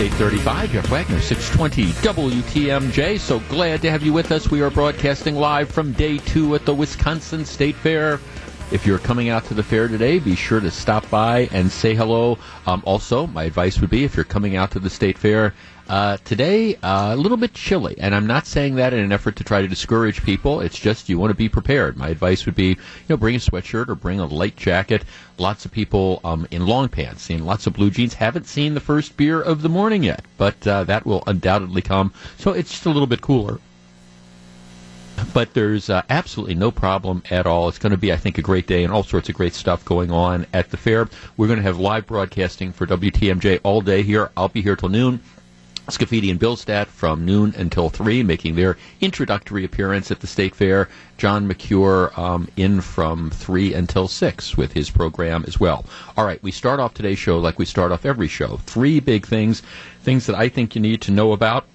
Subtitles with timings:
[0.00, 0.70] 835.
[0.72, 3.18] Jeff Wagner, 620 WTMJ.
[3.18, 4.50] So glad to have you with us.
[4.50, 8.18] We are broadcasting live from day two at the Wisconsin State Fair.
[8.72, 11.94] If you're coming out to the fair today, be sure to stop by and say
[11.94, 12.38] hello.
[12.64, 15.52] Um, also, my advice would be if you're coming out to the state fair,
[15.90, 19.34] uh, today, uh, a little bit chilly, and I'm not saying that in an effort
[19.36, 20.60] to try to discourage people.
[20.60, 21.96] It's just you want to be prepared.
[21.96, 22.76] My advice would be, you
[23.08, 25.02] know, bring a sweatshirt or bring a light jacket.
[25.36, 28.80] Lots of people um, in long pants, seeing lots of blue jeans, haven't seen the
[28.80, 32.12] first beer of the morning yet, but uh, that will undoubtedly come.
[32.38, 33.58] So it's just a little bit cooler
[35.34, 37.68] but there's uh, absolutely no problem at all.
[37.68, 39.84] It's going to be, I think, a great day and all sorts of great stuff
[39.84, 41.08] going on at the fair.
[41.36, 44.30] We're going to have live broadcasting for WTMJ all day here.
[44.34, 45.20] I'll be here till noon.
[45.90, 50.88] Scaffidi and Billstat from noon until 3, making their introductory appearance at the State Fair.
[51.18, 55.84] John Mercure um, in from 3 until 6 with his program as well.
[56.16, 58.56] All right, we start off today's show like we start off every show.
[58.58, 59.62] Three big things,
[60.02, 61.66] things that I think you need to know about.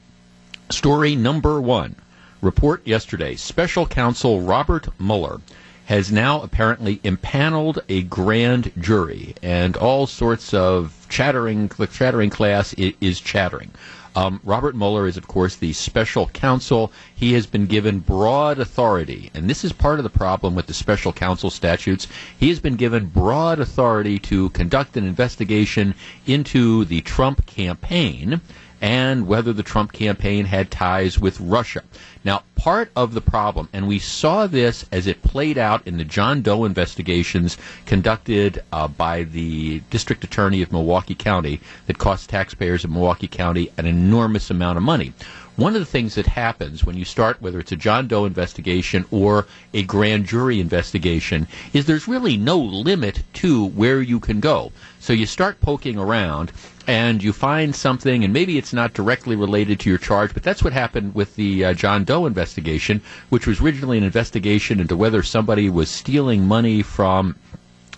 [0.69, 1.95] Story number one
[2.41, 5.41] report yesterday Special Counsel Robert Mueller
[5.85, 12.73] has now apparently impaneled a grand jury, and all sorts of chattering, the chattering class
[12.73, 13.71] is chattering.
[14.15, 16.91] Um, Robert Mueller is, of course, the special counsel.
[17.13, 20.73] He has been given broad authority, and this is part of the problem with the
[20.73, 22.07] special counsel statutes.
[22.39, 28.39] He has been given broad authority to conduct an investigation into the Trump campaign
[28.81, 31.81] and whether the Trump campaign had ties with Russia.
[32.25, 36.03] Now, part of the problem, and we saw this as it played out in the
[36.03, 42.83] John Doe investigations conducted uh, by the district attorney of Milwaukee County that cost taxpayers
[42.83, 45.13] of Milwaukee County an enormous amount of money.
[45.55, 49.05] One of the things that happens when you start, whether it's a John Doe investigation
[49.11, 54.71] or a grand jury investigation, is there's really no limit to where you can go.
[54.99, 56.51] So you start poking around
[56.87, 60.63] and you find something, and maybe it's not directly related to your charge, but that's
[60.63, 65.23] what happened with the uh, John Doe investigation, which was originally an investigation into whether
[65.23, 67.35] somebody was stealing money from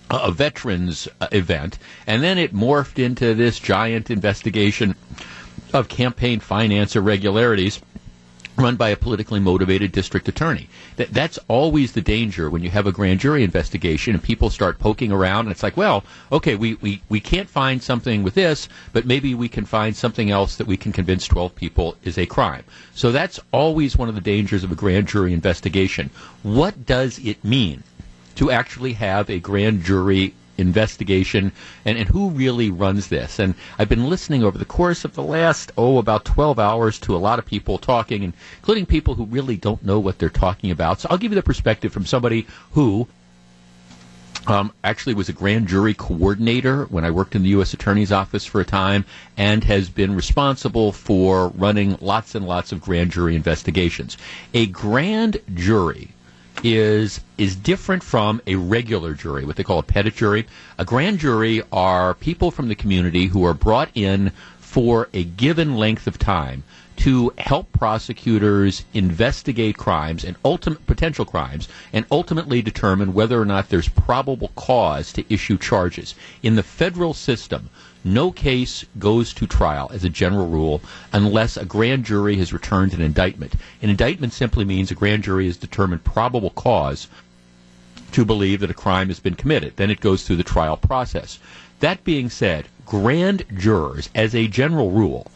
[0.09, 4.95] a veterans uh, event, and then it morphed into this giant investigation
[5.73, 7.81] of campaign finance irregularities
[8.57, 10.67] run by a politically motivated district attorney.
[10.97, 14.79] That, that's always the danger when you have a grand jury investigation and people start
[14.79, 18.67] poking around and it's like, well, okay, we, we, we can't find something with this,
[18.93, 22.25] but maybe we can find something else that we can convince 12 people is a
[22.25, 22.63] crime.
[22.93, 26.09] So that's always one of the dangers of a grand jury investigation.
[26.43, 27.83] What does it mean
[28.35, 31.51] to actually have a grand jury investigation
[31.85, 33.39] and, and who really runs this.
[33.39, 37.15] And I've been listening over the course of the last, oh, about 12 hours to
[37.15, 41.01] a lot of people talking, including people who really don't know what they're talking about.
[41.01, 43.07] So I'll give you the perspective from somebody who
[44.47, 47.73] um, actually was a grand jury coordinator when I worked in the U.S.
[47.73, 52.81] Attorney's Office for a time and has been responsible for running lots and lots of
[52.81, 54.17] grand jury investigations.
[54.53, 56.13] A grand jury
[56.63, 60.47] is is different from a regular jury, what they call a petit jury.
[60.77, 65.77] A grand jury are people from the community who are brought in for a given
[65.77, 66.63] length of time
[66.97, 73.69] to help prosecutors investigate crimes and ultimate potential crimes and ultimately determine whether or not
[73.69, 76.15] there's probable cause to issue charges.
[76.41, 77.69] In the federal system,
[78.03, 80.81] no case goes to trial as a general rule
[81.11, 83.53] unless a grand jury has returned an indictment.
[83.81, 87.07] An indictment simply means a grand jury has determined probable cause
[88.11, 89.75] to believe that a crime has been committed.
[89.75, 91.39] Then it goes through the trial process.
[91.79, 95.27] That being said, grand jurors, as a general rule,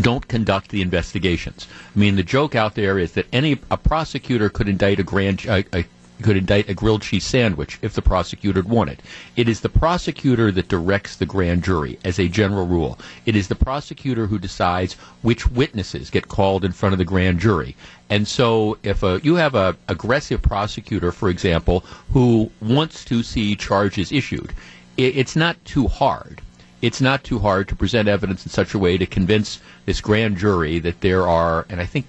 [0.00, 1.66] don't conduct the investigations.
[1.94, 5.44] I mean, the joke out there is that any a prosecutor could indict a grand
[5.46, 5.84] a, a
[6.22, 9.02] could indict a grilled cheese sandwich if the prosecutor wanted.
[9.36, 12.98] It is the prosecutor that directs the grand jury as a general rule.
[13.26, 17.40] It is the prosecutor who decides which witnesses get called in front of the grand
[17.40, 17.76] jury.
[18.08, 23.56] And so if a, you have a aggressive prosecutor, for example, who wants to see
[23.56, 24.52] charges issued,
[24.96, 26.40] it, it's not too hard
[26.82, 30.36] it's not too hard to present evidence in such a way to convince this grand
[30.36, 32.04] jury that there are, and I think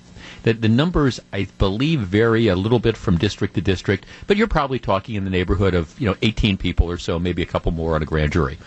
[0.47, 4.47] the, the numbers, I believe, vary a little bit from district to district, but you're
[4.47, 7.73] probably talking in the neighborhood of you know 18 people or so, maybe a couple
[7.73, 8.57] more on a grand jury.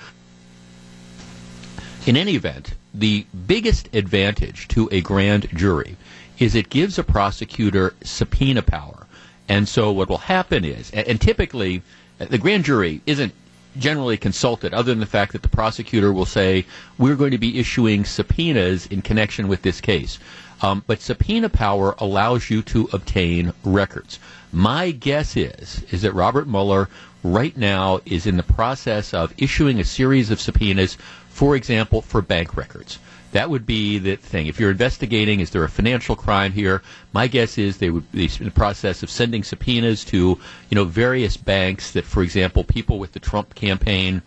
[2.05, 5.97] In any event, the biggest advantage to a grand jury
[6.38, 9.06] is it gives a prosecutor subpoena power.
[9.49, 11.83] And so what will happen is, and, and typically,
[12.21, 13.33] uh, the grand jury isn't
[13.79, 16.67] generally consulted, other than the fact that the prosecutor will say,
[16.99, 20.19] we're going to be issuing subpoenas in connection with this case.
[20.62, 24.19] Um, but subpoena power allows you to obtain records.
[24.53, 26.89] My guess is is that Robert Mueller
[27.23, 30.97] right now is in the process of issuing a series of subpoenas
[31.31, 32.99] For example, for bank records.
[33.33, 34.47] That would be the thing.
[34.49, 36.83] If you're investigating, is there a financial crime here?
[37.15, 40.85] My guess is they would be in the process of sending subpoenas to, you know,
[40.85, 44.21] various banks that, for example, people with the Trump campaign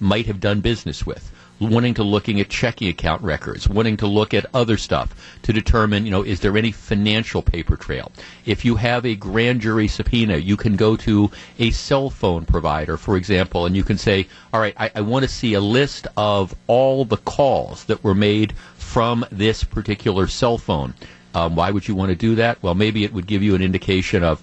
[0.00, 4.34] might have done business with wanting to looking at checking account records, wanting to look
[4.34, 8.12] at other stuff to determine, you know, is there any financial paper trail?
[8.44, 12.96] If you have a grand jury subpoena, you can go to a cell phone provider,
[12.96, 16.06] for example, and you can say, all right, I, I want to see a list
[16.16, 20.94] of all the calls that were made from this particular cell phone.
[21.34, 22.62] Um, why would you want to do that?
[22.62, 24.42] Well, maybe it would give you an indication of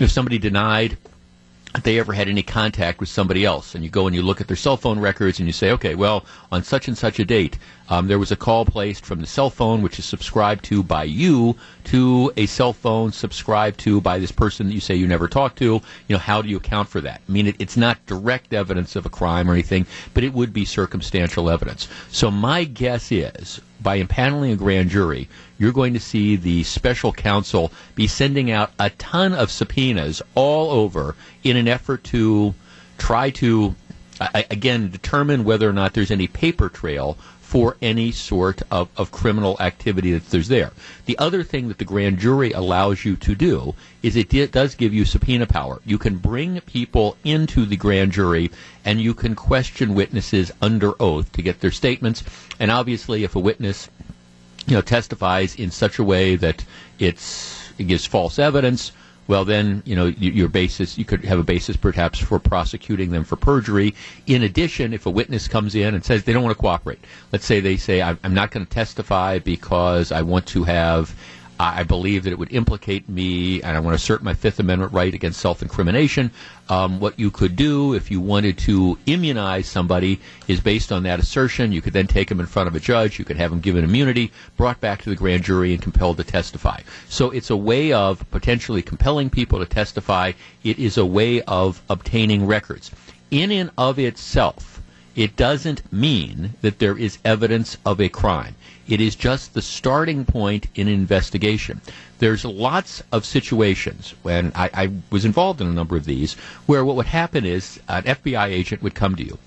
[0.00, 0.98] if somebody denied
[1.74, 3.74] if they ever had any contact with somebody else.
[3.74, 5.94] And you go and you look at their cell phone records and you say, okay,
[5.94, 7.58] well, on such and such a date,
[7.88, 11.04] um, there was a call placed from the cell phone which is subscribed to by
[11.04, 15.28] you to a cell phone subscribed to by this person that you say you never
[15.28, 15.64] talked to.
[15.64, 17.22] You know, how do you account for that?
[17.26, 20.52] I mean, it, it's not direct evidence of a crime or anything, but it would
[20.52, 21.88] be circumstantial evidence.
[22.10, 27.12] So my guess is, by impaneling a grand jury, you're going to see the special
[27.12, 32.54] counsel be sending out a ton of subpoenas all over in an effort to
[32.98, 33.74] try to,
[34.34, 37.16] again, determine whether or not there's any paper trail
[37.52, 40.72] for any sort of, of criminal activity that there's there.
[41.04, 44.74] The other thing that the grand jury allows you to do is it d- does
[44.74, 45.82] give you subpoena power.
[45.84, 48.50] You can bring people into the grand jury
[48.86, 52.22] and you can question witnesses under oath to get their statements.
[52.58, 53.90] And obviously, if a witness
[54.66, 56.64] you know testifies in such a way that
[56.98, 58.92] it's it gives false evidence
[59.32, 60.98] well, then you know your basis.
[60.98, 63.94] You could have a basis perhaps for prosecuting them for perjury.
[64.26, 66.98] In addition, if a witness comes in and says they don't want to cooperate,
[67.32, 71.16] let's say they say I'm not going to testify because I want to have
[71.62, 74.92] I believe that it would implicate me, and I want to assert my Fifth Amendment
[74.92, 76.32] right against self incrimination.
[76.68, 81.20] Um, what you could do if you wanted to immunize somebody is based on that
[81.20, 81.70] assertion.
[81.70, 83.18] You could then take them in front of a judge.
[83.18, 86.24] You could have them given immunity, brought back to the grand jury, and compelled to
[86.24, 86.80] testify.
[87.08, 90.32] So it's a way of potentially compelling people to testify.
[90.64, 92.90] It is a way of obtaining records.
[93.30, 94.82] In and of itself,
[95.14, 98.56] it doesn't mean that there is evidence of a crime.
[98.88, 101.80] It is just the starting point in investigation.
[102.18, 106.34] There's lots of situations when I, I was involved in a number of these
[106.66, 109.38] where what would happen is an FBI agent would come to you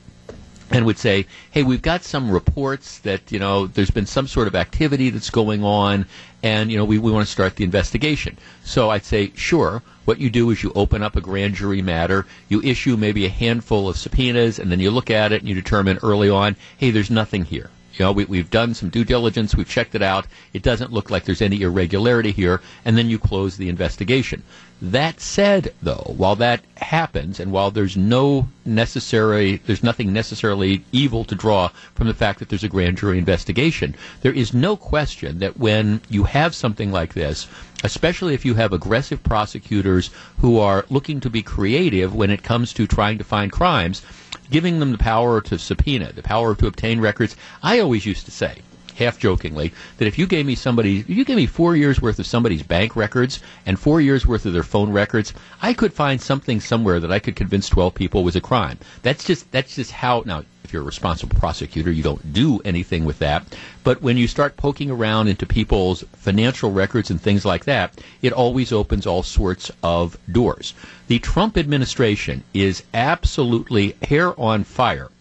[0.72, 4.48] and would say, "Hey, we've got some reports that you know there's been some sort
[4.48, 6.06] of activity that's going on,
[6.42, 10.20] and you know we, we want to start the investigation." So I'd say, "Sure." What
[10.20, 13.90] you do is you open up a grand jury matter, you issue maybe a handful
[13.90, 17.10] of subpoenas, and then you look at it and you determine early on, "Hey, there's
[17.10, 19.56] nothing here." You know, we, we've done some due diligence.
[19.56, 20.28] We've checked it out.
[20.54, 22.62] It doesn't look like there's any irregularity here.
[22.84, 24.44] And then you close the investigation.
[24.82, 31.24] That said, though, while that happens, and while there's no necessary, there's nothing necessarily evil
[31.26, 35.40] to draw from the fact that there's a grand jury investigation, there is no question
[35.40, 37.48] that when you have something like this,
[37.86, 40.10] especially if you have aggressive prosecutors
[40.40, 44.02] who are looking to be creative when it comes to trying to find crimes,
[44.50, 47.36] giving them the power to subpoena, the power to obtain records.
[47.64, 48.62] I always used to say,
[48.96, 52.20] half jokingly, that if you gave me somebody, if you gave me four years worth
[52.20, 56.22] of somebody's bank records and four years worth of their phone records, I could find
[56.22, 58.80] something somewhere that I could convince 12 people was a crime.
[59.02, 63.06] That's just, that's just how, now, if you're a responsible prosecutor, you don't do anything
[63.06, 63.46] with that.
[63.84, 68.34] But when you start poking around into people's financial records and things like that, it
[68.34, 70.74] always opens all sorts of doors.
[71.08, 75.12] The Trump administration is absolutely hair on fire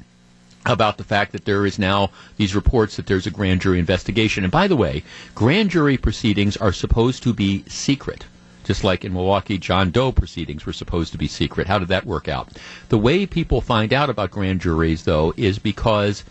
[0.66, 4.44] about the fact that there is now these reports that there's a grand jury investigation.
[4.44, 5.02] And by the way,
[5.34, 8.24] grand jury proceedings are supposed to be secret.
[8.64, 11.66] Just like in Milwaukee, John Doe proceedings were supposed to be secret.
[11.66, 12.48] How did that work out?
[12.88, 16.24] The way people find out about grand juries, though, is because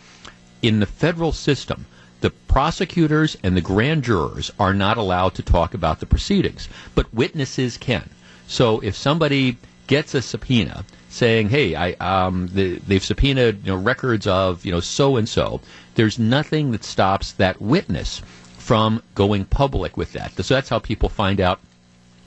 [0.64, 1.86] in the federal system,
[2.22, 7.14] the prosecutors and the grand jurors are not allowed to talk about the proceedings, but
[7.14, 8.10] witnesses can.
[8.48, 13.78] So if somebody gets a subpoena saying, "Hey, I um, the, they've subpoenaed you know,
[13.78, 15.62] records of you know so and so,"
[15.96, 18.22] there's nothing that stops that witness
[18.58, 20.32] from going public with that.
[20.44, 21.60] So that's how people find out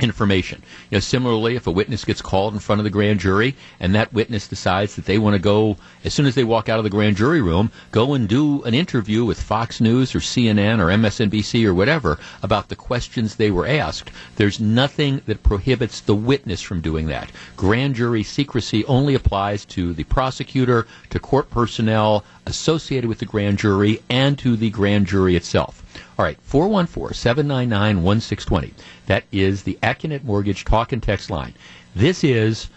[0.00, 0.62] information.
[0.90, 3.94] You know, similarly, if a witness gets called in front of the grand jury and
[3.94, 6.84] that witness decides that they want to go, as soon as they walk out of
[6.84, 10.86] the grand jury room, go and do an interview with Fox News or CNN or
[10.86, 16.60] MSNBC or whatever about the questions they were asked, there's nothing that prohibits the witness
[16.60, 17.30] from doing that.
[17.56, 23.58] Grand jury secrecy only applies to the prosecutor, to court personnel associated with the grand
[23.58, 25.82] jury, and to the grand jury itself.
[26.18, 28.74] All right, 414 799 1620.
[29.06, 31.54] That is the Accunet Mortgage talk and text line.
[31.94, 32.68] This is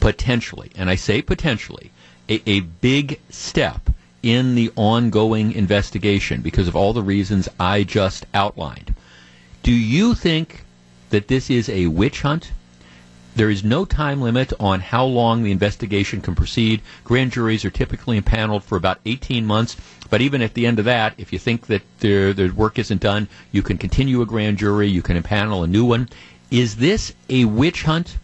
[0.00, 1.90] potentially, and I say potentially,
[2.28, 3.90] a, a big step
[4.22, 8.94] in the ongoing investigation because of all the reasons I just outlined.
[9.62, 10.64] Do you think
[11.10, 12.52] that this is a witch hunt?
[13.36, 16.82] There is no time limit on how long the investigation can proceed.
[17.04, 19.76] Grand juries are typically impaneled for about 18 months.
[20.10, 23.00] But even at the end of that, if you think that their, their work isn't
[23.00, 26.08] done, you can continue a grand jury, you can impanel a new one.
[26.50, 28.18] Is this a witch hunt?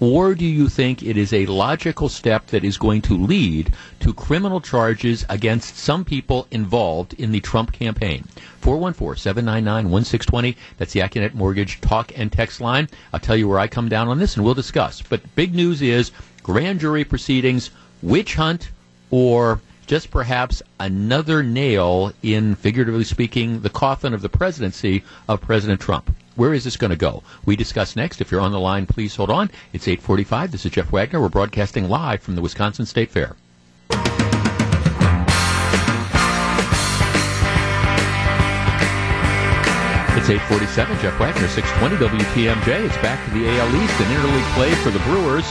[0.00, 4.14] Or do you think it is a logical step that is going to lead to
[4.14, 8.24] criminal charges against some people involved in the Trump campaign?
[8.62, 10.56] 414-799-1620.
[10.78, 12.88] That's the Accunet Mortgage talk and text line.
[13.12, 15.02] I'll tell you where I come down on this and we'll discuss.
[15.02, 18.70] But big news is grand jury proceedings, witch hunt,
[19.10, 25.78] or just perhaps another nail in, figuratively speaking, the coffin of the presidency of President
[25.78, 26.14] Trump.
[26.40, 27.22] Where is this going to go?
[27.44, 28.22] We discuss next.
[28.22, 29.50] If you're on the line, please hold on.
[29.74, 30.50] It's 845.
[30.50, 31.20] This is Jeff Wagner.
[31.20, 33.36] We're broadcasting live from the Wisconsin State Fair.
[40.16, 42.86] It's 847, Jeff Wagner, 620 WTMJ.
[42.86, 45.44] It's back to the AL East, an interleague play for the Brewers.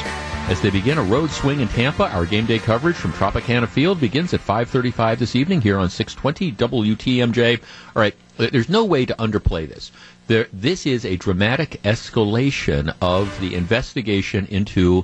[0.50, 4.02] As they begin a road swing in Tampa, our game day coverage from Tropicana Field
[4.02, 7.60] begins at 5:35 this evening here on 620 WTMJ.
[7.96, 9.92] All right, there's no way to underplay this.
[10.30, 15.04] There, this is a dramatic escalation of the investigation into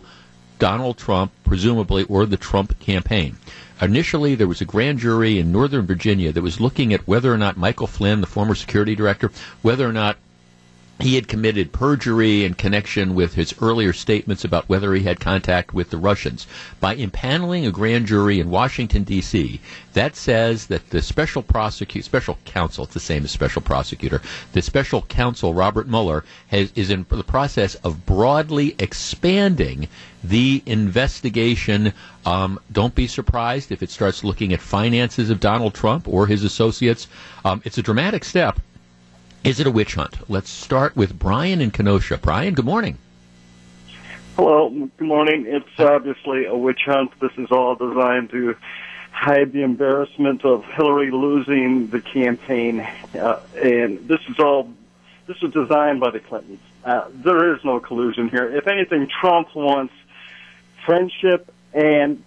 [0.60, 3.38] Donald Trump, presumably, or the Trump campaign.
[3.82, 7.39] Initially, there was a grand jury in Northern Virginia that was looking at whether or
[7.39, 9.32] not Michael Flynn, the former security director,
[9.63, 10.17] whether or not
[10.99, 15.73] he had committed perjury in connection with his earlier statements about whether he had contact
[15.73, 16.47] with the Russians.
[16.79, 19.59] By impaneling a grand jury in Washington, D.C.,
[19.91, 24.21] that says that the special prosecutor, special counsel, it's the same as special prosecutor,
[24.53, 29.89] the special counsel, Robert Mueller, has, is in the process of broadly expanding
[30.23, 31.91] the investigation.
[32.25, 36.45] Um, don't be surprised if it starts looking at finances of Donald Trump or his
[36.45, 37.07] associates.
[37.43, 38.59] Um, it's a dramatic step.
[39.45, 40.27] Is it a witch hunt?
[40.27, 42.17] Let's start with Brian in Kenosha.
[42.17, 42.97] Brian, good morning.
[44.35, 45.45] Hello, good morning.
[45.47, 47.11] It's obviously a witch hunt.
[47.19, 48.55] This is all designed to
[49.11, 52.79] hide the embarrassment of Hillary losing the campaign,
[53.13, 54.67] uh, and this is all
[55.27, 56.59] this was designed by the Clintons.
[56.83, 58.49] Uh, there is no collusion here.
[58.49, 59.93] If anything, Trump wants
[60.87, 62.23] friendship and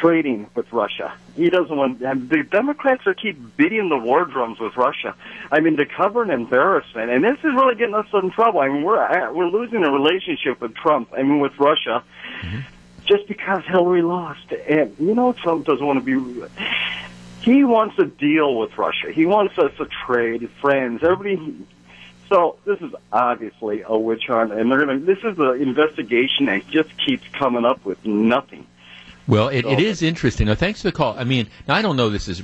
[0.00, 1.12] trading with Russia.
[1.36, 5.14] He doesn't want, the Democrats are keep beating the war drums with Russia.
[5.50, 8.60] I mean, to cover an embarrassment, and this is really getting us in trouble.
[8.60, 11.10] I mean, we're we're losing a relationship with Trump.
[11.16, 12.02] I mean, with Russia,
[12.42, 12.60] mm-hmm.
[13.06, 16.48] just because Hillary lost, and you know, Trump doesn't want to be.
[17.42, 19.10] He wants a deal with Russia.
[19.10, 21.02] He wants us to trade, friends.
[21.02, 21.66] Everybody
[22.28, 24.98] so this is obviously a witch hunt, and they're gonna.
[24.98, 28.66] This is an investigation that just keeps coming up with nothing.
[29.28, 30.46] Well, it, it is interesting.
[30.46, 31.14] Now, thanks for the call.
[31.18, 32.42] I mean, now I don't know this is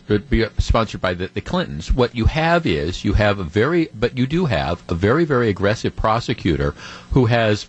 [0.59, 1.91] sponsored by the, the Clintons.
[1.91, 5.49] What you have is you have a very, but you do have a very, very
[5.49, 6.75] aggressive prosecutor
[7.13, 7.69] who has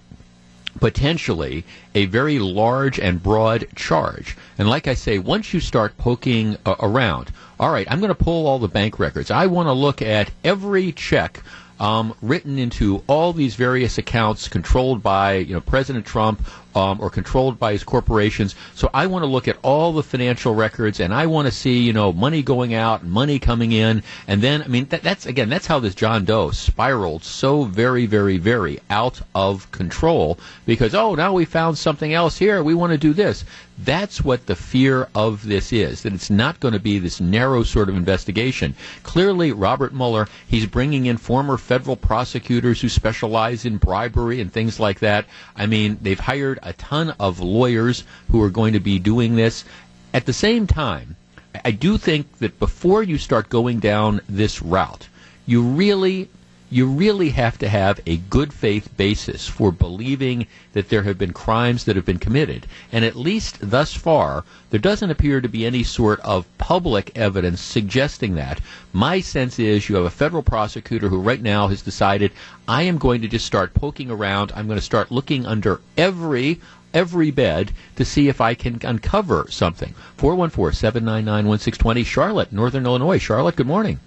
[0.82, 1.64] potentially
[1.96, 4.36] a very large and broad charge.
[4.58, 8.16] And like I say, once you start poking uh, around, all right, I'm going to
[8.16, 9.32] pull all the bank records.
[9.32, 11.42] I want to look at every check
[11.80, 16.42] um, written into all these various accounts controlled by you know President Trump
[16.76, 18.54] um, or controlled by his corporations.
[18.76, 21.80] So I want to look at all the financial records and I want to see,
[21.80, 24.04] you know, money going out, money coming in.
[24.28, 28.06] And then, I mean, that, that's, again, that's how this John Doe spiraled so very,
[28.06, 32.62] very, very out of control because, oh, now we found something else here.
[32.62, 33.46] We want to do this.
[33.78, 37.64] That's what the fear of this is, that it's not going to be this narrow
[37.64, 38.74] sort of investigation.
[39.04, 44.80] Clearly, Robert Mueller, he's bringing in former federal prosecutors who specialize in bribery and things
[44.80, 45.26] like that.
[45.58, 49.66] I mean, they've hired a ton of lawyers who are going to be doing this.
[50.14, 51.18] At the same time,
[51.66, 55.10] I do think that before you start going down this route,
[55.46, 56.30] you really
[56.76, 61.32] you really have to have a good faith basis for believing that there have been
[61.32, 62.68] crimes that have been committed.
[62.92, 67.62] And at least thus far, there doesn't appear to be any sort of public evidence
[67.62, 68.60] suggesting that.
[68.92, 72.34] My sense is you have a federal prosecutor who right now has decided,
[72.68, 74.52] I am going to just start poking around.
[74.54, 76.60] I'm going to start looking under every
[76.94, 79.94] every bed to see if I can uncover something.
[80.18, 82.04] 414 799 1620.
[82.04, 83.18] Charlotte, Northern Illinois.
[83.18, 84.02] Charlotte, good morning.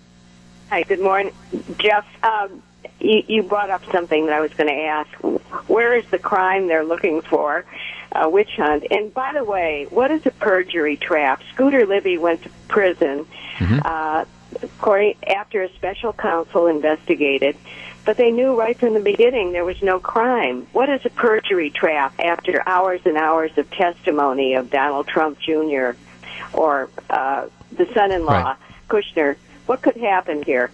[0.71, 1.33] Hi, good morning.
[1.79, 2.63] Jeff, um,
[3.01, 5.11] you, you brought up something that I was going to ask.
[5.69, 7.65] Where is the crime they're looking for?
[8.13, 8.87] A witch hunt.
[8.91, 11.43] And by the way, what is a perjury trap?
[11.55, 13.27] Scooter Libby went to prison.
[13.59, 13.79] Mm-hmm.
[13.85, 14.25] Uh,
[14.63, 17.57] according, after a special counsel investigated,
[18.05, 20.67] but they knew right from the beginning there was no crime.
[20.73, 25.91] What is a perjury trap after hours and hours of testimony of Donald Trump Jr.
[26.55, 28.57] or uh, the son-in-law, Right.
[28.89, 29.37] Kushner.
[29.69, 30.71] What could happen here?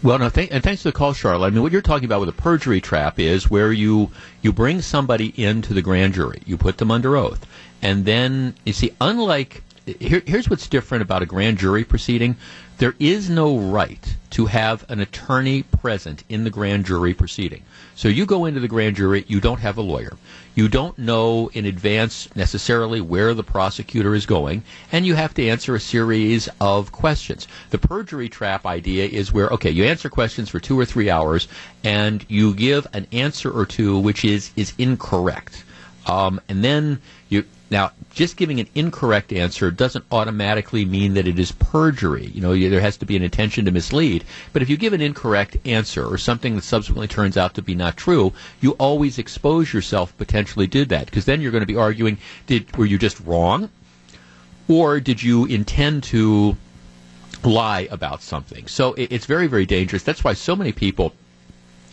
[0.00, 1.48] Well, no, th- and thanks for the call, Charlotte.
[1.48, 4.80] I mean, what you're talking about with a perjury trap is where you you bring
[4.80, 7.44] somebody into the grand jury, you put them under oath,
[7.82, 9.64] and then you see, unlike
[9.98, 12.36] here, here's what's different about a grand jury proceeding:
[12.78, 17.62] there is no right to have an attorney present in the grand jury proceeding.
[17.94, 20.16] So you go into the grand jury, you don't have a lawyer.
[20.54, 25.48] You don't know in advance necessarily where the prosecutor is going, and you have to
[25.48, 27.48] answer a series of questions.
[27.70, 31.48] The perjury trap idea is where, okay, you answer questions for two or three hours,
[31.82, 35.64] and you give an answer or two which is, is incorrect.
[36.06, 41.38] Um, and then you now just giving an incorrect answer doesn't automatically mean that it
[41.38, 42.26] is perjury.
[42.26, 44.24] You know, there has to be an intention to mislead.
[44.52, 47.74] But if you give an incorrect answer or something that subsequently turns out to be
[47.74, 51.76] not true, you always expose yourself potentially to that because then you're going to be
[51.76, 53.70] arguing: Did were you just wrong,
[54.66, 56.56] or did you intend to
[57.44, 58.66] lie about something?
[58.66, 60.02] So it, it's very very dangerous.
[60.02, 61.14] That's why so many people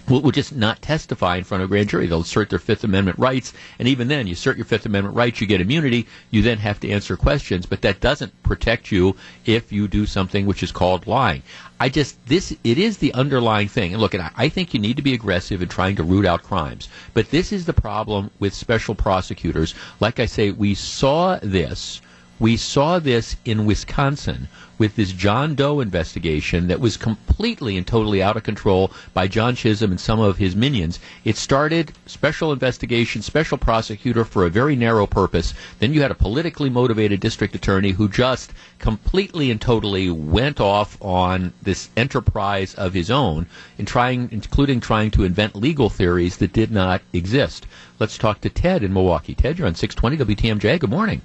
[0.08, 2.08] will, will just not testify in front of a grand jury.
[2.08, 5.42] They'll assert their Fifth Amendment rights, and even then, you assert your Fifth Amendment rights,
[5.42, 6.08] you get immunity.
[6.32, 10.46] You then have to answer questions, but that doesn't protect you if you do something
[10.46, 11.44] which is called lying.
[11.80, 13.94] I just this it is the underlying thing.
[13.94, 16.44] And look, I, I think you need to be aggressive in trying to root out
[16.44, 19.76] crimes, but this is the problem with special prosecutors.
[20.00, 22.02] Like I say, we saw this.
[22.38, 28.22] We saw this in Wisconsin with this John Doe investigation that was completely and totally
[28.22, 31.00] out of control by John Chisholm and some of his minions.
[31.24, 35.54] It started special investigation, special prosecutor for a very narrow purpose.
[35.80, 40.98] Then you had a politically motivated district attorney who just completely and totally went off
[41.02, 43.46] on this enterprise of his own,
[43.78, 47.66] in trying, including trying to invent legal theories that did not exist.
[48.00, 49.36] Let's talk to Ted in Milwaukee.
[49.36, 50.80] Ted, you're on 620 WTMJ.
[50.80, 51.22] Good morning.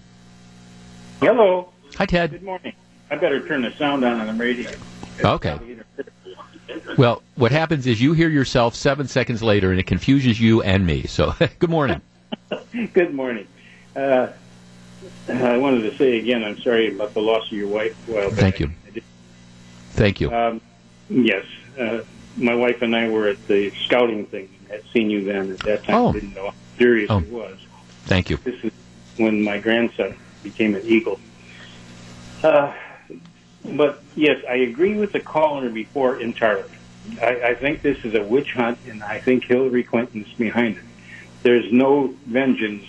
[1.20, 1.68] Hello.
[1.96, 2.30] Hi, Ted.
[2.30, 2.72] Good morning.
[3.10, 4.70] I better turn the sound down on the radio.
[5.24, 5.58] Okay.
[6.96, 10.86] Well, what happens is you hear yourself seven seconds later, and it confuses you and
[10.86, 11.04] me.
[11.06, 12.00] So, good morning.
[12.92, 13.46] Good morning.
[13.96, 14.28] Uh,
[15.28, 17.96] I wanted to say again, I'm sorry about the loss of your wife.
[18.08, 18.70] Well, Thank you.
[19.92, 20.32] Thank you.
[20.32, 20.60] Um,
[21.08, 21.44] yes,
[21.78, 22.00] uh,
[22.36, 24.48] my wife and I were at the scouting thing.
[24.68, 25.50] Had seen you then.
[25.52, 26.12] At that time, Oh.
[26.12, 27.18] didn't know how serious Oh.
[27.18, 27.58] it was.
[28.04, 28.36] Thank you.
[28.44, 28.72] This is
[29.16, 31.18] when my grandson became an eagle.
[32.44, 32.72] Uh,
[33.64, 36.70] but yes, I agree with the caller before entirely.
[37.20, 40.84] I, I think this is a witch hunt, and I think Hillary Clinton's behind it.
[41.42, 42.84] There's no vengeance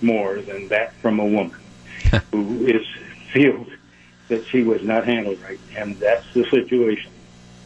[0.00, 1.58] more than that from a woman
[2.30, 2.86] who is
[3.32, 3.68] feels
[4.28, 7.10] that she was not handled right, and that's the situation.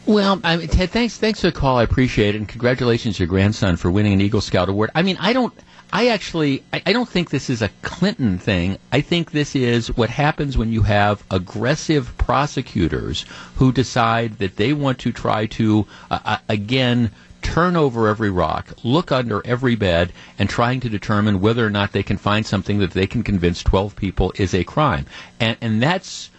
[0.05, 1.77] Well, I mean, Ted, thanks, thanks for the call.
[1.77, 4.89] I appreciate it, and congratulations to your grandson for winning an Eagle Scout award.
[4.95, 5.53] I mean, I don't,
[5.93, 8.77] I actually, I, I don't think this is a Clinton thing.
[8.91, 13.25] I think this is what happens when you have aggressive prosecutors
[13.55, 18.73] who decide that they want to try to, uh, uh, again, turn over every rock,
[18.83, 22.79] look under every bed, and trying to determine whether or not they can find something
[22.79, 25.05] that they can convince 12 people is a crime.
[25.39, 26.29] And, and that's,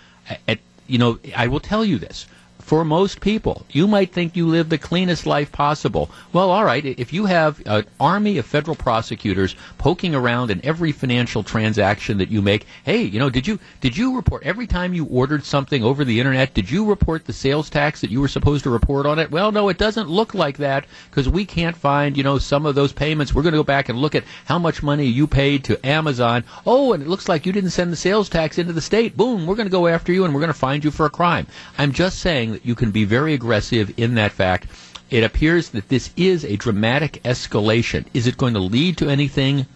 [0.49, 2.27] at, you know, I will tell you this.
[2.73, 6.11] For most people, you might think you live the cleanest life possible.
[6.33, 10.91] Well, all right, if you have an army of federal prosecutors poking around in every
[10.91, 14.95] financial transaction that you make, hey, you know, did you did you report every time
[14.95, 18.27] you ordered something over the internet, did you report the sales tax that you were
[18.27, 19.31] supposed to report on it?
[19.31, 22.75] Well, no, it doesn't look like that because we can't find, you know, some of
[22.75, 23.35] those payments.
[23.35, 26.43] We're going to go back and look at how much money you paid to Amazon.
[26.65, 29.15] Oh, and it looks like you didn't send the sales tax into the state.
[29.15, 31.11] Boom, we're going to go after you and we're going to find you for a
[31.11, 31.47] crime.
[31.77, 34.67] I'm just saying that you can be very aggressive in that fact.
[35.11, 38.07] It appears that this is a dramatic escalation.
[38.15, 39.67] Is it going to lead to anything?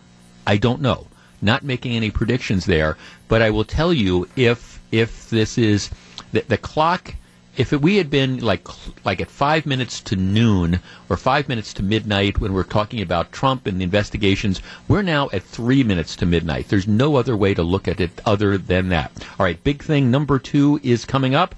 [0.46, 1.08] I don't know.
[1.42, 2.96] Not making any predictions there,
[3.28, 5.90] but I will tell you if if this is
[6.32, 7.14] the, the clock.
[7.56, 8.66] If it, we had been like
[9.04, 13.32] like at five minutes to noon or five minutes to midnight when we're talking about
[13.32, 16.68] Trump and the investigations, we're now at three minutes to midnight.
[16.68, 19.10] There's no other way to look at it other than that.
[19.38, 21.54] All right, big thing number two is coming up.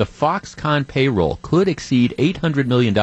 [0.00, 2.96] The Foxconn payroll could exceed $800 million,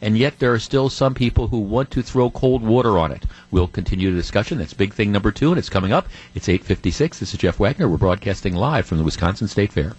[0.00, 3.26] and yet there are still some people who want to throw cold water on it.
[3.50, 4.56] We'll continue the discussion.
[4.56, 6.08] That's big thing number two, and it's coming up.
[6.34, 7.18] It's 856.
[7.18, 7.86] This is Jeff Wagner.
[7.86, 9.92] We're broadcasting live from the Wisconsin State Fair.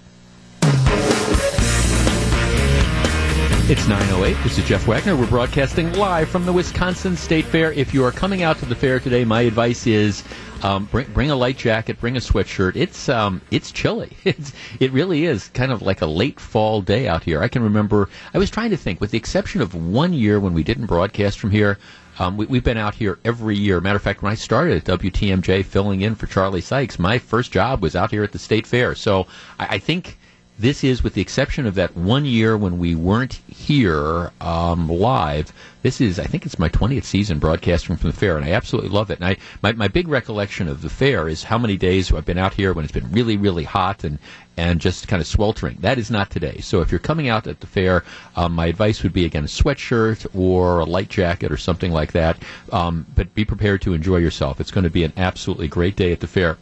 [3.70, 4.36] It's 908.
[4.44, 5.16] This is Jeff Wagner.
[5.16, 7.74] We're broadcasting live from the Wisconsin State Fair.
[7.74, 10.24] If you are coming out to the fair today, my advice is
[10.64, 12.76] um, bring, bring a light jacket, bring a sweatshirt.
[12.76, 14.18] It's um, it's chilly.
[14.24, 17.44] It's, it really is kind of like a late fall day out here.
[17.44, 20.54] I can remember, I was trying to think, with the exception of one year when
[20.54, 21.78] we didn't broadcast from here,
[22.20, 23.82] um, we, we've been out here every year.
[23.82, 27.52] Matter of fact, when I started at WTMJ filling in for Charlie Sykes, my first
[27.52, 28.96] job was out here at the State Fair.
[28.96, 29.28] So
[29.60, 30.18] I, I think
[30.64, 35.52] this is, with the exception of that one year when we weren't here um, live,
[35.82, 38.90] this is, I think it's my 20th season broadcasting from the fair, and I absolutely
[38.90, 39.20] love it.
[39.20, 42.38] And I, my, my big recollection of the fair is how many days I've been
[42.38, 44.20] out here when it's been really, really hot and,
[44.56, 45.80] and just kind of sweltering.
[45.82, 46.60] That is not today.
[46.62, 48.06] So if you're coming out at the fair,
[48.38, 52.14] um, my advice would be again a sweatshirt or a light jacket or something like
[52.14, 52.38] that.
[52.72, 54.62] Um, but be prepared to enjoy yourself.
[54.62, 56.58] It's going to be an absolutely great day at the fair.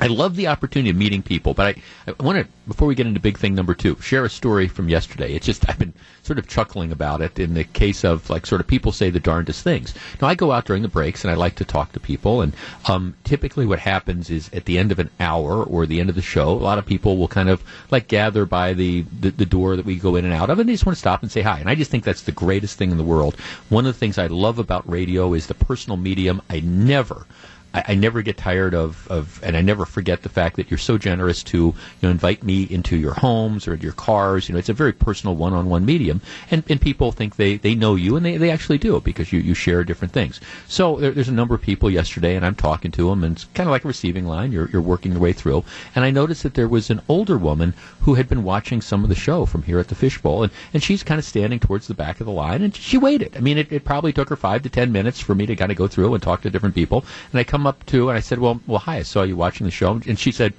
[0.00, 3.06] I love the opportunity of meeting people, but I, I want to, before we get
[3.06, 5.34] into big thing number two, share a story from yesterday.
[5.34, 8.62] It's just, I've been sort of chuckling about it in the case of like sort
[8.62, 9.94] of people say the darndest things.
[10.20, 12.54] Now, I go out during the breaks and I like to talk to people, and
[12.88, 16.16] um, typically what happens is at the end of an hour or the end of
[16.16, 19.46] the show, a lot of people will kind of like gather by the, the, the
[19.46, 21.30] door that we go in and out of, and they just want to stop and
[21.30, 21.58] say hi.
[21.60, 23.34] And I just think that's the greatest thing in the world.
[23.68, 26.40] One of the things I love about radio is the personal medium.
[26.48, 27.26] I never
[27.74, 30.78] I, I, never get tired of, of, and I never forget the fact that you're
[30.78, 34.48] so generous to you know invite me into your homes or your cars.
[34.48, 37.94] You know, it's a very personal one-on-one medium, and, and people think they, they know
[37.94, 40.40] you, and they, they actually do because you, you share different things.
[40.68, 43.46] So there, there's a number of people yesterday, and I'm talking to them, and it's
[43.54, 44.52] kind of like a receiving line.
[44.52, 47.74] You're you're working your way through, and I noticed that there was an older woman
[48.00, 50.82] who had been watching some of the show from here at the Fishbowl, and, and
[50.82, 53.36] she's kind of standing towards the back of the line, and she waited.
[53.36, 55.70] I mean, it, it probably took her five to ten minutes for me to kind
[55.70, 58.16] of go through and talk to different people, and I come come up to and
[58.16, 58.96] I said, "Well, well, hi.
[58.96, 60.54] I saw you watching the show." And she said,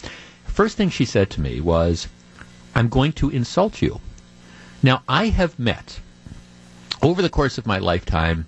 [0.46, 2.08] first thing she said to me was,
[2.76, 4.00] "I'm going to insult you."
[4.84, 6.00] Now, I have met
[7.02, 8.46] over the course of my lifetime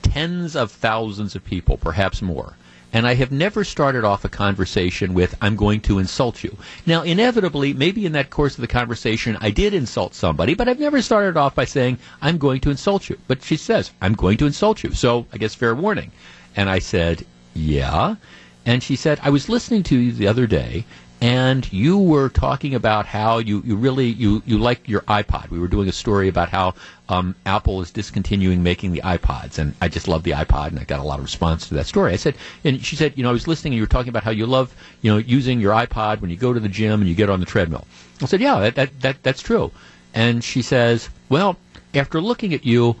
[0.00, 2.56] tens of thousands of people, perhaps more.
[2.94, 6.56] And I have never started off a conversation with, I'm going to insult you.
[6.86, 10.80] Now, inevitably, maybe in that course of the conversation, I did insult somebody, but I've
[10.80, 13.18] never started off by saying, I'm going to insult you.
[13.28, 14.92] But she says, I'm going to insult you.
[14.92, 16.10] So I guess fair warning.
[16.56, 18.16] And I said, yeah.
[18.64, 20.84] And she said, I was listening to you the other day,
[21.20, 25.50] and you were talking about how you, you really you, you like your iPod.
[25.50, 26.74] We were doing a story about how
[27.08, 30.84] um, Apple is discontinuing making the iPods, and I just love the iPod, and I
[30.84, 32.12] got a lot of response to that story.
[32.12, 34.24] I said, and she said, you know, I was listening, and you were talking about
[34.24, 37.08] how you love, you know, using your iPod when you go to the gym and
[37.08, 37.86] you get on the treadmill.
[38.20, 39.72] I said, yeah, that, that, that that's true.
[40.14, 41.56] And she says, well,
[41.94, 42.96] after looking at you,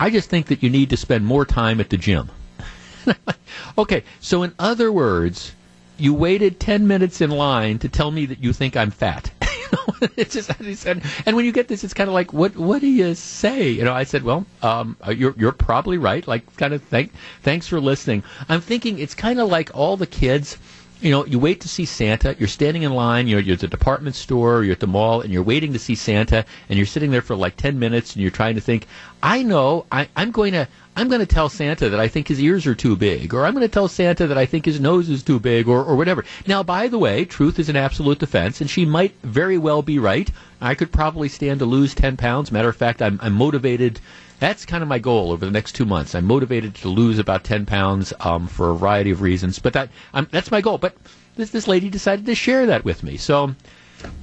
[0.00, 2.30] I just think that you need to spend more time at the gym.
[3.78, 5.52] okay, so in other words,
[5.98, 9.30] you waited 10 minutes in line to tell me that you think I'm fat.
[10.16, 12.86] it's just said, and when you get this, it's kind of like, what what do
[12.86, 13.70] you say?
[13.70, 16.26] You know, I said, well, um, uh, you're you're probably right.
[16.26, 17.12] Like, kind of thank
[17.42, 18.22] thanks for listening.
[18.48, 20.58] I'm thinking it's kind of like all the kids
[21.04, 22.34] you know, you wait to see Santa.
[22.38, 23.28] You're standing in line.
[23.28, 24.64] You're, you're at the department store.
[24.64, 26.46] You're at the mall, and you're waiting to see Santa.
[26.70, 28.86] And you're sitting there for like ten minutes, and you're trying to think.
[29.22, 29.84] I know.
[29.92, 30.66] I, I'm going to.
[30.96, 33.52] I'm going to tell Santa that I think his ears are too big, or I'm
[33.52, 36.24] going to tell Santa that I think his nose is too big, or, or whatever.
[36.46, 39.98] Now, by the way, truth is an absolute defense, and she might very well be
[39.98, 40.30] right.
[40.60, 42.50] I could probably stand to lose 10 pounds.
[42.50, 44.00] Matter of fact, I'm, I'm motivated
[44.38, 46.14] that's kind of my goal over the next two months.
[46.14, 49.88] I'm motivated to lose about 10 pounds um, for a variety of reasons, but that
[50.30, 50.78] that's my goal.
[50.78, 50.96] But
[51.36, 53.54] this this lady decided to share that with me, so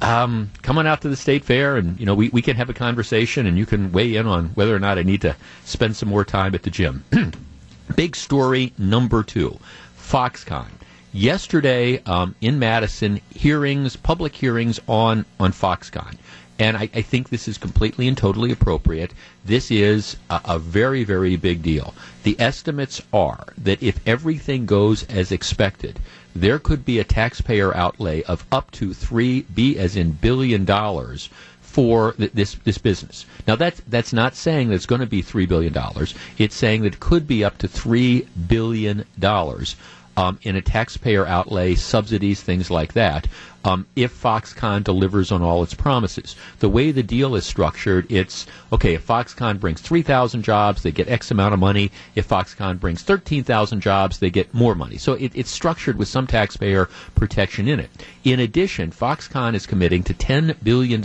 [0.02, 2.70] um, come on out to the state fair, and you know we, we can have
[2.70, 5.96] a conversation, and you can weigh in on whether or not I need to spend
[5.96, 7.04] some more time at the gym.
[7.96, 9.60] Big story number two,
[9.98, 10.70] Foxconn.
[11.14, 16.16] Yesterday um, in Madison, hearings, public hearings on on Foxconn.
[16.62, 19.16] And I, I, think this is completely and totally appropriate.
[19.44, 21.96] This is a, a, very, very big deal.
[22.22, 26.00] The estimates are that if everything goes as expected,
[26.36, 31.30] there could be a taxpayer outlay of up to three B as in billion dollars
[31.62, 33.26] for th- this this business.
[33.48, 36.14] Now that's that's not saying that it's going to be three billion dollars.
[36.38, 39.76] It's saying that it could be up to three billion dollars
[40.18, 43.28] um, in a taxpayer outlay, subsidies, things like that,
[43.64, 46.36] um, if Foxconn delivers on all its promises.
[46.60, 51.10] The way the deal is structured, it's okay, if Foxconn brings 3,000 jobs, they get
[51.10, 51.92] X amount of money.
[52.16, 54.98] If Foxconn brings 13,000 jobs, they get more money.
[54.98, 57.90] So it, it's structured with some taxpayer protection in it.
[58.24, 61.02] In addition, Foxconn is committing to $10 billion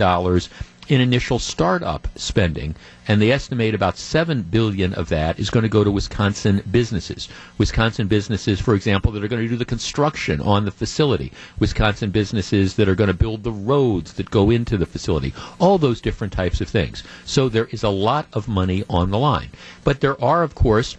[0.89, 2.75] in initial startup spending,
[3.07, 7.27] and they estimate about seven billion of that is going to go to Wisconsin businesses.
[7.57, 11.31] Wisconsin businesses, for example, that are going to do the construction on the facility.
[11.59, 15.33] Wisconsin businesses that are going to build the roads that go into the facility.
[15.59, 17.03] All those different types of things.
[17.25, 19.49] So there is a lot of money on the line.
[19.83, 20.97] But there are, of course,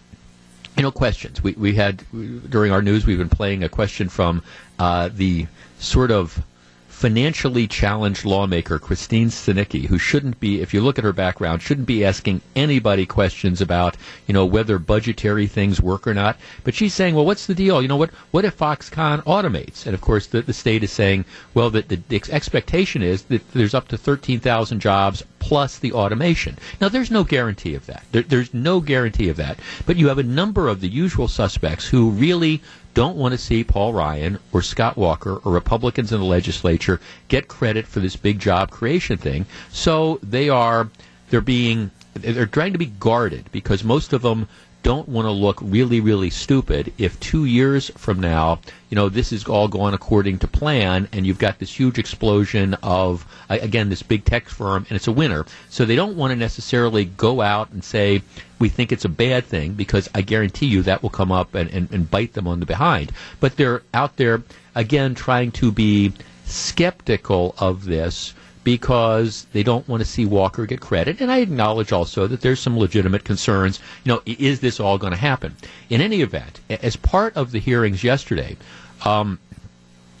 [0.77, 1.43] you know, questions.
[1.43, 2.03] We we had
[2.49, 4.43] during our news, we've been playing a question from
[4.77, 5.47] uh, the
[5.79, 6.41] sort of
[6.99, 11.87] financially challenged lawmaker Christine Sinicki, who shouldn't be, if you look at her background, shouldn't
[11.87, 13.95] be asking anybody questions about,
[14.27, 16.35] you know, whether budgetary things work or not.
[16.65, 17.81] But she's saying, well, what's the deal?
[17.81, 19.85] You know, what what if Foxconn automates?
[19.85, 23.73] And of course, the, the state is saying, well, the, the expectation is that there's
[23.73, 26.57] up to 13,000 jobs plus the automation.
[26.81, 28.03] Now, there's no guarantee of that.
[28.11, 29.57] There, there's no guarantee of that.
[29.85, 32.61] But you have a number of the usual suspects who really
[32.93, 37.47] don't want to see Paul Ryan or Scott Walker or Republicans in the legislature get
[37.47, 39.45] credit for this big job creation thing.
[39.71, 40.89] So they are
[41.29, 44.47] they're being they're trying to be guarded because most of them
[44.81, 49.31] don't want to look really, really stupid if two years from now, you know, this
[49.31, 54.03] is all going according to plan and you've got this huge explosion of, again, this
[54.03, 55.45] big tech firm and it's a winner.
[55.69, 58.21] So they don't want to necessarily go out and say,
[58.57, 61.69] we think it's a bad thing because I guarantee you that will come up and,
[61.71, 63.11] and, and bite them on the behind.
[63.39, 64.43] But they're out there,
[64.75, 66.13] again, trying to be
[66.45, 71.21] skeptical of this because they don't want to see Walker get credit.
[71.21, 73.79] And I acknowledge also that there's some legitimate concerns.
[74.03, 75.55] You know, is this all going to happen?
[75.89, 78.57] In any event, as part of the hearings yesterday,
[79.05, 79.39] um,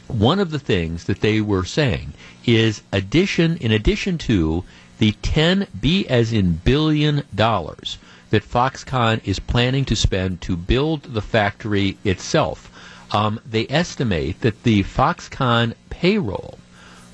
[0.07, 2.13] one of the things that they were saying
[2.45, 4.63] is addition, in addition to
[4.97, 7.97] the 10 B as in billion dollars
[8.31, 12.71] that Foxconn is planning to spend to build the factory itself,
[13.11, 16.57] um, they estimate that the Foxconn payroll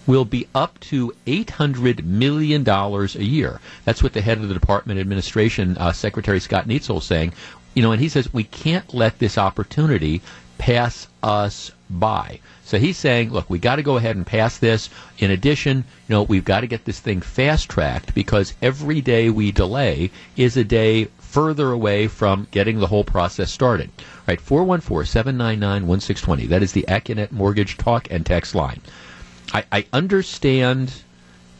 [0.07, 3.59] will be up to $800 million a year.
[3.85, 7.33] That's what the head of the Department Administration, uh, Secretary Scott Neitzel, is saying.
[7.73, 10.21] You know, and he says we can't let this opportunity
[10.57, 12.39] pass us by.
[12.63, 14.89] So he's saying, look, we got to go ahead and pass this.
[15.19, 19.29] In addition, you know, we've got to get this thing fast tracked because every day
[19.29, 23.89] we delay is a day further away from getting the whole process started.
[23.99, 26.47] All right, 414 799 1620.
[26.47, 28.81] That is the Accunet Mortgage Talk and Text line.
[29.55, 30.91] I, I understand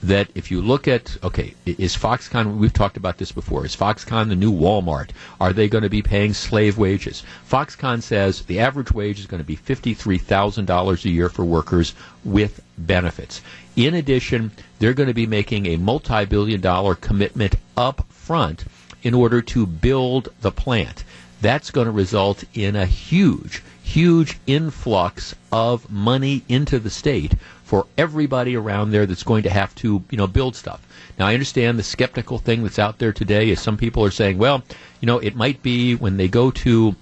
[0.03, 2.57] that if you look at okay, is Foxconn?
[2.57, 3.65] We've talked about this before.
[3.65, 5.11] Is Foxconn the new Walmart?
[5.39, 7.23] Are they going to be paying slave wages?
[7.49, 11.45] Foxconn says the average wage is going to be fifty-three thousand dollars a year for
[11.45, 11.93] workers
[12.25, 13.41] with benefits.
[13.77, 18.65] In addition, they're going to be making a multi-billion-dollar commitment up front
[19.03, 21.05] in order to build the plant.
[21.41, 27.33] That's going to result in a huge, huge influx of money into the state
[27.65, 30.81] for everybody around there that's going to have to, you know, build stuff.
[31.17, 34.37] Now, I understand the skeptical thing that's out there today is some people are saying,
[34.37, 34.63] well,
[35.01, 36.95] you know, it might be when they go to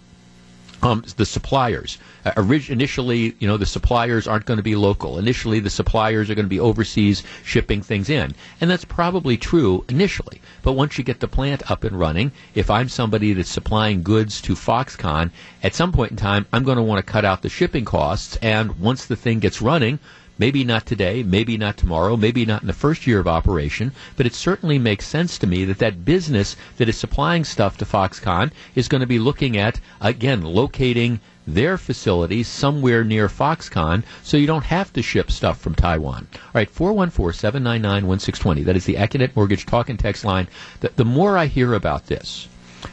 [0.82, 1.97] um, the suppliers.
[2.26, 5.17] Uh, orig- initially, you know, the suppliers aren't going to be local.
[5.17, 8.34] Initially, the suppliers are going to be overseas shipping things in.
[8.62, 10.41] And that's probably true initially.
[10.62, 14.41] But once you get the plant up and running, if I'm somebody that's supplying goods
[14.41, 17.49] to Foxconn, at some point in time, I'm going to want to cut out the
[17.49, 18.38] shipping costs.
[18.41, 19.99] And once the thing gets running,
[20.39, 24.26] Maybe not today, maybe not tomorrow, maybe not in the first year of operation, but
[24.26, 28.52] it certainly makes sense to me that that business that is supplying stuff to Foxconn
[28.74, 34.48] is going to be looking at, again, locating their facilities somewhere near Foxconn so you
[34.48, 36.28] don't have to ship stuff from Taiwan.
[36.34, 38.63] All right, 414 799 1620.
[38.63, 40.48] That is the Accunet Mortgage talk and text line.
[40.80, 42.48] The, the more I hear about this,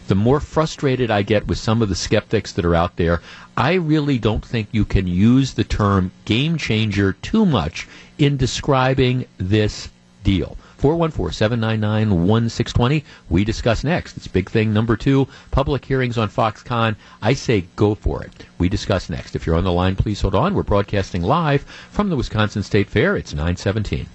[0.09, 3.21] the more frustrated I get with some of the skeptics that are out there.
[3.57, 7.87] I really don't think you can use the term game changer too much
[8.19, 9.89] in describing this
[10.25, 10.57] deal.
[10.79, 13.05] 414 799 1620.
[13.29, 14.17] We discuss next.
[14.17, 16.97] It's big thing number two public hearings on Foxconn.
[17.21, 18.33] I say go for it.
[18.59, 19.37] We discuss next.
[19.37, 20.55] If you're on the line, please hold on.
[20.55, 23.17] We're broadcasting live from the Wisconsin State Fair.
[23.17, 24.07] It's 917.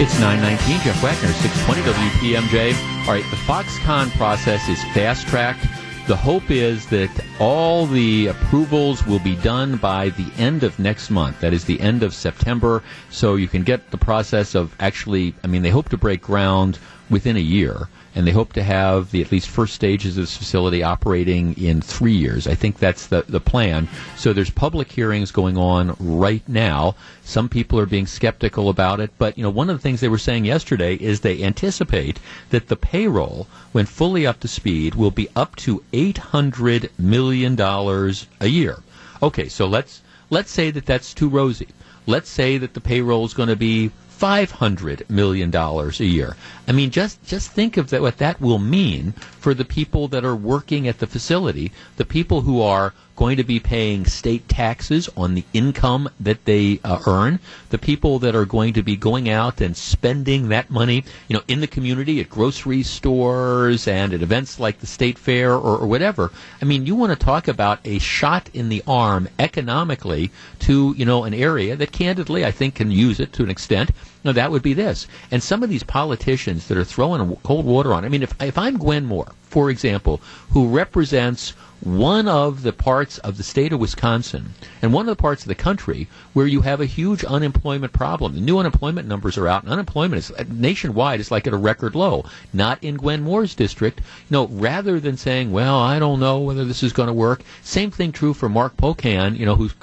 [0.00, 2.72] It's 919, Jeff Wagner, 620 WTMJ.
[3.08, 5.66] All right, the Foxconn process is fast tracked.
[6.06, 11.10] The hope is that all the approvals will be done by the end of next
[11.10, 11.40] month.
[11.40, 12.84] That is the end of September.
[13.10, 16.78] So you can get the process of actually, I mean, they hope to break ground
[17.10, 20.36] within a year and they hope to have the at least first stages of this
[20.36, 22.48] facility operating in three years.
[22.48, 23.88] I think that's the, the plan.
[24.16, 26.96] So there's public hearings going on right now.
[27.22, 30.08] Some people are being skeptical about it, but you know one of the things they
[30.08, 32.18] were saying yesterday is they anticipate
[32.50, 37.54] that the payroll, when fully up to speed, will be up to eight hundred million
[37.54, 38.82] dollars a year.
[39.22, 41.68] Okay, so let's let's say that that's too rosy.
[42.04, 46.36] Let's say that the payroll is going to be $500 million a year.
[46.66, 50.24] I mean, just, just think of that, what that will mean for the people that
[50.24, 55.08] are working at the facility, the people who are going to be paying state taxes
[55.16, 57.40] on the income that they uh, earn.
[57.70, 61.42] The people that are going to be going out and spending that money, you know,
[61.48, 65.88] in the community at grocery stores and at events like the state fair or, or
[65.88, 66.30] whatever.
[66.62, 71.04] I mean, you want to talk about a shot in the arm economically to you
[71.04, 73.90] know an area that candidly I think can use it to an extent.
[74.28, 75.06] No, that would be this.
[75.30, 78.04] And some of these politicians that are throwing cold water on.
[78.04, 83.18] I mean, if if I'm Gwen Moore, for example, who represents one of the parts
[83.18, 86.62] of the state of Wisconsin and one of the parts of the country where you
[86.62, 88.34] have a huge unemployment problem.
[88.34, 91.94] The new unemployment numbers are out, and unemployment is nationwide is like at a record
[91.94, 92.24] low.
[92.52, 94.00] Not in Gwen Moore's district.
[94.28, 97.90] Know, rather than saying, "Well, I don't know whether this is going to work." Same
[97.92, 99.74] thing true for Mark Pocan, you know, who's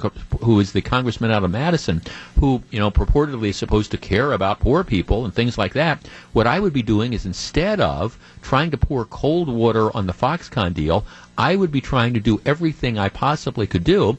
[0.41, 2.01] who is the congressman out of Madison,
[2.39, 6.07] who you know purportedly is supposed to care about poor people and things like that.
[6.33, 10.13] What I would be doing is instead of trying to pour cold water on the
[10.13, 11.05] Foxconn deal,
[11.37, 14.17] I would be trying to do everything I possibly could do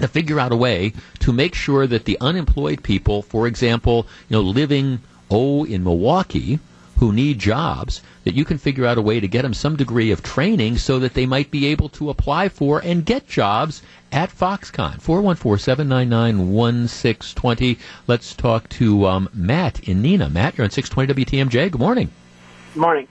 [0.00, 4.36] to figure out a way to make sure that the unemployed people, for example, you
[4.36, 5.00] know, living
[5.30, 6.58] oh in Milwaukee,
[6.98, 10.10] who need jobs, that you can figure out a way to get them some degree
[10.12, 14.30] of training so that they might be able to apply for and get jobs at
[14.30, 15.00] Foxconn.
[15.00, 17.78] 414-799-1620.
[18.06, 20.30] Let's talk to um, Matt in Neenah.
[20.30, 21.72] Matt, you're on 620 WTMJ.
[21.72, 22.10] Good morning.
[22.74, 23.08] Morning.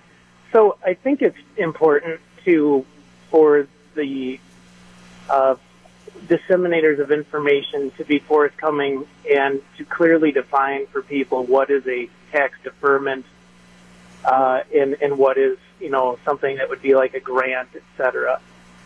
[0.52, 2.86] So I think it's important to
[3.30, 4.40] for the
[5.30, 5.56] uh,
[6.28, 12.10] disseminators of information to be forthcoming and to clearly define for people what is a
[12.32, 13.26] tax deferment
[14.26, 17.84] uh, and, and what is, you know, something that would be like a grant, et
[17.98, 18.42] cetera.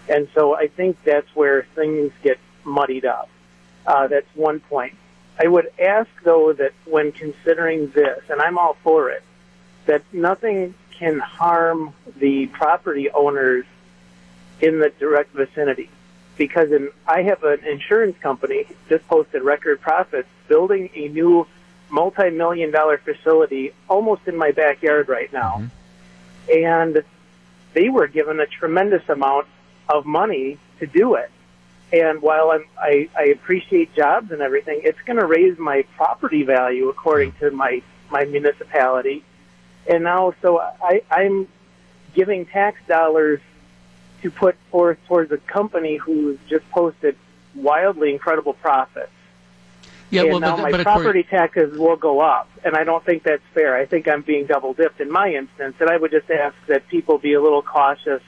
[0.07, 3.29] And so I think that's where things get muddied up.
[3.85, 4.95] Uh, that's one point.
[5.39, 9.23] I would ask, though, that when considering this, and I'm all for it,
[9.85, 13.65] that nothing can harm the property owners
[14.61, 15.89] in the direct vicinity.
[16.37, 21.47] Because in, I have an insurance company just posted record profits building a new
[21.89, 25.69] multi-million dollar facility almost in my backyard right now.
[26.49, 26.65] Mm-hmm.
[26.65, 27.03] And
[27.73, 29.47] they were given a tremendous amount
[29.89, 31.31] of money to do it.
[31.93, 36.43] And while I'm, I, I appreciate jobs and everything, it's going to raise my property
[36.43, 39.23] value according to my, my municipality.
[39.87, 41.47] And now, so I, I'm
[42.13, 43.39] giving tax dollars
[44.23, 47.15] to put forth towards a company who's just posted
[47.53, 49.11] wildly incredible profits.
[50.09, 53.03] Yeah, and well, now but, my but property taxes will go up, and I don't
[53.03, 53.75] think that's fair.
[53.75, 56.87] I think I'm being double dipped in my instance, and I would just ask that
[56.87, 58.21] people be a little cautious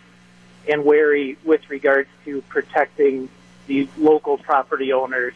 [0.69, 3.29] and wary with regards to protecting
[3.67, 5.33] the local property owners.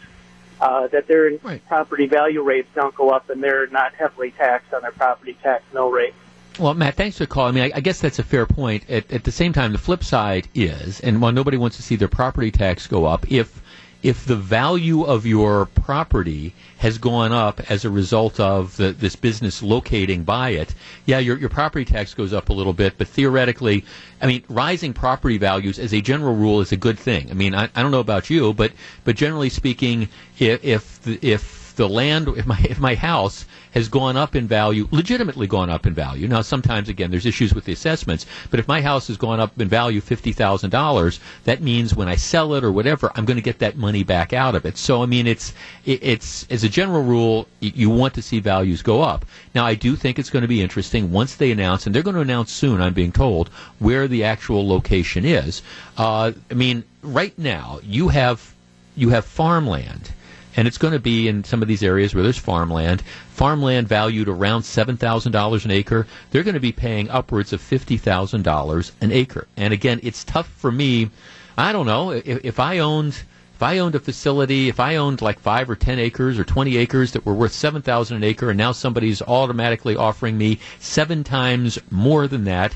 [0.60, 1.68] Uh, that their right.
[1.68, 5.64] property value rates don't go up and they're not heavily taxed on their property tax
[5.74, 6.14] mill rate.
[6.60, 7.58] Well, Matt, thanks for calling.
[7.58, 8.88] I mean, I, I guess that's a fair point.
[8.88, 11.96] At, at, the same time, the flip side is, and while nobody wants to see
[11.96, 13.62] their property tax go up, if
[14.04, 19.16] if the value of your property has gone up as a result of the, this
[19.16, 20.74] business locating by it,
[21.06, 23.86] yeah, your, your property tax goes up a little bit, but theoretically,
[24.22, 27.30] I mean, rising property values as a general rule is a good thing.
[27.30, 28.72] I mean, I, I don't know about you, but,
[29.04, 30.10] but generally speaking,
[30.40, 34.88] if, if, if the land, if my, if my house has gone up in value,
[34.92, 36.28] legitimately gone up in value.
[36.28, 39.60] Now, sometimes, again, there's issues with the assessments, but if my house has gone up
[39.60, 43.60] in value $50,000, that means when I sell it or whatever, I'm going to get
[43.60, 44.78] that money back out of it.
[44.78, 45.54] So, I mean, it's,
[45.86, 49.26] it's, as a general rule, you want to see values go up.
[49.56, 52.16] Now, I do think it's going to be interesting once they announce, and they're going
[52.16, 55.62] to announce soon, I'm being told, where the actual location is.
[55.98, 58.54] Uh, I mean, right now, you have,
[58.96, 60.12] you have farmland
[60.56, 63.02] and it's going to be in some of these areas where there's farmland.
[63.30, 66.08] Farmland valued around seven thousand dollars an acre.
[66.32, 69.48] They're going to be paying upwards of fifty thousand dollars an acre.
[69.58, 71.10] And again, it's tough for me.
[71.58, 73.22] I don't know if, if I owned
[73.62, 76.78] if I owned a facility, if I owned like five or ten acres or twenty
[76.78, 81.24] acres that were worth seven thousand an acre, and now somebody's automatically offering me seven
[81.24, 82.76] times more than that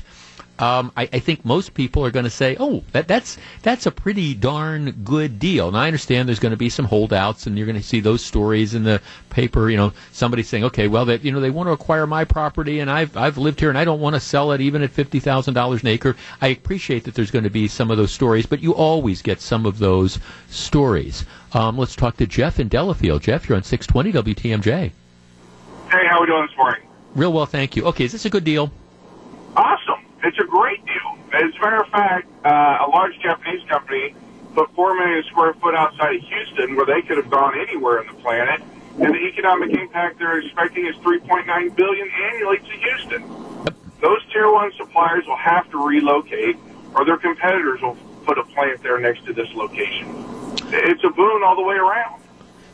[0.58, 3.90] um, I, I, think most people are going to say, "Oh, that, that's that's a
[3.90, 7.66] pretty darn good deal." And I understand there's going to be some holdouts, and you're
[7.66, 9.68] going to see those stories in the paper.
[9.68, 12.80] You know, somebody saying, "Okay, well, that you know they want to acquire my property,
[12.80, 15.20] and I've I've lived here, and I don't want to sell it even at fifty
[15.20, 18.46] thousand dollars an acre." I appreciate that there's going to be some of those stories,
[18.46, 21.26] but you always get some of those stories.
[21.52, 23.22] Um, let's talk to Jeff in Delafield.
[23.22, 24.90] Jeff, you're on 620 WTMJ.
[25.90, 26.80] Hey, how are we doing this morning?
[27.14, 27.84] Real well, thank you.
[27.86, 28.70] Okay, is this a good deal?
[30.26, 31.18] It's a great deal.
[31.32, 34.12] As a matter of fact, uh, a large Japanese company
[34.54, 38.08] put 4 million square foot outside of Houston where they could have gone anywhere on
[38.08, 38.60] the planet.
[38.98, 43.22] And the economic impact they're expecting is 3.9 billion annually to Houston.
[44.00, 46.56] Those tier one suppliers will have to relocate
[46.94, 50.08] or their competitors will put a plant there next to this location.
[50.72, 52.20] It's a boon all the way around.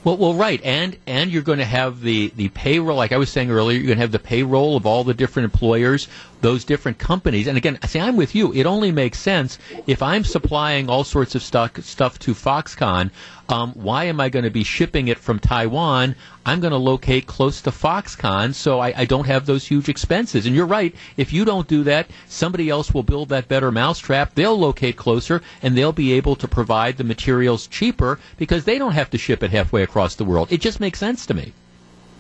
[0.05, 3.31] Well, well, right, and and you're going to have the the payroll, like I was
[3.31, 3.79] saying earlier.
[3.79, 6.09] You're going to have the payroll of all the different employers,
[6.43, 7.47] those different companies.
[7.47, 8.53] And again, see, I'm with you.
[8.53, 13.11] It only makes sense if I'm supplying all sorts of stuff stuff to Foxconn.
[13.49, 16.15] Um, why am I going to be shipping it from Taiwan?
[16.45, 20.47] I'm going to locate close to Foxconn, so I, I don't have those huge expenses.
[20.47, 20.95] And you're right.
[21.17, 24.35] If you don't do that, somebody else will build that better mousetrap.
[24.35, 28.93] They'll locate closer, and they'll be able to provide the materials cheaper because they don't
[28.93, 30.51] have to ship it halfway across the world.
[30.51, 31.53] It just makes sense to me.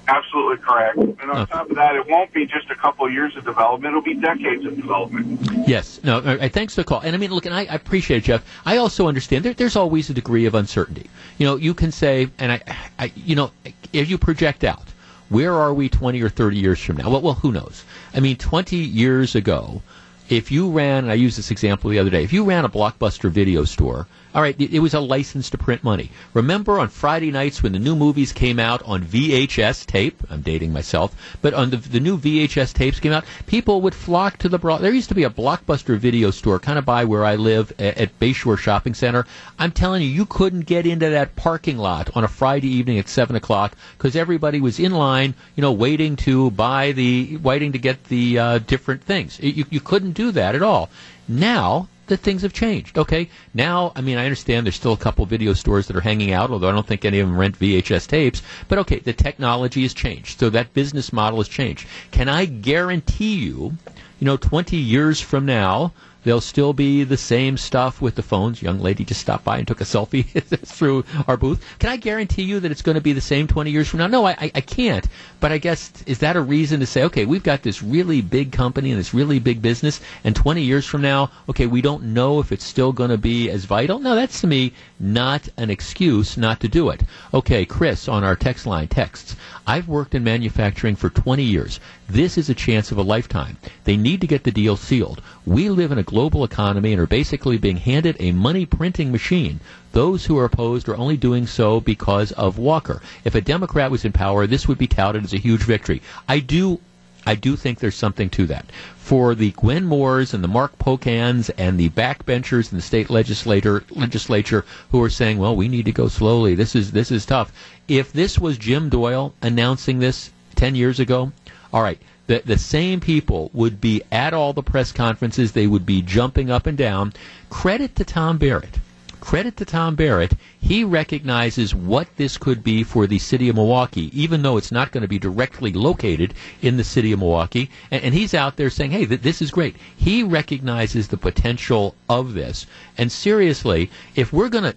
[0.09, 0.96] Absolutely correct.
[0.98, 3.92] And on top of that, it won't be just a couple of years of development;
[3.92, 5.38] it'll be decades of development.
[5.68, 6.00] Yes.
[6.03, 6.20] No.
[6.20, 7.00] right, thanks for the call.
[7.00, 8.44] And I mean, look, and I, I appreciate it, Jeff.
[8.66, 11.09] I also understand there, there's always a degree of uncertainty.
[11.38, 12.62] You know, you can say, and I,
[12.98, 13.53] I, you know,
[13.92, 14.88] if you project out,
[15.28, 17.09] where are we 20 or 30 years from now?
[17.09, 17.84] Well, well, who knows?
[18.12, 19.82] I mean, 20 years ago,
[20.28, 22.68] if you ran, and I used this example the other day, if you ran a
[22.68, 26.11] blockbuster video store, all right, it, it was a license to print money.
[26.33, 30.22] Remember on Friday nights when the new movies came out on VHS tape?
[30.30, 34.39] I'm dating myself, but on the, the new VHS tapes came out, people would flock
[34.39, 34.59] to the.
[34.59, 37.72] Bro- there used to be a blockbuster video store kind of by where I live
[37.78, 39.26] at, at Bayshore Shopping Center.
[39.59, 43.09] I'm telling you, you couldn't get into that parking lot on a Friday evening at
[43.09, 47.78] seven o'clock because everybody was in line, you know, waiting to buy the, waiting to
[47.78, 49.39] get the uh, different things.
[49.41, 50.89] You, you couldn't do that at all.
[51.28, 52.98] Now that things have changed.
[52.98, 56.32] Okay, now I mean I understand there's still a couple video stores that are hanging
[56.32, 58.42] out, although I don't think any of them rent VHS tapes.
[58.68, 61.86] But okay, the technology has changed, so that business model has changed.
[62.11, 63.76] Can I guarantee you,
[64.18, 65.92] you know, 20 years from now?
[66.25, 68.62] There'll still be the same stuff with the phones.
[68.62, 70.25] Young lady just stopped by and took a selfie
[70.66, 71.64] through our booth.
[71.79, 74.07] Can I guarantee you that it's going to be the same 20 years from now?
[74.07, 75.07] No, I, I, I can't.
[75.41, 78.53] But I guess, is that a reason to say, okay, we've got this really big
[78.53, 82.39] company and this really big business, and 20 years from now, okay, we don't know
[82.39, 83.99] if it's still going to be as vital?
[83.99, 87.03] No, that's to me not an excuse not to do it.
[87.34, 89.34] Okay, Chris on our text line texts.
[89.66, 91.80] I've worked in manufacturing for 20 years.
[92.09, 93.57] This is a chance of a lifetime.
[93.82, 95.20] They need to get the deal sealed.
[95.44, 99.59] We live in a global economy and are basically being handed a money printing machine.
[99.90, 103.03] Those who are opposed are only doing so because of Walker.
[103.24, 106.00] If a Democrat was in power, this would be touted as a huge victory.
[106.28, 106.80] I do
[107.25, 108.66] I do think there's something to that.
[108.97, 113.85] For the Gwen Moores and the Mark Pocans and the backbenchers in the state legislator
[113.91, 116.55] legislature who are saying, "Well, we need to go slowly.
[116.57, 117.53] This is this is tough."
[117.87, 121.31] If this was Jim Doyle announcing this 10 years ago,
[121.73, 125.87] all right, the the same people would be at all the press conferences, they would
[125.87, 127.12] be jumping up and down.
[127.51, 128.79] Credit to Tom Barrett
[129.23, 134.11] credit to Tom Barrett, he recognizes what this could be for the city of Milwaukee,
[134.20, 137.70] even though it's not going to be directly located in the city of Milwaukee.
[137.93, 139.77] And, and he's out there saying, hey, th- this is great.
[139.97, 142.66] He recognizes the potential of this.
[142.99, 144.75] And seriously, if we're going to,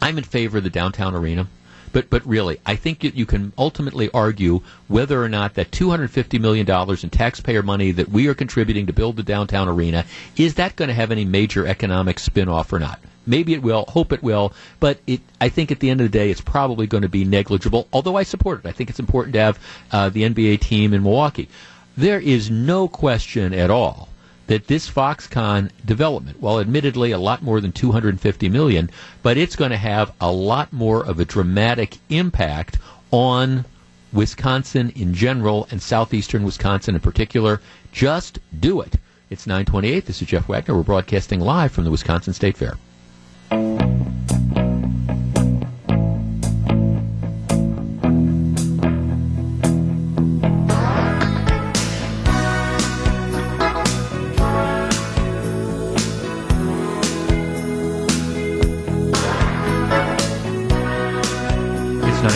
[0.00, 1.46] I'm in favor of the downtown arena.
[1.92, 5.90] But but really, I think you, you can ultimately argue whether or not that two
[5.90, 9.68] hundred fifty million dollars in taxpayer money that we are contributing to build the downtown
[9.68, 10.04] arena
[10.36, 13.00] is that going to have any major economic spin-off or not.
[13.26, 13.84] Maybe it will.
[13.88, 14.52] Hope it will.
[14.78, 17.24] But it, I think at the end of the day, it's probably going to be
[17.24, 17.86] negligible.
[17.92, 18.68] Although I support it.
[18.68, 19.58] I think it's important to have
[19.92, 21.48] uh, the NBA team in Milwaukee.
[21.96, 24.09] There is no question at all
[24.50, 28.90] that this Foxconn development, while admittedly a lot more than 250 million,
[29.22, 32.76] but it's going to have a lot more of a dramatic impact
[33.12, 33.64] on
[34.12, 37.60] Wisconsin in general and southeastern Wisconsin in particular.
[37.92, 38.96] Just do it.
[39.30, 40.04] It's 928.
[40.04, 40.74] This is Jeff Wagner.
[40.74, 42.76] We're broadcasting live from the Wisconsin State Fair.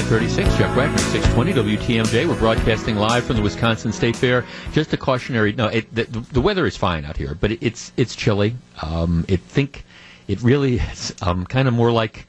[0.05, 2.29] 936, Jeff Wagner, 620 WTMJ.
[2.29, 4.45] We're broadcasting live from the Wisconsin State Fair.
[4.73, 7.91] Just a cautionary, no, it, the, the weather is fine out here, but it, it's
[7.97, 8.55] it's chilly.
[8.83, 9.87] Um, it think
[10.29, 12.27] it really is um, kind of more like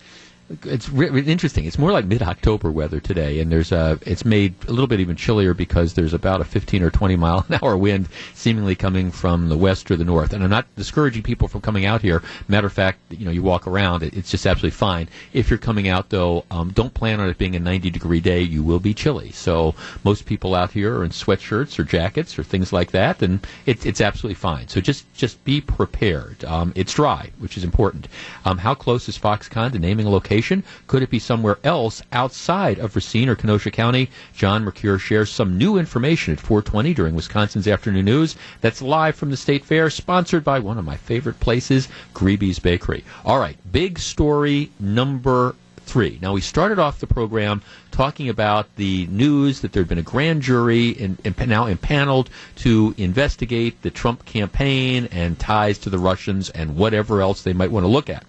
[0.64, 1.66] it's re- interesting.
[1.66, 4.00] It's more like mid-October weather today, and there's a.
[4.06, 7.46] It's made a little bit even chillier because there's about a 15 or 20 mile
[7.50, 10.34] an hour wind, seemingly coming from the west or the north.
[10.34, 12.22] And I'm not discouraging people from coming out here.
[12.48, 15.10] Matter of fact, you know, you walk around, it, it's just absolutely fine.
[15.34, 18.42] If you're coming out though, um, don't plan on it being a 90 degree day.
[18.42, 19.32] You will be chilly.
[19.32, 19.74] So
[20.04, 23.84] most people out here are in sweatshirts or jackets or things like that, and it,
[23.86, 24.68] it's absolutely fine.
[24.68, 26.46] So just just be prepared.
[26.46, 28.08] Um, it's dry, which is important.
[28.46, 30.35] Um, how close is Foxconn to naming a location?
[30.36, 30.66] Location?
[30.88, 34.10] Could it be somewhere else outside of Racine or Kenosha County?
[34.36, 38.36] John Mercure shares some new information at 420 during Wisconsin's Afternoon News.
[38.60, 43.06] That's live from the State Fair, sponsored by one of my favorite places, Grebe's Bakery.
[43.24, 45.56] All right, big story number
[45.86, 46.20] three.
[46.22, 47.62] Now, we started off the program
[47.92, 52.30] talking about the news that there had been a grand jury in, in, now impaneled
[52.58, 57.72] to investigate the Trump campaign and ties to the Russians and whatever else they might
[57.72, 58.26] want to look at.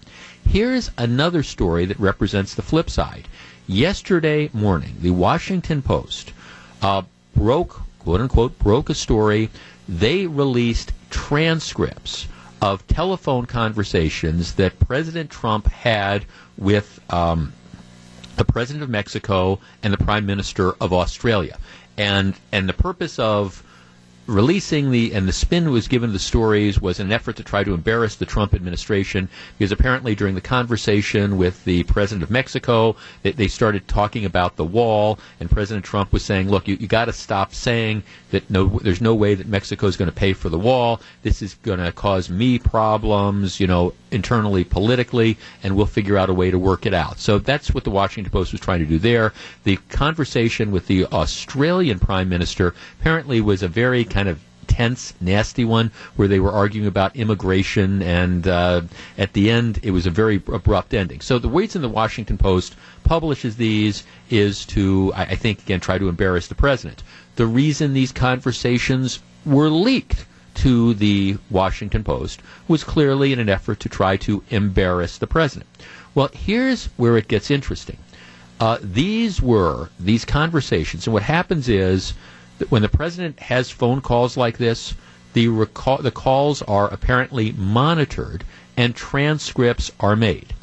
[0.49, 3.27] Here's another story that represents the flip side.
[3.67, 6.31] Yesterday morning, the Washington Post
[6.81, 7.01] uh,
[7.35, 9.49] broke, quote unquote, broke a story.
[9.89, 12.27] They released transcripts
[12.61, 16.23] of telephone conversations that President Trump had
[16.57, 17.51] with um,
[18.37, 21.57] the president of Mexico and the prime minister of Australia.
[21.97, 23.63] And and the purpose of
[24.27, 27.63] releasing the and the spin was given to the stories was an effort to try
[27.63, 32.95] to embarrass the Trump administration because apparently during the conversation with the president of Mexico
[33.23, 36.87] they, they started talking about the wall and President Trump was saying look you, you
[36.87, 40.33] got to stop saying that no there's no way that Mexico is going to pay
[40.33, 45.75] for the wall this is going to cause me problems you know internally politically and
[45.75, 48.51] we'll figure out a way to work it out so that's what the Washington Post
[48.51, 53.67] was trying to do there the conversation with the Australian prime minister apparently was a
[53.67, 58.81] very kind of tense, nasty one where they were arguing about immigration, and uh,
[59.17, 61.21] at the end, it was a very abrupt ending.
[61.21, 65.97] So the reason the Washington Post publishes these is to, I, I think, again, try
[65.97, 67.01] to embarrass the president.
[67.37, 70.25] The reason these conversations were leaked
[70.55, 75.69] to the Washington Post was clearly in an effort to try to embarrass the president.
[76.15, 77.99] Well, here's where it gets interesting.
[78.59, 82.15] Uh, these were these conversations, and what happens is
[82.57, 84.95] that when the president has phone calls like this,
[85.33, 88.43] the recall, the calls are apparently monitored
[88.75, 90.55] and transcripts are made.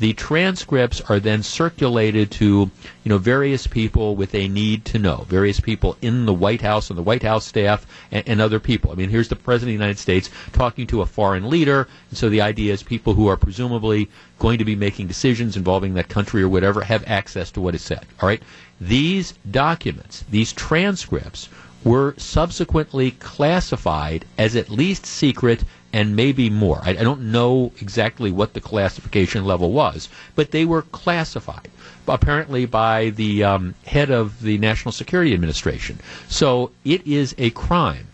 [0.00, 2.70] The transcripts are then circulated to,
[3.04, 6.88] you know, various people with a need to know, various people in the White House
[6.88, 8.90] and the White House staff and, and other people.
[8.90, 12.16] I mean, here's the President of the United States talking to a foreign leader, and
[12.16, 16.08] so the idea is people who are presumably going to be making decisions involving that
[16.08, 18.06] country or whatever have access to what is said.
[18.22, 18.42] All right?
[18.80, 21.50] These documents, these transcripts,
[21.84, 26.80] were subsequently classified as at least secret and maybe more.
[26.84, 31.68] I, I, don't know exactly what the classification level was, but they were classified
[32.06, 35.98] apparently by the um, head of the National Security Administration.
[36.28, 38.06] So it is a crime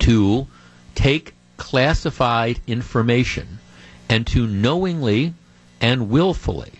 [0.00, 0.46] to
[0.94, 3.58] take classified information
[4.08, 5.34] and to knowingly
[5.80, 6.72] and willfully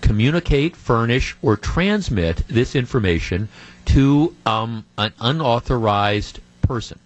[0.00, 3.48] communicate, furnish, or transmit this information
[3.86, 6.98] to um, an unauthorized person.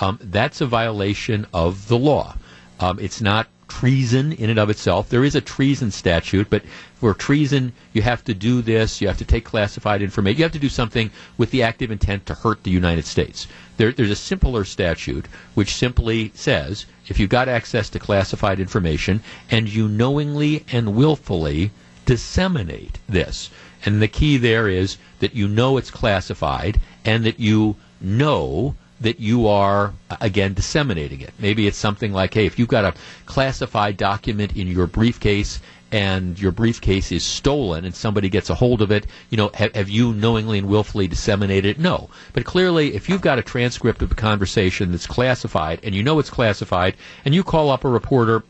[0.00, 2.36] Um, that's a violation of the law.
[2.80, 5.08] Um, it's not treason in and of itself.
[5.08, 6.62] There is a treason statute, but
[6.94, 9.00] for treason, you have to do this.
[9.00, 10.38] You have to take classified information.
[10.38, 13.46] You have to do something with the active intent to hurt the United States.
[13.78, 19.22] There, there's a simpler statute which simply says if you got access to classified information
[19.50, 21.70] and you knowingly and willfully
[22.04, 23.50] disseminate this.
[23.84, 29.20] And the key there is that you know it's classified and that you know that
[29.20, 31.32] you are uh, again disseminating it.
[31.38, 32.94] Maybe it's something like, hey, if you've got a
[33.26, 35.60] classified document in your briefcase
[35.90, 39.74] and your briefcase is stolen and somebody gets a hold of it, you know, have,
[39.74, 41.78] have, you knowingly and willfully disseminated it?
[41.78, 42.08] No.
[42.32, 46.18] But clearly, if you've got a transcript of a conversation that's classified and you know
[46.18, 48.42] it's classified and you call up a reporter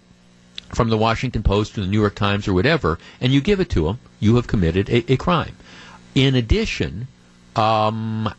[0.75, 3.69] from the Washington Post or the New York Times or whatever, and you give it
[3.71, 5.55] to them, you have committed a, a crime.
[6.15, 7.09] In addition,
[7.57, 8.33] um,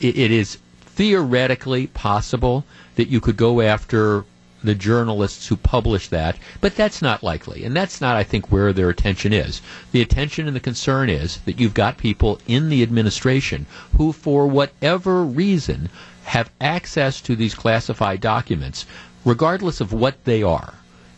[0.00, 2.64] it, it is theoretically possible
[2.96, 4.24] that you could go after
[4.62, 7.64] the journalists who publish that, but that's not likely.
[7.64, 9.60] And that's not, I think, where their attention is.
[9.92, 14.46] The attention and the concern is that you've got people in the administration who, for
[14.46, 15.88] whatever reason,
[16.24, 18.84] have access to these classified documents,
[19.24, 20.74] regardless of what they are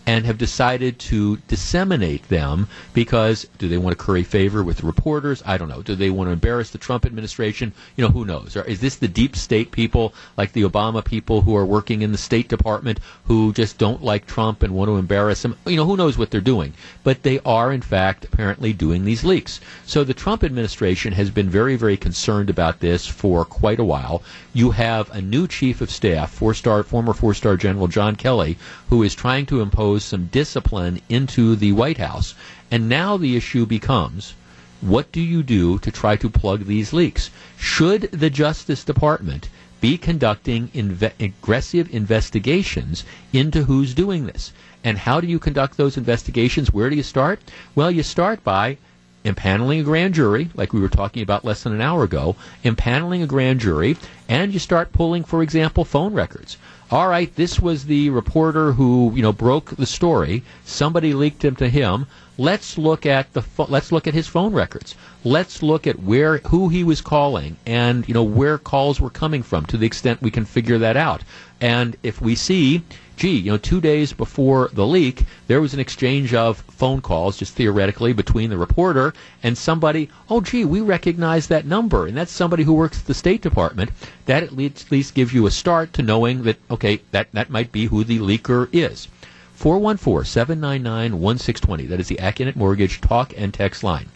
[0.07, 4.87] and have decided to disseminate them because do they want to curry favor with the
[4.87, 5.43] reporters?
[5.47, 5.83] I don't know.
[5.83, 7.73] Do they want to embarrass the Trump administration?
[7.97, 8.57] You know, who knows?
[8.57, 12.11] Or is this the deep state people like the Obama people who are working in
[12.11, 15.57] the State Department who just don't like Trump and want to embarrass him?
[15.67, 16.73] You know, who knows what they're doing?
[17.05, 19.61] But they are, in fact, apparently doing these leaks.
[19.87, 24.23] So the Trump administration has been very, very concerned about this for quite a while.
[24.53, 29.15] You have a new chief of staff, four-star, former four-star General John Kelly, who is
[29.15, 32.35] trying to impose impose some discipline into the White House.
[32.71, 34.33] And now the issue becomes
[34.81, 37.29] what do you do to try to plug these leaks?
[37.59, 39.51] Should the Justice Department
[39.83, 44.55] be conducting inve- aggressive investigations into who's doing this.
[44.83, 46.73] And how do you conduct those investigations?
[46.73, 47.41] Where do you start?
[47.75, 48.79] Well, you start by
[49.27, 52.35] impaneling a grand jury, like we were talking about less than an hour ago,
[52.65, 56.57] impaneling a grand jury, and you start pulling, for example, phone records.
[56.93, 60.43] All right, this was the reporter who you know broke the story.
[60.67, 62.07] Somebody leaked him to him.
[62.37, 64.95] Let's look at the fo- let's look at his phone records.
[65.25, 69.43] Let's look at where who he was calling and you know where calls were coming
[69.43, 71.23] from to the extent we can figure that out.
[71.63, 72.83] And if we see
[73.23, 77.37] gee, you know, two days before the leak, there was an exchange of phone calls,
[77.37, 79.15] just theoretically, between the reporter
[79.45, 80.11] and somebody.
[80.29, 83.93] Oh, gee, we recognize that number, and that's somebody who works at the State Department.
[84.27, 87.49] That at least, at least gives you a start to knowing that, okay, that, that
[87.49, 89.07] might be who the leaker is.
[89.55, 91.87] 414 799 1620.
[91.87, 94.09] That is the Accunet Mortgage talk and text line.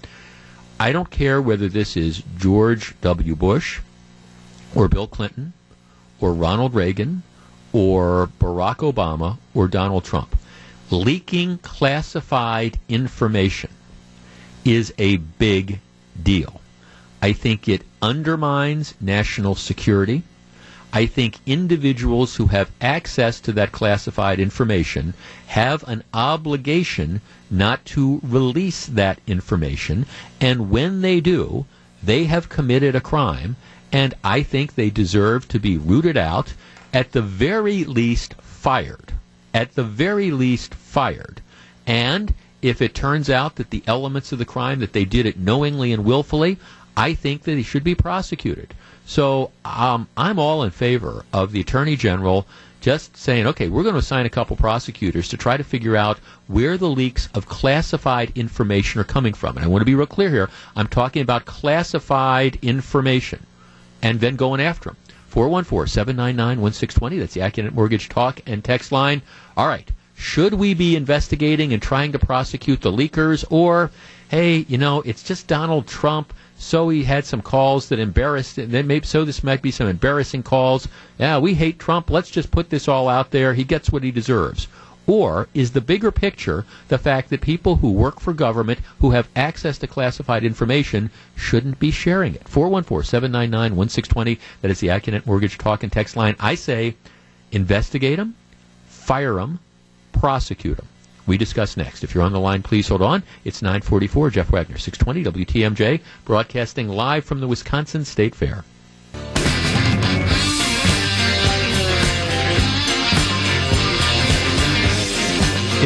[0.81, 3.37] I don't care whether this is George W.
[3.37, 3.79] Bush
[4.75, 5.53] or Bill Clinton
[6.19, 7.23] or Ronald Reagan
[7.77, 10.35] or Barack Obama or Donald Trump.
[10.91, 13.68] Leaking classified information
[14.64, 15.79] is a big
[16.22, 16.62] deal.
[17.20, 20.22] I think it undermines national security.
[20.91, 25.12] I think individuals who have access to that classified information
[25.49, 27.20] have an obligation
[27.51, 30.07] not to release that information.
[30.41, 31.66] And when they do,
[32.03, 33.57] they have committed a crime.
[33.93, 36.55] And I think they deserve to be rooted out
[36.93, 39.12] at the very least fired.
[39.55, 41.41] At the very least fired.
[41.87, 45.39] And if it turns out that the elements of the crime that they did it
[45.39, 46.59] knowingly and willfully,
[46.97, 48.74] I think that he should be prosecuted.
[49.05, 52.47] So um, I'm all in favor of the attorney general
[52.80, 56.18] just saying, okay, we're going to assign a couple prosecutors to try to figure out
[56.47, 59.57] where the leaks of classified information are coming from.
[59.57, 60.51] And I want to be real clear here.
[60.76, 63.45] I'm talking about classified information,
[64.03, 64.97] and then going after them.
[65.37, 67.18] 414 799 1620.
[67.18, 69.20] That's the Accunet Mortgage Talk and Text line.
[69.55, 69.87] All right.
[70.14, 73.45] Should we be investigating and trying to prosecute the leakers?
[73.51, 73.91] Or,
[74.30, 76.32] hey, you know, it's just Donald Trump.
[76.57, 78.57] So he had some calls that embarrassed.
[78.57, 80.89] Then maybe so this might be some embarrassing calls.
[81.18, 82.09] Yeah, we hate Trump.
[82.09, 83.53] Let's just put this all out there.
[83.53, 84.68] He gets what he deserves.
[85.07, 89.29] Or is the bigger picture the fact that people who work for government, who have
[89.37, 92.49] access to classified information, shouldn't be sharing it?
[92.49, 94.41] 414 799 1620.
[94.63, 96.35] That is the Accunet Mortgage Talk and Text line.
[96.41, 96.97] I say
[97.53, 98.35] investigate them,
[98.89, 99.61] fire them,
[100.13, 100.89] prosecute them.
[101.27, 102.05] We discuss next.
[102.05, 103.23] If you're on the line, please hold on.
[103.45, 108.65] It's 944 Jeff Wagner, 620 WTMJ, broadcasting live from the Wisconsin State Fair.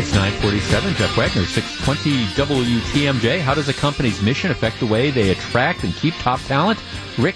[0.00, 0.94] It's 947.
[0.94, 3.38] Jeff Wagner, 620 WTMJ.
[3.38, 6.80] How does a company's mission affect the way they attract and keep top talent?
[7.18, 7.34] Rick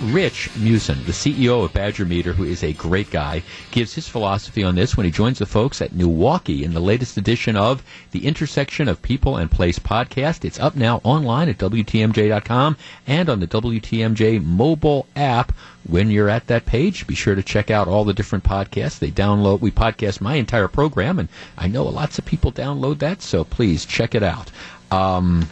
[0.00, 3.42] Rich Meeusen, the CEO of Badger Meter, who is a great guy,
[3.72, 7.16] gives his philosophy on this when he joins the folks at Milwaukee in the latest
[7.16, 10.44] edition of the Intersection of People and Place podcast.
[10.44, 12.76] It's up now online at WTMJ.com
[13.08, 15.52] and on the WTMJ mobile app.
[15.86, 18.98] When you're at that page, be sure to check out all the different podcasts.
[18.98, 21.28] They download, we podcast my entire program, and
[21.58, 24.50] I know lots of people download that, so please check it out.
[24.90, 25.46] Um,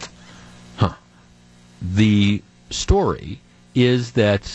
[0.77, 0.93] huh.
[1.81, 3.39] The story
[3.75, 4.51] is that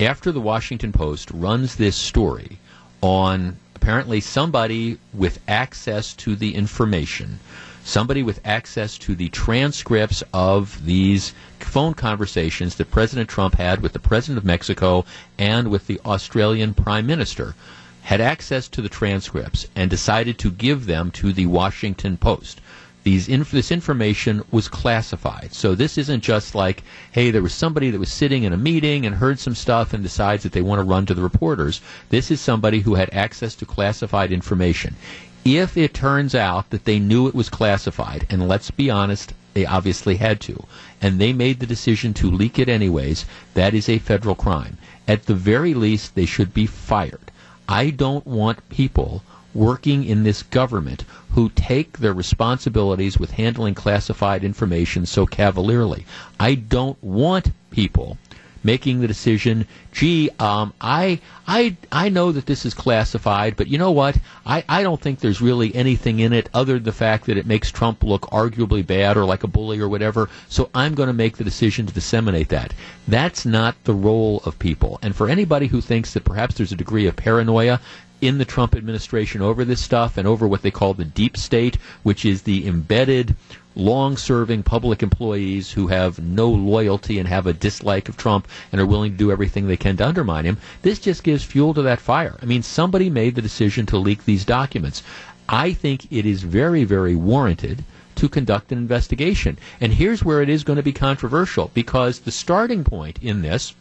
[0.00, 2.58] after the Washington Post runs this story
[3.02, 7.38] on apparently somebody with access to the information,
[7.84, 11.34] somebody with access to the transcripts of these
[11.68, 15.04] phone conversations that President Trump had with the President of Mexico
[15.38, 17.54] and with the Australian Prime Minister,
[18.02, 22.60] had access to the transcripts and decided to give them to the Washington Post
[23.08, 25.54] inf- this information was classified.
[25.54, 29.06] So this isn't just like, hey, there was somebody that was sitting in a meeting
[29.06, 31.80] and heard some stuff and decides that they want to run to the reporters.
[32.10, 34.96] This is somebody who had access to classified information.
[35.44, 39.66] If it turns out that they knew it was classified, and let's be honest, they
[39.66, 40.64] obviously had to,
[41.02, 44.78] and they made the decision to leak it anyways, that is a federal crime.
[45.08, 47.32] At the very least, they should be fired.
[47.68, 54.44] I don't want people working in this government who take their responsibilities with handling classified
[54.44, 56.06] information so cavalierly.
[56.38, 58.16] I don't want people
[58.62, 63.78] making the decision, gee, um, I, I, I know that this is classified, but you
[63.78, 64.16] know what?
[64.44, 67.46] I, I don't think there's really anything in it other than the fact that it
[67.46, 71.12] makes Trump look arguably bad or like a bully or whatever, so I'm going to
[71.12, 72.74] make the decision to disseminate that.
[73.06, 74.98] That's not the role of people.
[75.02, 77.80] And for anybody who thinks that perhaps there's a degree of paranoia,
[78.20, 81.76] in the Trump administration over this stuff and over what they call the deep state,
[82.02, 83.36] which is the embedded,
[83.78, 88.80] long serving public employees who have no loyalty and have a dislike of Trump and
[88.80, 90.58] are willing to do everything they can to undermine him.
[90.82, 92.36] This just gives fuel to that fire.
[92.42, 95.02] I mean, somebody made the decision to leak these documents.
[95.48, 97.84] I think it is very, very warranted
[98.16, 99.56] to conduct an investigation.
[99.80, 103.74] And here's where it is going to be controversial because the starting point in this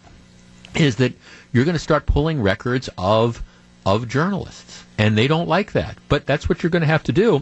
[0.76, 1.14] is that
[1.52, 3.42] you're going to start pulling records of
[3.86, 5.98] of journalists, and they don't like that.
[6.10, 7.42] But that's what you're going to have to do.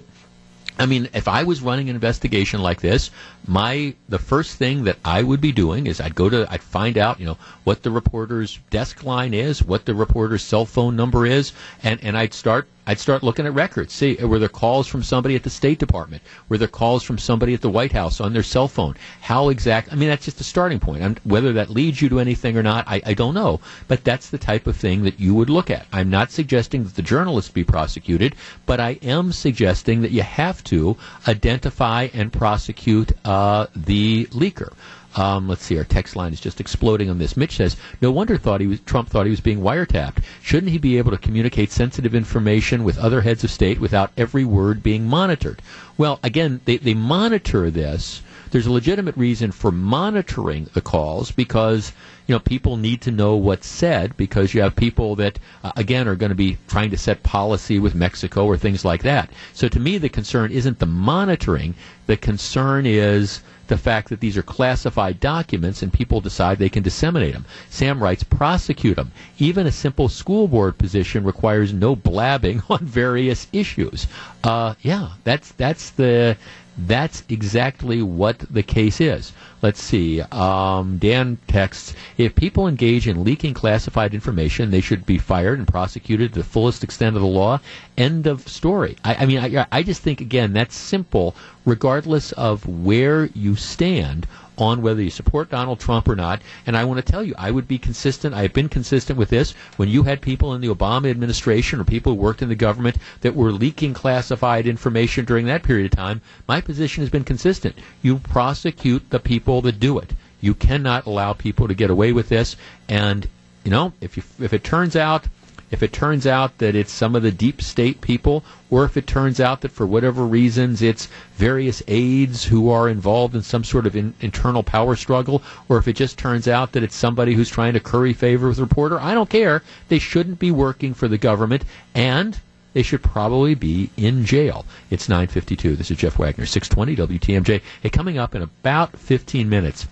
[0.78, 3.10] I mean, if I was running an investigation like this,
[3.48, 6.98] my the first thing that I would be doing is I'd go to I'd find
[6.98, 11.26] out you know what the reporter's desk line is, what the reporter's cell phone number
[11.26, 13.94] is, and and I'd start I'd start looking at records.
[13.94, 16.22] See, were there calls from somebody at the State Department?
[16.50, 18.96] Were there calls from somebody at the White House on their cell phone?
[19.22, 19.92] How exact?
[19.92, 21.04] I mean, that's just a starting point.
[21.04, 23.60] I'm, whether that leads you to anything or not, I, I don't know.
[23.88, 25.88] But that's the type of thing that you would look at.
[25.92, 30.64] I'm not suggesting that the journalists be prosecuted, but I am suggesting that you have
[30.66, 30.96] to
[31.28, 34.74] identify and prosecute uh, the leaker.
[35.16, 37.38] Um, let's see, our text line is just exploding on this.
[37.38, 40.18] Mitch says, "No wonder thought he was Trump thought he was being wiretapped.
[40.44, 44.44] Shouldn't he be able to communicate sensitive information with other heads of state without every
[44.44, 45.62] word being monitored?"
[45.98, 48.22] Well, again, they, they monitor this.
[48.52, 51.94] There's a legitimate reason for monitoring the calls because
[52.28, 56.10] you know people need to know what's said because you have people that uh, again
[56.10, 59.30] are going to be trying to set policy with Mexico or things like that.
[59.54, 61.74] So to me, the concern isn't the monitoring.
[62.06, 66.84] The concern is the fact that these are classified documents and people decide they can
[66.84, 67.46] disseminate them.
[67.70, 69.12] Sam writes, prosecute them.
[69.38, 74.08] Even a simple school board position requires no blabbing on various issues.
[74.44, 76.38] Uh, yeah, that's that's the
[76.78, 79.32] that's exactly what the case is.
[79.62, 80.22] Let's see.
[80.22, 85.68] Um, Dan texts If people engage in leaking classified information, they should be fired and
[85.68, 87.62] prosecuted to the fullest extent of the law.
[87.98, 88.98] End of story.
[89.06, 91.34] I, I mean, I, I just think, again, that's simple,
[91.66, 96.42] regardless of where you stand on whether you support Donald Trump or not.
[96.66, 98.34] And I want to tell you, I would be consistent.
[98.34, 99.54] I have been consistent with this.
[99.78, 102.98] When you had people in the Obama administration or people who worked in the government
[103.22, 107.76] that were leaking classified information during that period of time, my position has been consistent.
[108.02, 110.14] You prosecute the people that do it.
[110.42, 112.56] You cannot allow people to get away with this.
[112.88, 113.28] And
[113.64, 115.28] you know, if you, if it turns out
[115.72, 119.08] if it turns out that it's some of the deep state people, or if it
[119.08, 123.88] turns out that for whatever reasons it's various aides who are involved in some sort
[123.88, 127.50] of in, internal power struggle, or if it just turns out that it's somebody who's
[127.50, 129.64] trying to curry favor with a reporter, I don't care.
[129.88, 131.64] They shouldn't be working for the government,
[131.94, 132.40] and
[132.74, 134.66] they should probably be in jail.
[134.90, 135.78] It's 9:52.
[135.78, 137.62] This is Jeff Wagner, 620 WTMJ.
[137.82, 139.88] Hey, coming up in about 15 minutes.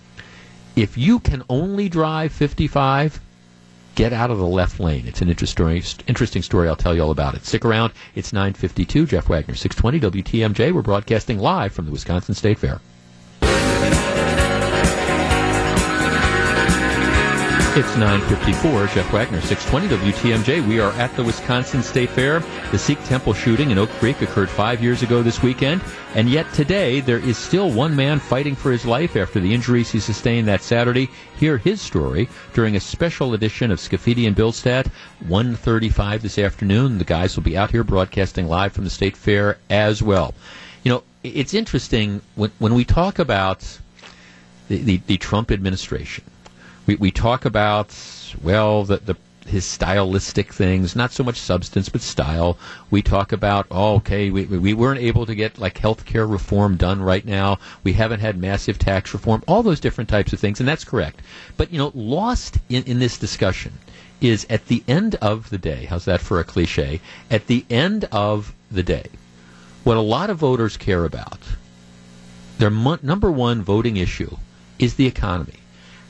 [0.75, 3.19] If you can only drive 55
[3.95, 5.07] get out of the left lane.
[5.07, 6.67] It's an interesting interesting story.
[6.67, 7.45] I'll tell you all about it.
[7.45, 7.93] Stick around.
[8.15, 9.07] It's 9:52.
[9.07, 10.71] Jeff Wagner, 620 WTMJ.
[10.71, 12.79] We're broadcasting live from the Wisconsin State Fair.
[17.75, 18.93] It's 9:54.
[18.93, 20.67] Jeff Wagner, 620 WTMJ.
[20.67, 22.43] We are at the Wisconsin State Fair.
[22.69, 25.81] The Sikh temple shooting in Oak Creek occurred five years ago this weekend,
[26.13, 29.91] and yet today there is still one man fighting for his life after the injuries
[29.91, 31.09] he sustained that Saturday.
[31.39, 34.85] Hear his story during a special edition of Scaffidi and Billstat,
[35.27, 36.99] 1:35 this afternoon.
[36.99, 40.35] The guys will be out here broadcasting live from the State Fair as well.
[40.83, 43.79] You know, it's interesting when when we talk about
[44.67, 46.23] the, the, the Trump administration
[46.85, 47.95] we, we talk about,
[48.41, 49.15] well, the, the
[49.45, 52.57] his stylistic things, not so much substance, but style.
[52.89, 57.01] We talk about, oh, okay, we, we weren't able to get like healthcare reform done
[57.01, 57.59] right now.
[57.83, 61.21] We haven't had massive tax reform, all those different types of things, and that's correct.
[61.57, 63.73] But, you know, lost in, in this discussion
[64.21, 67.01] is at the end of the day, how's that for a cliche?
[67.29, 69.07] At the end of the day,
[69.83, 71.39] what a lot of voters care about,
[72.57, 74.37] their mo- number one voting issue
[74.79, 75.59] is the economy.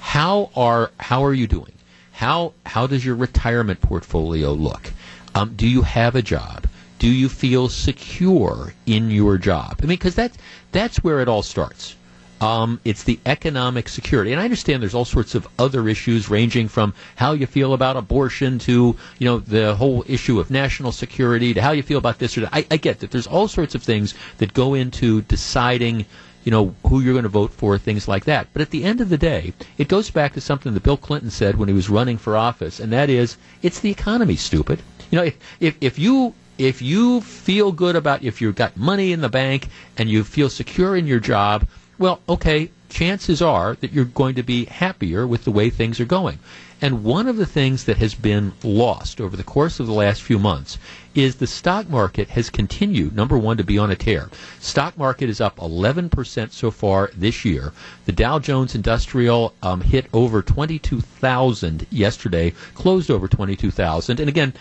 [0.05, 1.71] How are how are you doing?
[2.11, 4.91] How how does your retirement portfolio look?
[5.33, 6.67] Um, do you have a job?
[6.99, 9.79] Do you feel secure in your job?
[9.81, 10.37] I mean, because that's
[10.71, 11.95] that's where it all starts.
[12.41, 16.67] Um, it's the economic security, and I understand there's all sorts of other issues, ranging
[16.67, 21.53] from how you feel about abortion to you know the whole issue of national security
[21.53, 22.53] to how you feel about this or that.
[22.53, 26.05] I, I get that there's all sorts of things that go into deciding
[26.43, 28.47] you know, who you're going to vote for, things like that.
[28.53, 31.31] But at the end of the day, it goes back to something that Bill Clinton
[31.31, 34.81] said when he was running for office, and that is, it's the economy, stupid.
[35.11, 39.11] You know, if, if, if you if you feel good about if you've got money
[39.11, 41.67] in the bank and you feel secure in your job,
[41.97, 46.05] well, okay, chances are that you're going to be happier with the way things are
[46.05, 46.37] going.
[46.83, 50.21] And one of the things that has been lost over the course of the last
[50.21, 50.77] few months
[51.15, 54.29] is the stock market has continued, number one, to be on a tear.
[54.59, 57.71] Stock market is up 11% so far this year.
[58.05, 64.19] The Dow Jones Industrial um, hit over 22,000 yesterday, closed over 22,000.
[64.19, 64.51] And again,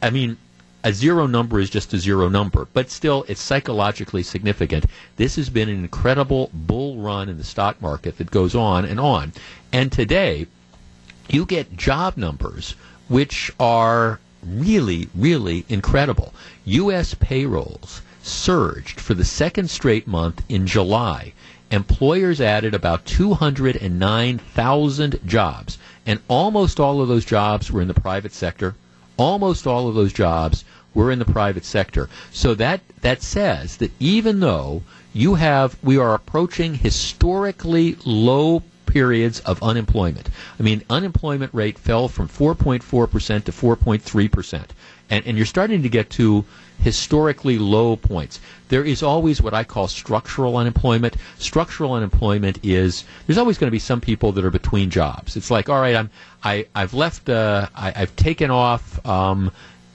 [0.00, 0.36] I mean,
[0.84, 4.86] a zero number is just a zero number, but still, it's psychologically significant.
[5.16, 9.00] This has been an incredible bull run in the stock market that goes on and
[9.00, 9.32] on.
[9.72, 10.46] And today,
[11.28, 12.74] you get job numbers
[13.08, 16.34] which are really, really incredible.
[16.64, 17.14] U.S.
[17.14, 21.32] payrolls surged for the second straight month in July.
[21.70, 28.32] Employers added about 209,000 jobs, and almost all of those jobs were in the private
[28.32, 28.74] sector.
[29.16, 30.64] Almost all of those jobs
[30.94, 32.10] were in the private sector.
[32.30, 34.82] So that that says that even though
[35.14, 40.28] you have we are approaching historically low periods of unemployment.
[40.58, 44.64] I mean, unemployment rate fell from 4.4% to 4.3%.
[45.10, 46.44] And, and you're starting to get to
[46.78, 48.40] historically low points.
[48.68, 51.16] There is always what I call structural unemployment.
[51.38, 55.36] Structural unemployment is there's always going to be some people that are between jobs.
[55.36, 56.10] It's like, all right, I'm
[56.42, 59.04] I, I've left, uh, I, I've taken off.
[59.06, 59.52] Um,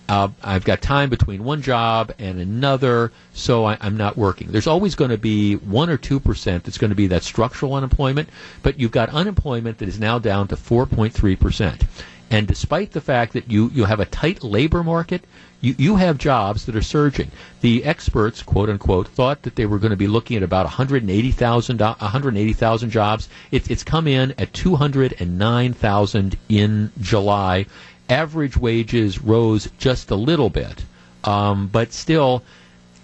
[0.10, 4.48] uh, I've got time between one job and another, so I, am not working.
[4.52, 7.74] There's always going to be one or two percent that's going to be that structural
[7.74, 8.30] unemployment,
[8.64, 11.84] but you've got unemployment that is now down to 4.3 percent.
[12.30, 15.24] And despite the fact that you, you have a tight labor market,
[15.62, 17.32] you, you have jobs that are surging.
[17.62, 21.80] The experts, quote unquote, thought that they were going to be looking at about 180,000
[21.80, 23.30] 180,000 jobs.
[23.52, 27.66] It, it's come in at 209,000 in July
[28.10, 30.84] average wages rose just a little bit,
[31.24, 32.44] um, but still,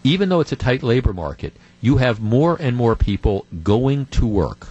[0.04, 4.26] even though it's a tight labor market, you have more and more people going to
[4.26, 4.68] work.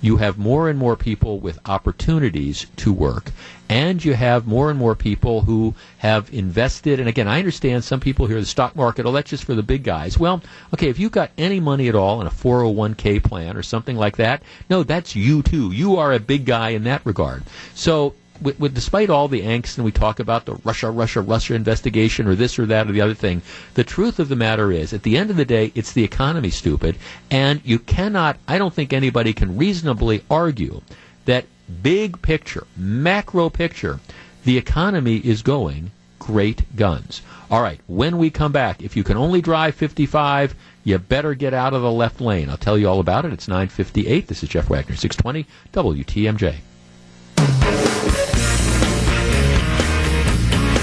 [0.00, 3.32] You have more and more people with opportunities to work,
[3.68, 7.00] and you have more and more people who have invested.
[7.00, 9.62] And again, I understand some people hear the stock market, oh, that's just for the
[9.62, 10.16] big guys.
[10.16, 10.40] Well,
[10.72, 14.18] okay, if you've got any money at all in a 401k plan or something like
[14.18, 15.72] that, no, that's you too.
[15.72, 17.42] You are a big guy in that regard.
[17.74, 21.54] So with, with, despite all the angst and we talk about the Russia, Russia, Russia
[21.54, 23.42] investigation or this or that or the other thing,
[23.74, 26.50] the truth of the matter is, at the end of the day, it's the economy,
[26.50, 26.96] stupid,
[27.30, 28.38] and you cannot.
[28.46, 30.82] I don't think anybody can reasonably argue
[31.24, 31.46] that
[31.82, 34.00] big picture, macro picture,
[34.44, 37.22] the economy is going great guns.
[37.50, 41.54] All right, when we come back, if you can only drive 55, you better get
[41.54, 42.50] out of the left lane.
[42.50, 43.32] I'll tell you all about it.
[43.32, 44.26] It's 9:58.
[44.26, 47.87] This is Jeff Wagner, 620 WTMJ.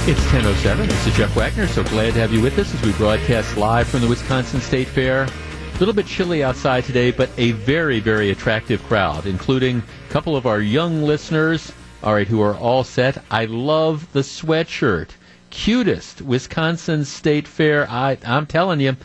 [0.08, 0.88] It's 10.07.
[0.88, 1.66] This is Jeff Wagner.
[1.66, 4.88] So glad to have you with us as we broadcast live from the Wisconsin State
[4.88, 5.24] Fair.
[5.24, 10.36] A little bit chilly outside today, but a very, very attractive crowd, including a couple
[10.36, 11.72] of our young listeners,
[12.04, 13.18] all right, who are all set.
[13.32, 15.10] I love the sweatshirt.
[15.50, 17.90] Cutest Wisconsin State Fair.
[17.90, 18.96] I, I'm telling you,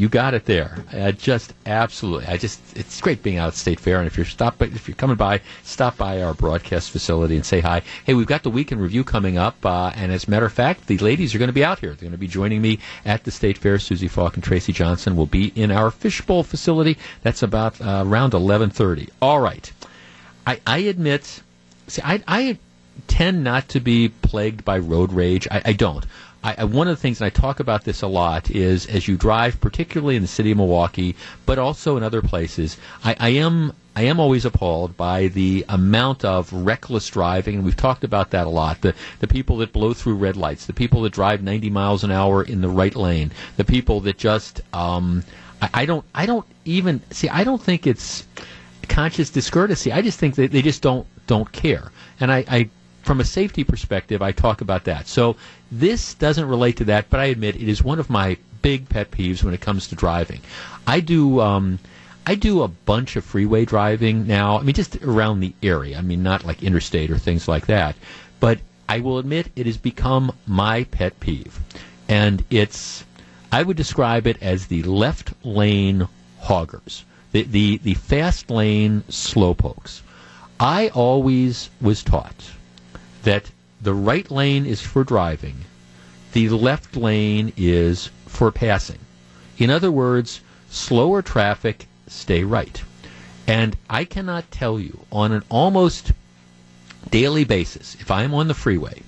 [0.00, 0.82] you got it there.
[0.94, 2.26] Uh, just absolutely.
[2.26, 4.94] I just it's great being out at State Fair, and if you're stop if you're
[4.94, 7.82] coming by, stop by our broadcast facility and say hi.
[8.06, 10.86] Hey, we've got the weekend review coming up, uh, and as a matter of fact,
[10.86, 11.90] the ladies are going to be out here.
[11.90, 13.78] They're going to be joining me at the State Fair.
[13.78, 16.96] Susie Falk and Tracy Johnson will be in our fishbowl facility.
[17.22, 19.10] That's about uh, around 11:30.
[19.20, 19.70] All right.
[20.46, 21.42] I, I admit,
[21.88, 22.58] see, I, I
[23.06, 25.46] tend not to be plagued by road rage.
[25.50, 26.06] I, I don't.
[26.42, 29.06] I, I, one of the things, and I talk about this a lot, is as
[29.08, 31.14] you drive, particularly in the city of Milwaukee,
[31.46, 36.24] but also in other places, I, I am I am always appalled by the amount
[36.24, 38.80] of reckless driving, and we've talked about that a lot.
[38.80, 42.10] The the people that blow through red lights, the people that drive 90 miles an
[42.10, 45.24] hour in the right lane, the people that just um,
[45.60, 47.28] I, I don't I don't even see.
[47.28, 48.26] I don't think it's
[48.88, 49.92] conscious discourtesy.
[49.92, 52.70] I just think that they just don't don't care, and I, I
[53.02, 55.08] from a safety perspective, I talk about that.
[55.08, 55.36] So
[55.70, 59.10] this doesn't relate to that, but I admit it is one of my big pet
[59.10, 60.40] peeves when it comes to driving.
[60.86, 61.40] I do.
[61.40, 61.78] Um,
[62.26, 64.58] I do a bunch of freeway driving now.
[64.58, 65.98] I mean, just around the area.
[65.98, 67.96] I mean, not like interstate or things like that.
[68.40, 71.58] But I will admit it has become my pet peeve.
[72.08, 73.04] And it's,
[73.50, 76.08] I would describe it as the left lane
[76.40, 80.02] hoggers, the, the, the fast lane slowpokes.
[80.58, 82.50] I always was taught
[83.22, 83.50] that
[83.82, 85.64] the right lane is for driving,
[86.32, 88.98] the left lane is for passing.
[89.58, 92.82] In other words, slower traffic, stay right.
[93.46, 96.12] And I cannot tell you on an almost
[97.10, 99.02] daily basis, if I'm on the freeway,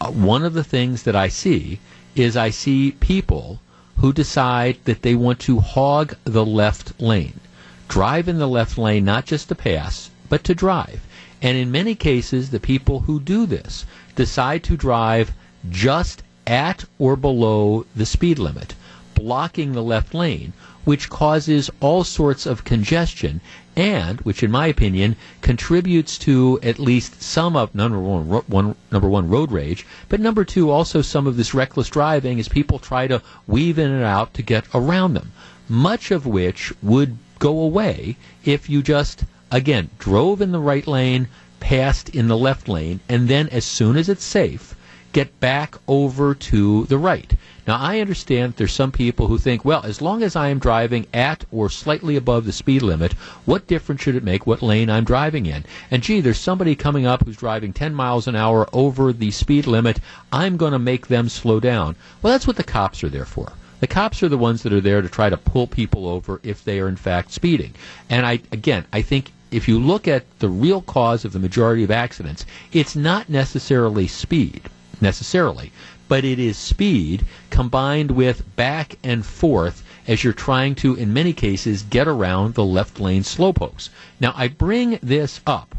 [0.00, 1.80] uh, one of the things that I see
[2.14, 3.60] is I see people
[3.98, 7.40] who decide that they want to hog the left lane.
[7.88, 11.00] Drive in the left lane, not just to pass, but to drive.
[11.42, 13.84] And in many cases, the people who do this
[14.14, 15.32] decide to drive
[15.68, 18.74] just at or below the speed limit,
[19.14, 20.52] blocking the left lane,
[20.84, 23.40] which causes all sorts of congestion
[23.76, 28.74] and which, in my opinion, contributes to at least some of number one, ro- one,
[28.90, 32.78] number one road rage, but number two also some of this reckless driving as people
[32.78, 35.32] try to weave in and out to get around them.
[35.68, 41.28] Much of which would go away if you just again drove in the right lane,
[41.60, 44.74] passed in the left lane, and then as soon as it's safe,
[45.12, 47.32] get back over to the right.
[47.66, 51.06] Now, I understand there's some people who think, well, as long as I am driving
[51.14, 55.04] at or slightly above the speed limit, what difference should it make what lane I'm
[55.04, 55.64] driving in?
[55.90, 59.66] And gee, there's somebody coming up who's driving 10 miles an hour over the speed
[59.66, 60.00] limit.
[60.30, 61.96] I'm going to make them slow down.
[62.20, 63.52] Well, that's what the cops are there for.
[63.80, 66.62] The cops are the ones that are there to try to pull people over if
[66.62, 67.74] they are in fact speeding.
[68.08, 71.84] And I, again, I think if you look at the real cause of the majority
[71.84, 74.62] of accidents, it's not necessarily speed,
[75.00, 75.72] necessarily
[76.08, 81.32] but it is speed combined with back and forth as you're trying to, in many
[81.32, 83.88] cases, get around the left lane slowpokes.
[84.20, 85.74] Now, I bring this up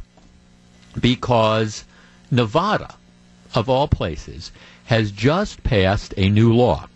[1.00, 1.86] because
[2.30, 2.96] Nevada,
[3.56, 4.52] of all places,
[4.86, 6.88] has just passed a new law.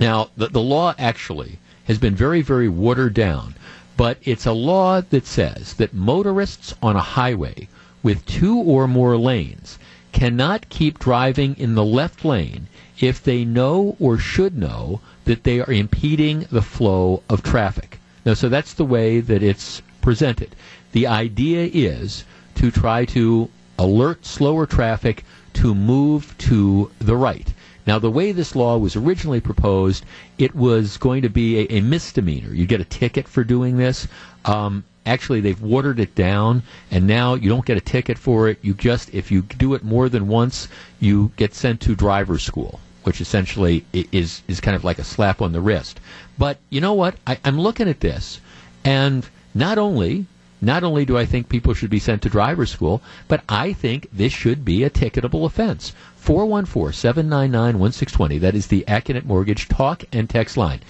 [0.00, 3.54] Now, the, the law actually has been very, very watered down,
[3.98, 7.66] but it's a law that says that motorists on a highway
[8.00, 9.76] with two or more lanes
[10.12, 12.68] cannot keep driving in the left lane
[13.00, 17.98] if they know or should know that they are impeding the flow of traffic.
[18.24, 20.54] Now, so that's the way that it's presented.
[20.92, 22.22] The idea is
[22.54, 25.24] to try to alert slower traffic
[25.54, 27.52] to move to the right.
[27.88, 30.04] Now, the way this law was originally proposed,
[30.36, 32.52] it was going to be a, a misdemeanor.
[32.52, 34.06] You get a ticket for doing this.
[34.44, 38.58] Um, actually they've watered it down and now you don't get a ticket for it
[38.60, 40.68] you just if you do it more than once
[41.00, 45.40] you get sent to driver's school which essentially is is kind of like a slap
[45.40, 45.98] on the wrist
[46.36, 48.38] but you know what I, i'm looking at this
[48.84, 50.26] and not only
[50.60, 54.08] not only do I think people should be sent to driver's school, but I think
[54.12, 55.92] this should be a ticketable offense.
[56.28, 58.36] 414 799 1620.
[58.36, 60.80] That is the Accunet Mortgage talk and text line.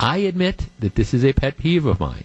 [0.00, 2.24] I admit that this is a pet peeve of mine.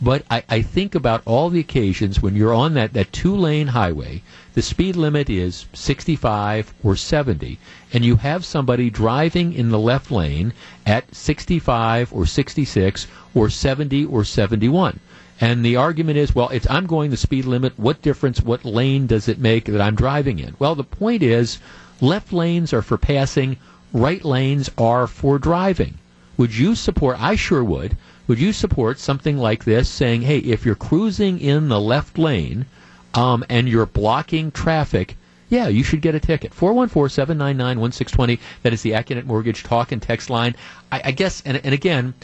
[0.00, 3.66] But I, I think about all the occasions when you're on that, that two lane
[3.66, 4.22] highway,
[4.54, 7.58] the speed limit is 65 or 70,
[7.92, 10.52] and you have somebody driving in the left lane
[10.86, 15.00] at 65 or 66 or 70 or 71.
[15.40, 17.76] And the argument is, well, it's, I'm going the speed limit.
[17.76, 20.54] What difference, what lane does it make that I'm driving in?
[20.60, 21.58] Well, the point is,
[22.02, 23.56] left lanes are for passing,
[23.94, 25.96] right lanes are for driving.
[26.36, 27.16] Would you support?
[27.18, 27.96] I sure would
[28.26, 32.66] would you support something like this, saying, "Hey, if you're cruising in the left lane
[33.14, 35.16] um, and you're blocking traffic,
[35.48, 36.54] yeah, you should get a ticket.
[36.56, 38.38] 414-799-1620.
[38.62, 40.56] That is the Accunet Mortgage talk and text line.
[40.90, 42.14] I, I guess, and, and again,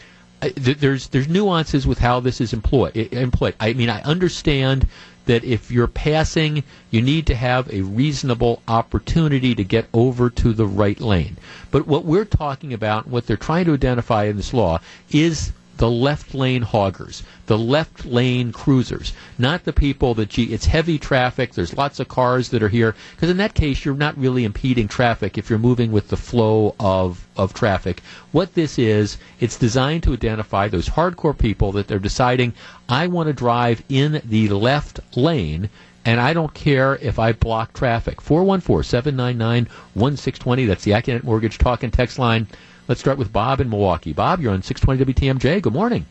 [0.40, 2.96] I, th- there's there's nuances with how this is employed.
[2.96, 3.54] Employed.
[3.60, 4.86] I mean, I understand
[5.28, 10.52] that if you're passing, you need to have a reasonable opportunity to get over to
[10.52, 11.36] the right lane.
[11.70, 15.90] But what we're talking about, what they're trying to identify in this law, is the
[15.90, 21.54] left lane hoggers, the left lane cruisers, not the people that, gee, it's heavy traffic,
[21.54, 24.88] there's lots of cars that are here, because in that case, you're not really impeding
[24.88, 28.02] traffic if you're moving with the flow of, of traffic.
[28.32, 32.54] What this is, it's designed to identify those hardcore people that they're deciding,
[32.88, 35.70] I want to drive in the left lane,
[36.04, 38.20] and I don't care if I block traffic.
[38.20, 42.48] 414 799 1620, that's the Accunet Mortgage Talk and Text line.
[42.88, 44.14] Let's start with Bob in Milwaukee.
[44.14, 45.60] Bob, you're on 620 WTMJ.
[45.60, 46.06] Good morning.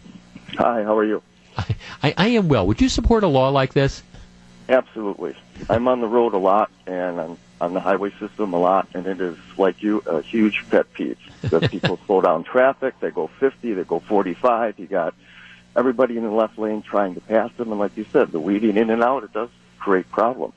[0.59, 1.23] Hi, how are you?
[1.57, 2.67] I, I, I am well.
[2.67, 4.03] Would you support a law like this?
[4.69, 5.36] Absolutely.
[5.71, 9.07] I'm on the road a lot and I'm on the highway system a lot, and
[9.07, 11.17] it is, like you, a huge pet peeve.
[11.41, 14.78] That people slow down traffic, they go 50, they go 45.
[14.78, 15.15] You got
[15.75, 18.78] everybody in the left lane trying to pass them, and like you said, the weaving
[18.78, 19.49] in and out, it does
[19.80, 20.53] create problems.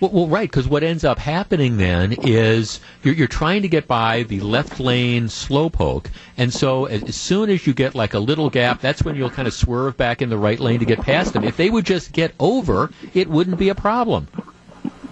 [0.00, 3.86] Well, well right, because what ends up happening then is you're, you're trying to get
[3.86, 8.18] by the left lane slowpoke, and so as, as, soon as you get like a
[8.18, 11.00] little gap, that's when you'll kind of swerve back in the right lane to get
[11.00, 11.44] past them.
[11.44, 14.28] If they would just get over, it wouldn't be a problem.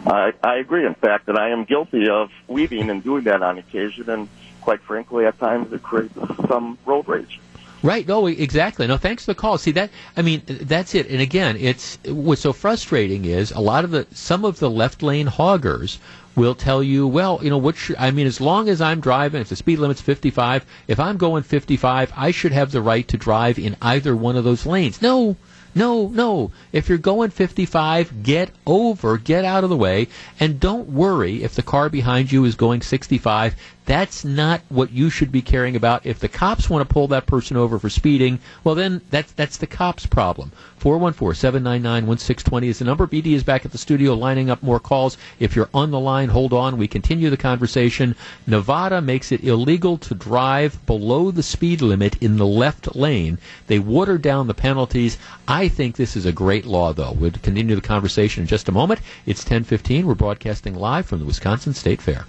[0.06, 0.84] I, I agree.
[0.84, 4.28] In fact, that I am guilty of weaving and doing that on occasion, and
[4.60, 6.14] quite frankly, at times it creates
[6.46, 7.40] some road rage.
[7.84, 8.08] Right.
[8.08, 8.86] No, exactly.
[8.86, 9.58] No, thanks for the call.
[9.58, 9.90] See that?
[10.16, 11.06] I mean, that's it.
[11.10, 15.02] And again, it's what's so frustrating is a lot of the some of the left
[15.02, 15.98] lane hoggers
[16.34, 19.42] will tell you, well, you know, what should, I mean, as long as I'm driving,
[19.42, 23.18] if the speed limit's 55, if I'm going 55, I should have the right to
[23.18, 25.02] drive in either one of those lanes.
[25.02, 25.36] No,
[25.76, 26.52] No, no.
[26.72, 30.06] If you're going 55, get over, get out of the way,
[30.38, 33.56] and don't worry if the car behind you is going 65.
[33.86, 36.06] That's not what you should be caring about.
[36.06, 39.58] If the cops want to pull that person over for speeding, well, then that's that's
[39.58, 40.52] the cops' problem.
[40.80, 43.06] 414-799-1620 is the number.
[43.06, 45.18] BD is back at the studio lining up more calls.
[45.38, 46.78] If you're on the line, hold on.
[46.78, 48.16] We continue the conversation.
[48.46, 53.36] Nevada makes it illegal to drive below the speed limit in the left lane.
[53.66, 55.18] They watered down the penalties.
[55.46, 57.12] I think this is a great law, though.
[57.12, 59.00] We'll continue the conversation in just a moment.
[59.26, 60.06] It's 1015.
[60.06, 62.24] We're broadcasting live from the Wisconsin State Fair.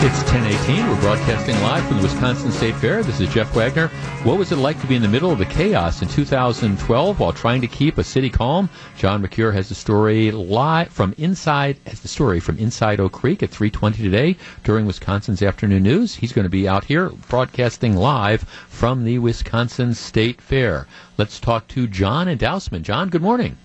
[0.00, 0.88] It's 1018.
[0.88, 3.02] We're broadcasting live from the Wisconsin State Fair.
[3.02, 3.88] This is Jeff Wagner.
[4.22, 7.32] What was it like to be in the middle of the chaos in 2012 while
[7.32, 8.70] trying to keep a city calm?
[8.96, 13.42] John Mercure has the story live from inside, has the story from inside Oak Creek
[13.42, 16.14] at 320 today during Wisconsin's afternoon news.
[16.14, 20.86] He's going to be out here broadcasting live from the Wisconsin State Fair.
[21.18, 22.82] Let's talk to John and Dousman.
[22.82, 23.58] John, good morning.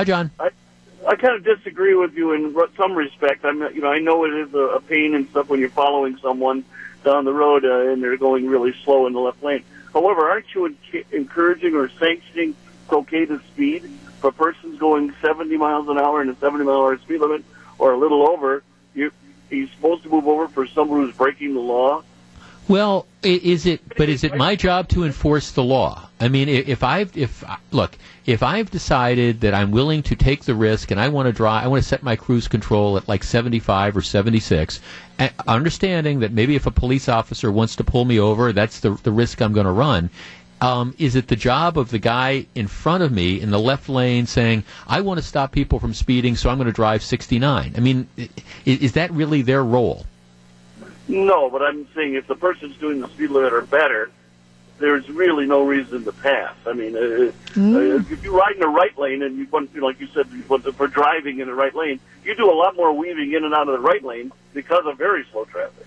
[0.00, 0.30] Hi, John.
[0.40, 0.48] I,
[1.06, 3.44] I kind of disagree with you in some respect.
[3.44, 6.16] I'm, you know, I know it is a, a pain and stuff when you're following
[6.22, 6.64] someone
[7.04, 9.62] down the road uh, and they're going really slow in the left lane.
[9.92, 12.56] However, aren't you en- encouraging or sanctioning
[12.88, 13.82] procated speed
[14.22, 17.44] for persons going 70 miles an hour in a 70 mile an hour speed limit
[17.76, 18.62] or a little over?
[18.94, 19.10] You,
[19.50, 22.02] he's supposed to move over for someone who's breaking the law.
[22.70, 23.80] Well, is it?
[23.96, 26.08] But is it my job to enforce the law?
[26.20, 27.42] I mean, if I've if
[27.72, 31.32] look, if I've decided that I'm willing to take the risk and I want to
[31.32, 34.78] drive, I want to set my cruise control at like 75 or 76,
[35.48, 39.10] understanding that maybe if a police officer wants to pull me over, that's the the
[39.10, 40.08] risk I'm going to run.
[40.60, 43.88] Um, is it the job of the guy in front of me in the left
[43.88, 47.74] lane saying, I want to stop people from speeding, so I'm going to drive 69?
[47.76, 48.06] I mean,
[48.64, 50.06] is, is that really their role?
[51.10, 54.10] No, but I'm saying if the person's doing the speed limit or better,
[54.78, 56.54] there's really no reason to pass.
[56.66, 57.74] I mean, uh, mm.
[57.74, 60.26] uh, if you ride in the right lane and you want to, like you said,
[60.26, 63.68] for driving in the right lane, you do a lot more weaving in and out
[63.68, 65.86] of the right lane because of very slow traffic.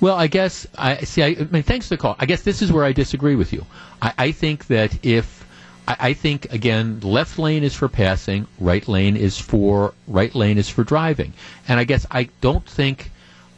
[0.00, 1.22] Well, I guess I see.
[1.22, 2.16] I, I mean, thanks for the call.
[2.18, 3.64] I guess this is where I disagree with you.
[4.02, 5.46] I, I think that if
[5.86, 10.58] I, I think again, left lane is for passing, right lane is for right lane
[10.58, 11.32] is for driving,
[11.68, 13.10] and I guess I don't think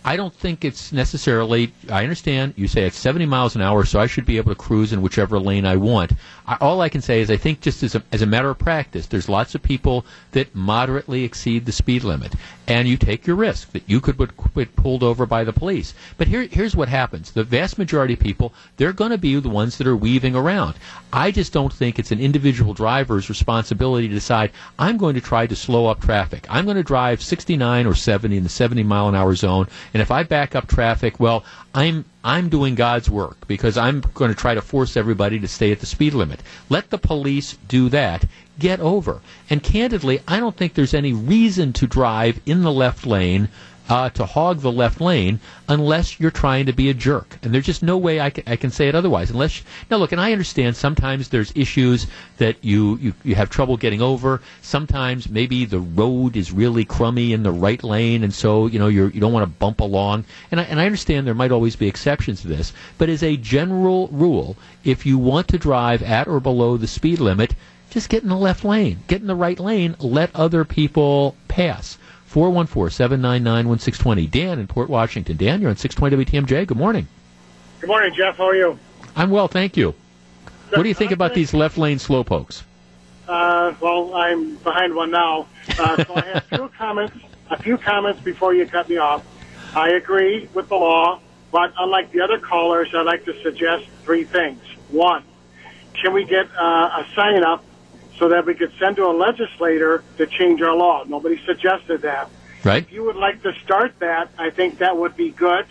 [0.07, 1.73] I don't think it's necessarily.
[1.91, 4.57] I understand you say it's 70 miles an hour, so I should be able to
[4.57, 6.13] cruise in whichever lane I want.
[6.47, 8.59] I, all I can say is I think just as a, as a matter of
[8.59, 12.35] practice, there's lots of people that moderately exceed the speed limit,
[12.67, 14.19] and you take your risk that you could
[14.55, 15.95] get pulled over by the police.
[16.17, 19.49] But here, here's what happens: the vast majority of people, they're going to be the
[19.49, 20.75] ones that are weaving around.
[21.13, 25.47] I just don't think it's an individual driver's responsibility to decide I'm going to try
[25.47, 26.47] to slow up traffic.
[26.49, 30.03] I'm going to drive 69 or 70 in the 70 mile an hour zone and
[30.03, 31.45] if I back up traffic, well,
[31.75, 35.71] I'm I'm doing God's work because I'm going to try to force everybody to stay
[35.71, 36.41] at the speed limit.
[36.69, 38.25] Let the police do that.
[38.59, 39.21] Get over.
[39.49, 43.49] And candidly, I don't think there's any reason to drive in the left lane
[43.89, 47.39] uh, to hog the left lane unless you're trying to be a jerk.
[47.43, 49.31] And there's just no way I can, I can say it otherwise.
[49.31, 52.07] Unless now, look, and I understand sometimes there's issues
[52.39, 54.41] that you, you you have trouble getting over.
[54.63, 58.89] Sometimes maybe the road is really crummy in the right lane, and so you know
[58.89, 60.25] you're, you don't want to bump along.
[60.51, 63.37] And I, and I understand there might always be exceptions to this, but as a
[63.37, 67.55] general rule, if you want to drive at or below the speed limit,
[67.91, 71.99] just get in the left lane, get in the right lane, let other people pass.
[72.37, 74.31] 414-799-1620.
[74.31, 75.39] Dan in Port Washington.
[75.39, 76.67] Dan, you're on 620 WTMJ.
[76.67, 77.09] Good morning.
[77.81, 78.37] Good morning, Jeff.
[78.37, 78.79] How are you?
[79.17, 79.95] I'm well, thank you.
[80.69, 82.63] What do you think about these left lane slowpokes?
[83.27, 85.47] Uh, well, I'm behind one now.
[85.79, 87.17] Uh, so I have a few comments,
[87.49, 89.25] a few comments before you cut me off.
[89.75, 91.21] I agree with the law,
[91.51, 94.61] but unlike the other callers, I'd like to suggest three things.
[94.91, 95.25] One,
[95.95, 97.65] can we get uh, a sign up
[98.19, 101.05] so that we could send to a legislator to change our law.
[101.05, 102.31] Nobody suggested that.
[102.65, 102.83] Right.
[102.83, 105.67] If you would like to start that, I think that would be good.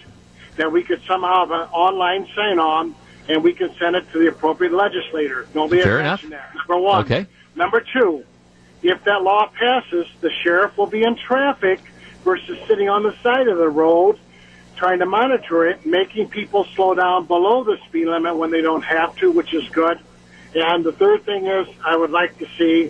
[0.58, 2.96] That we could somehow have an online sign on
[3.28, 5.48] and we can send it to the appropriate legislator.
[5.54, 6.22] Nobody Fair enough.
[6.22, 6.56] that.
[6.56, 7.04] Number one.
[7.06, 7.26] Okay.
[7.56, 8.24] Number two,
[8.84, 11.80] if that law passes, the sheriff will be in traffic
[12.24, 14.20] versus sitting on the side of the road
[14.76, 18.84] trying to monitor it, making people slow down below the speed limit when they don't
[18.84, 20.00] have to, which is good.
[20.56, 22.90] And the third thing is, I would like to see,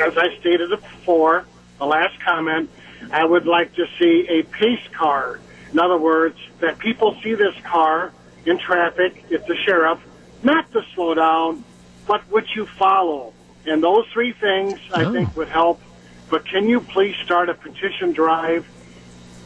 [0.00, 1.44] as I stated before,
[1.78, 2.70] the last comment,
[3.10, 5.38] I would like to see a pace car.
[5.70, 8.12] In other words, that people see this car
[8.46, 10.00] in traffic, it's the sheriff,
[10.42, 11.62] not to slow down,
[12.06, 13.34] but would you follow?
[13.66, 15.12] And those three things I oh.
[15.12, 15.80] think would help.
[16.30, 18.66] But can you please start a petition drive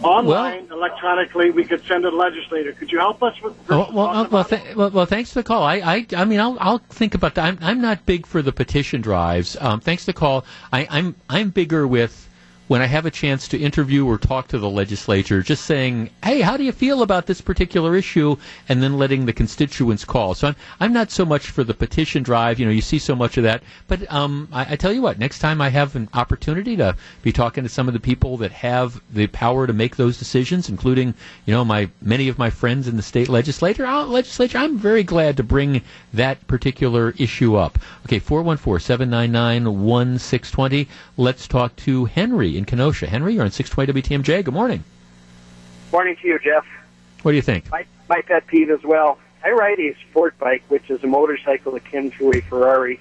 [0.02, 1.50] online, electronically.
[1.50, 2.72] We could send the legislator.
[2.72, 3.54] Could you help us with?
[3.68, 5.62] Well, well, uh, well, th- well, well, thanks for the call.
[5.62, 7.44] I, I, I mean, I'll, I'll think about that.
[7.44, 9.56] I'm, I'm not big for the petition drives.
[9.60, 10.44] Um, thanks for the call.
[10.72, 12.25] I, I'm, I'm bigger with
[12.68, 16.40] when I have a chance to interview or talk to the legislature, just saying, "Hey,
[16.40, 18.36] how do you feel about this particular issue?"
[18.68, 20.34] and then letting the constituents call.
[20.34, 22.60] So I'm I'm not so much for the petition drive.
[22.60, 23.62] You know, you see so much of that.
[23.88, 27.32] But um, I, I tell you what, next time I have an opportunity to be
[27.32, 31.14] talking to some of the people that have the power to make those decisions, including
[31.44, 35.02] you know my many of my friends in the state legislature, I'll, legislature, I'm very
[35.02, 35.82] glad to bring
[36.14, 37.78] that particular issue up.
[38.04, 40.88] Okay, four one four seven nine nine one six twenty.
[41.16, 43.06] Let's talk to Henry in Kenosha.
[43.06, 44.44] Henry, you're on 620 WTMJ.
[44.44, 44.84] Good morning.
[45.92, 46.66] Morning to you, Jeff.
[47.22, 47.70] What do you think?
[47.70, 49.18] My, my pet peeve as well.
[49.44, 53.00] I ride a sport bike, which is a motorcycle akin to a Ferrari.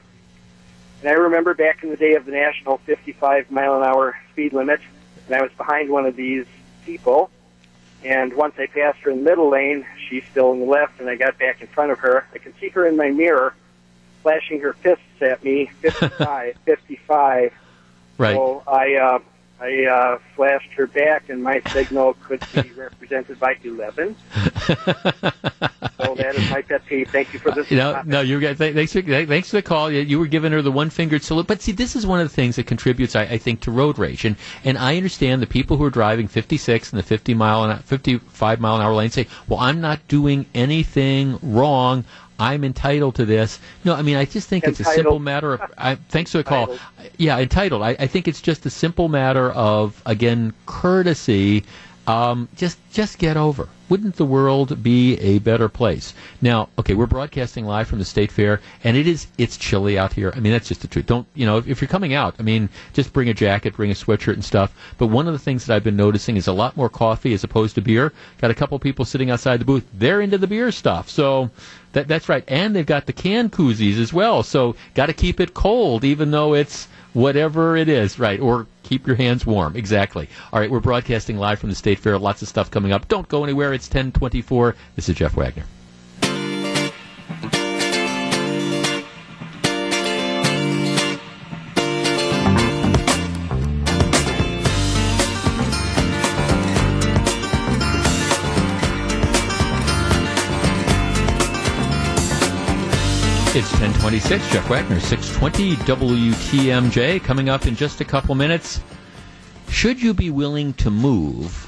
[1.02, 4.53] And I remember back in the day of the national 55 mile an hour speed
[4.53, 4.80] limit,
[5.27, 6.45] and I was behind one of these
[6.86, 7.30] people.
[8.03, 11.10] And once I passed her in the middle lane, she's still in the left, and
[11.10, 12.27] I got back in front of her.
[12.34, 13.56] I can see her in my mirror,
[14.22, 17.53] flashing her fists at me, 55, 55.
[18.18, 18.36] Right.
[18.36, 19.19] So I uh,
[19.60, 24.15] I uh, flashed her back, and my signal could be represented by 11.
[24.36, 24.76] so
[26.15, 27.10] that is my pet peeve.
[27.10, 27.72] Thank you for this.
[27.72, 29.90] You know, no, you got thanks for thanks for the call.
[29.90, 32.36] You were giving her the one fingered salute, but see, this is one of the
[32.36, 34.26] things that contributes, I, I, think, to road rage.
[34.26, 37.84] And and I understand the people who are driving 56 and the 50 mile and
[37.84, 42.03] 55 mile an hour lane say, "Well, I'm not doing anything wrong.
[42.40, 43.60] I'm entitled to this.
[43.84, 44.82] No, I mean, I just think entitled.
[44.82, 45.74] it's a simple matter of.
[45.78, 46.72] I, thanks for the call.
[46.72, 47.12] Entitled.
[47.18, 47.82] Yeah, entitled.
[47.82, 51.64] I, I, think it's just a simple matter of again courtesy.
[52.07, 53.68] Um, just just get over.
[53.90, 56.14] Wouldn't the world be a better place?
[56.41, 60.14] Now, okay, we're broadcasting live from the state fair, and it is it's chilly out
[60.14, 60.32] here.
[60.36, 61.07] I mean, that's just the truth.
[61.07, 61.57] Don't you know?
[61.57, 64.45] If, if you're coming out, I mean, just bring a jacket, bring a sweatshirt and
[64.45, 64.72] stuff.
[64.98, 67.44] But one of the things that I've been noticing is a lot more coffee as
[67.44, 68.14] opposed to beer.
[68.40, 69.86] Got a couple people sitting outside the booth.
[69.94, 71.10] They're into the beer stuff.
[71.10, 71.49] So
[71.95, 72.43] that, that's right.
[72.47, 74.43] And they've got the can koozies as well.
[74.43, 78.39] So got to keep it cold, even though it's whatever it is, right?
[78.39, 79.76] Or keep your hands warm.
[79.76, 80.30] Exactly.
[80.51, 82.19] All right, we're broadcasting live from the State Fair.
[82.19, 83.07] Lots of stuff coming up.
[83.07, 83.73] Don't go anywhere.
[83.73, 84.76] It's 1024.
[84.95, 85.63] This is Jeff Wagner.
[103.57, 104.52] It's 1026.
[104.52, 107.23] Jeff Wagner, 620 WTMJ.
[107.23, 108.82] Coming up in just a couple minutes.
[109.69, 111.65] Should you be willing to move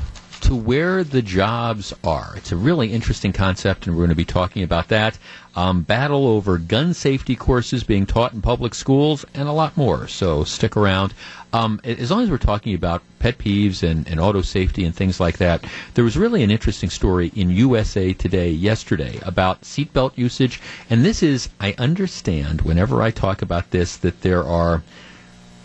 [0.47, 2.31] to where the jobs are?
[2.37, 5.17] It's a really interesting concept, and we're going to be talking about that.
[5.57, 10.07] Um, battle over gun safety courses being taught in public schools, and a lot more.
[10.07, 11.13] So stick around.
[11.51, 15.19] Um, as long as we're talking about pet peeves and, and auto safety and things
[15.19, 15.65] like that,
[15.95, 20.61] there was really an interesting story in USA Today yesterday about seatbelt usage.
[20.89, 24.81] And this is, I understand whenever I talk about this that there are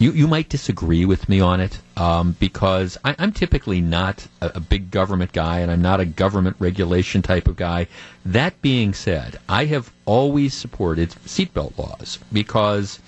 [0.02, 4.52] you, you might disagree with me on it um, because I, am typically not a,
[4.56, 7.86] a, big government guy and I'm not a government regulation type of guy.
[8.24, 12.98] That being said, I have always supported seatbelt laws because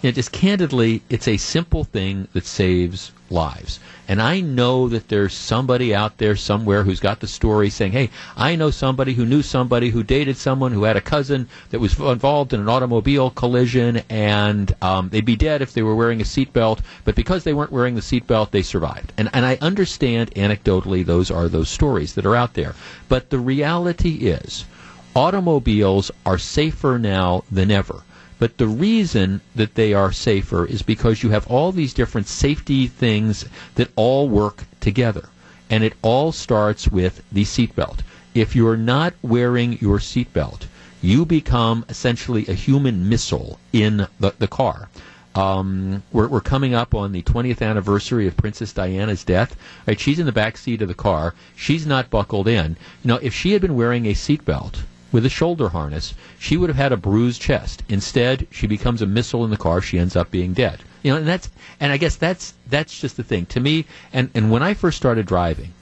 [0.00, 3.80] you know, just candidly, it's a simple thing that saves lives.
[4.06, 8.10] And I know that there's somebody out there somewhere who's got the story saying, hey,
[8.36, 11.98] I know somebody who knew somebody who dated someone who had a cousin that was
[11.98, 16.24] involved in an automobile collision and um, they'd be dead if they were wearing a
[16.24, 19.12] seatbelt, but because they weren't wearing the seatbelt, they survived.
[19.16, 22.74] And, and I understand anecdotally those are those stories that are out there.
[23.08, 24.64] But the reality is,
[25.16, 28.02] automobiles are safer now than ever.
[28.42, 32.88] But the reason that they are safer is because you have all these different safety
[32.88, 33.44] things
[33.76, 35.28] that all work together.
[35.70, 38.00] And it all starts with the seatbelt.
[38.34, 40.62] If you're not wearing your seatbelt,
[41.00, 44.88] you become essentially a human missile in the, the car.
[45.36, 49.54] Um, we're, we're, coming up on the 20th anniversary of Princess Diana's death.
[49.86, 51.36] Right, she's in the back seat of the car.
[51.54, 52.76] She's not buckled in.
[53.04, 54.80] You know, if she had been wearing a seatbelt,
[55.12, 57.82] with a shoulder harness, she would have had a bruised chest.
[57.88, 59.80] Instead, she becomes a missile in the car.
[59.80, 60.80] She ends up being dead.
[61.02, 63.84] You know, and that's and I guess that's that's just the thing to me.
[64.12, 65.72] And and when I first started driving,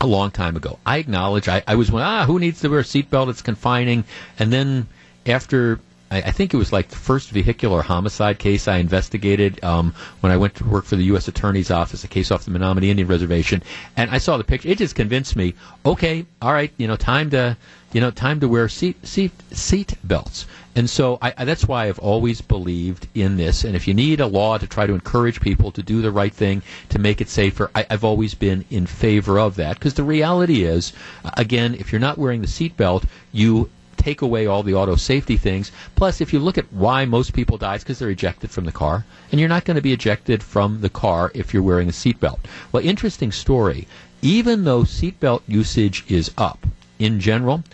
[0.00, 2.80] a long time ago, I acknowledge I, I was one ah who needs to wear
[2.80, 3.28] a seatbelt?
[3.28, 4.04] It's confining.
[4.38, 4.88] And then
[5.26, 5.78] after
[6.10, 10.32] I, I think it was like the first vehicular homicide case I investigated um, when
[10.32, 11.28] I went to work for the U.S.
[11.28, 13.62] Attorney's Office, a case off the Menominee Indian Reservation,
[13.96, 14.68] and I saw the picture.
[14.68, 15.54] It just convinced me.
[15.84, 17.56] Okay, all right, you know, time to
[17.92, 20.46] you know, time to wear seat seat seat belts.
[20.76, 23.64] And so I, I, that's why I've always believed in this.
[23.64, 26.32] And if you need a law to try to encourage people to do the right
[26.32, 29.78] thing to make it safer, I, have always been in favor of that.
[29.78, 30.92] Because the reality is,
[31.24, 34.94] uh, again, if you're not wearing the seat belt, you take away all the auto
[34.94, 35.72] safety things.
[35.96, 38.72] Plus, if you look at why most people die, it's because they're ejected from the
[38.72, 39.04] car.
[39.30, 42.38] And you're not going to be ejected from the car if you're wearing a seatbelt.
[42.70, 43.88] Well, interesting story.
[44.22, 46.66] Even though seatbelt usage is up
[47.00, 47.64] in general,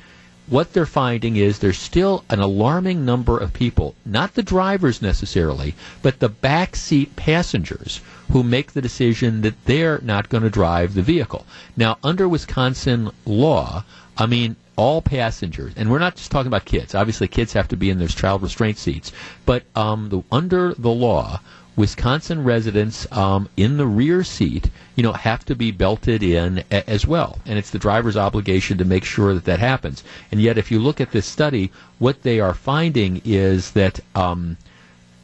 [0.48, 5.74] what they're finding is there's still an alarming number of people, not the drivers necessarily,
[6.02, 8.01] but the backseat passengers
[8.31, 11.47] who make the decision that they're not going to drive the vehicle.
[11.77, 13.85] Now, under Wisconsin law,
[14.16, 16.94] I mean, all passengers, and we're not just talking about kids.
[16.94, 19.10] Obviously, kids have to be in those child restraint seats,
[19.47, 21.40] but um, the, under the law,
[21.77, 26.89] Wisconsin residents um, in the rear seat, you know, have to be belted in a-
[26.89, 30.03] as well, and it's the driver's obligation to make sure that that happens.
[30.32, 34.57] And yet, if you look at this study, what they are finding is that um,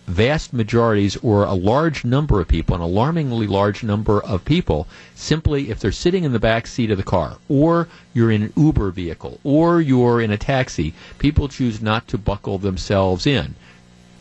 [0.07, 5.71] vast majorities, or a large number of people, an alarmingly large number of people, simply
[5.71, 8.91] if they're sitting in the back seat of the car, or you're in an Uber
[8.91, 13.55] vehicle, or you're in a taxi, people choose not to buckle themselves in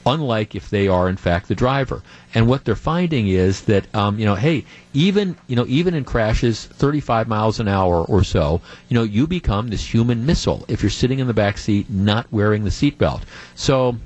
[0.06, 2.02] unlike if they are in fact the driver.
[2.34, 6.03] And what they're finding is that um, you know, hey, even you know, even in
[6.03, 10.82] crashes 35 miles an hour or so, you know, you become this human missile if
[10.82, 13.22] you're sitting in the back seat not wearing the seatbelt.
[13.56, 13.98] So.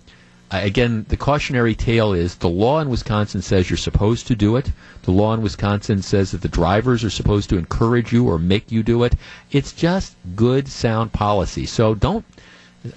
[0.52, 4.56] Uh, again, the cautionary tale is the law in Wisconsin says you're supposed to do
[4.58, 4.72] it.
[5.02, 8.72] The law in Wisconsin says that the drivers are supposed to encourage you or make
[8.72, 9.16] you do it.
[9.50, 11.66] It's just good, sound policy.
[11.66, 12.24] So don't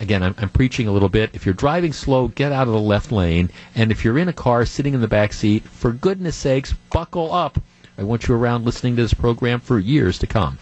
[0.01, 1.31] again, I'm, I'm, preaching a little bit.
[1.33, 3.51] If you're driving slow, get out of the left lane.
[3.75, 7.33] And if you're in a car sitting in the back seat, for goodness sakes, buckle
[7.33, 7.61] up.
[7.97, 10.59] I want you around listening to this program for years to come.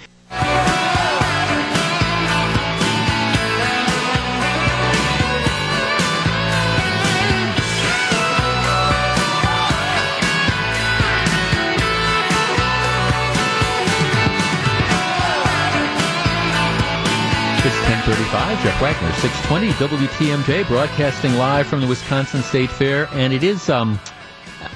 [18.07, 18.63] 35.
[18.63, 23.99] Jeff Wagner, 620 WTMJ, broadcasting live from the Wisconsin State Fair, and it is um,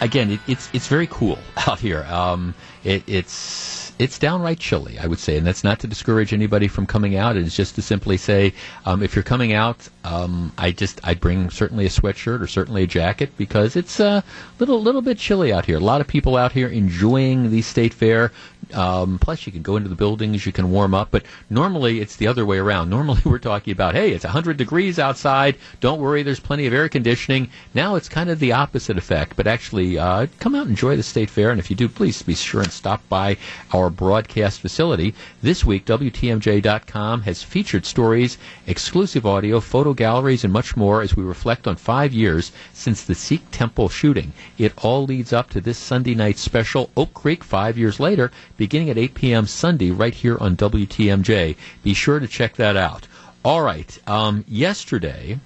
[0.01, 1.39] again, it, it's it's very cool
[1.69, 2.03] out here.
[2.11, 6.67] Um, it, it's it's downright chilly, I would say, and that's not to discourage anybody
[6.67, 7.37] from coming out.
[7.37, 8.53] It's just to simply say,
[8.85, 12.83] um, if you're coming out, um, I just I bring certainly a sweatshirt or certainly
[12.83, 14.25] a jacket because it's a
[14.59, 15.77] little little bit chilly out here.
[15.77, 18.33] A lot of people out here enjoying the state fair.
[18.73, 21.09] Um, plus, you can go into the buildings, you can warm up.
[21.11, 22.91] But normally, it's the other way around.
[23.01, 25.57] Normally, we're talking about, hey, it's 100 degrees outside.
[25.81, 27.49] Don't worry, there's plenty of air conditioning.
[27.73, 29.37] Now it's kind of the opposite effect.
[29.37, 31.51] But actually, uh, come out and enjoy the state fair.
[31.51, 33.37] And if you do, please be sure and stop by
[33.73, 35.15] our broadcast facility.
[35.43, 41.23] This week, WTMJ.com has featured stories, exclusive audio, photo galleries, and much more as we
[41.23, 44.33] reflect on five years since the Sikh temple shooting.
[44.59, 48.31] It all leads up to this Sunday night special, Oak Creek, five years later
[48.61, 49.47] beginning at 8 p.m.
[49.47, 51.57] Sunday right here on WTMJ.
[51.83, 53.09] Be sure to check that out.
[53.43, 53.99] All right.
[54.07, 55.41] Um, yesterday,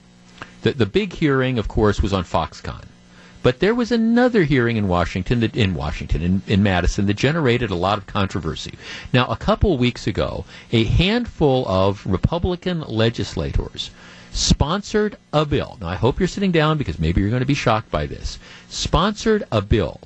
[0.63, 2.87] the, the big hearing, of course, was on Foxconn.
[3.45, 7.71] But there was another hearing in Washington, that, in Washington, in, in Madison, that generated
[7.71, 8.75] a lot of controversy.
[9.13, 13.93] Now, a couple weeks ago, a handful of Republican legislators
[14.33, 15.79] sponsored a bill.
[15.81, 18.41] Now, I hope you're sitting down because maybe you're going to be shocked by this.
[18.69, 20.01] Sponsored a bill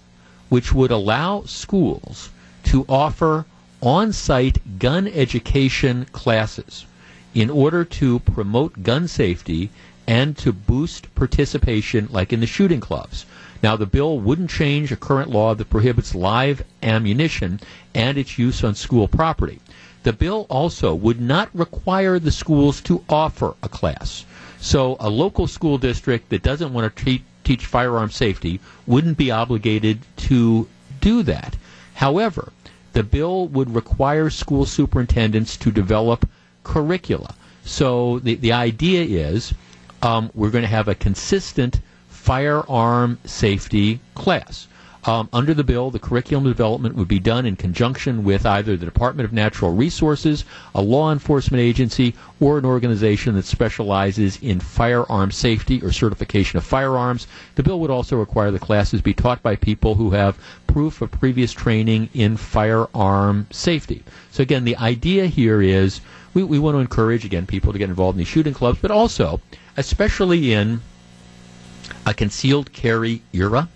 [0.51, 2.29] which would allow schools
[2.69, 3.47] to offer
[3.81, 6.85] on site gun education classes
[7.35, 9.71] in order to promote gun safety
[10.07, 13.25] and to boost participation, like in the shooting clubs.
[13.63, 17.59] Now, the bill wouldn't change a current law that prohibits live ammunition
[17.95, 19.61] and its use on school property.
[20.03, 24.27] The bill also would not require the schools to offer a class.
[24.61, 29.31] So, a local school district that doesn't want to te- teach firearm safety wouldn't be
[29.31, 30.69] obligated to
[31.01, 31.57] do that.
[31.95, 32.53] However,
[32.99, 36.29] the bill would require school superintendents to develop
[36.65, 37.33] curricula.
[37.65, 39.55] So the, the idea is
[40.03, 44.67] um, we're going to have a consistent firearm safety class.
[45.09, 48.85] Um, under the bill, the curriculum development would be done in conjunction with either the
[48.85, 50.45] Department of Natural Resources,
[50.75, 56.65] a law enforcement agency, or an organization that specializes in firearm safety or certification of
[56.65, 57.27] firearms.
[57.55, 60.37] The bill would also require the classes be taught by people who have
[60.67, 64.05] proof of previous training in firearm safety.
[64.31, 66.03] So, again, the idea here is
[66.35, 68.91] we, we want to encourage, again, people to get involved in these shooting clubs, but
[68.91, 69.41] also,
[69.75, 70.83] especially in
[72.05, 73.71] a concealed carry era,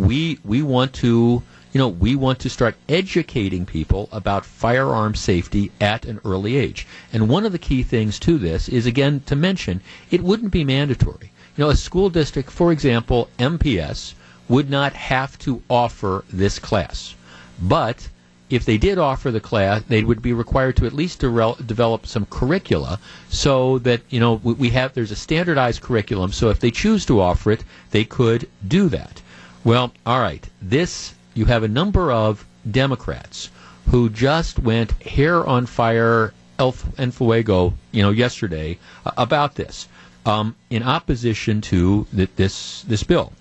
[0.00, 5.70] we we want to you know we want to start educating people about firearm safety
[5.80, 6.86] at an early age.
[7.12, 10.64] And one of the key things to this is again to mention it wouldn't be
[10.64, 11.30] mandatory.
[11.56, 14.14] You know, a school district, for example, MPS
[14.48, 17.14] would not have to offer this class.
[17.60, 18.08] But
[18.50, 22.06] if they did offer the class, they would be required to at least de- develop
[22.06, 22.98] some curricula
[23.28, 26.32] so that, you know, we, have, there's a standardized curriculum.
[26.32, 29.22] So if they choose to offer it, they could do that.
[29.62, 30.46] Well, all right.
[30.62, 33.50] This, you have a number of Democrats
[33.90, 36.32] who just went hair on fire
[36.98, 39.88] en fuego, you know, yesterday uh, about this
[40.26, 43.32] um, in opposition to th- this this bill.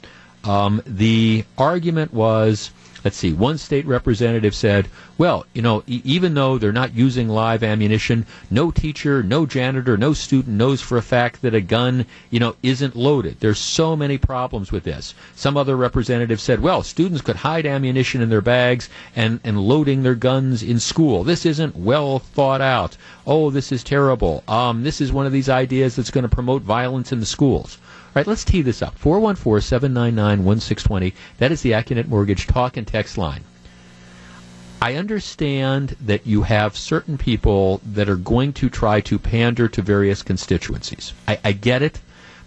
[0.43, 2.71] Um, the argument was
[3.03, 3.31] Let's see.
[3.31, 8.26] One state representative said, well, you know, e- even though they're not using live ammunition,
[8.51, 12.55] no teacher, no janitor, no student knows for a fact that a gun, you know,
[12.61, 13.39] isn't loaded.
[13.39, 15.13] There's so many problems with this.
[15.35, 20.03] Some other representative said, well, students could hide ammunition in their bags and, and loading
[20.03, 21.23] their guns in school.
[21.23, 22.97] This isn't well thought out.
[23.26, 24.43] Oh, this is terrible.
[24.47, 27.77] Um, this is one of these ideas that's going to promote violence in the schools.
[28.10, 28.98] All right, let's tee this up.
[28.98, 31.14] 414 799 1620.
[31.38, 33.44] That is the Accunet Mortgage talk and text line.
[34.81, 39.81] I understand that you have certain people that are going to try to pander to
[39.84, 41.14] various constituencies.
[41.27, 41.99] I, I get it,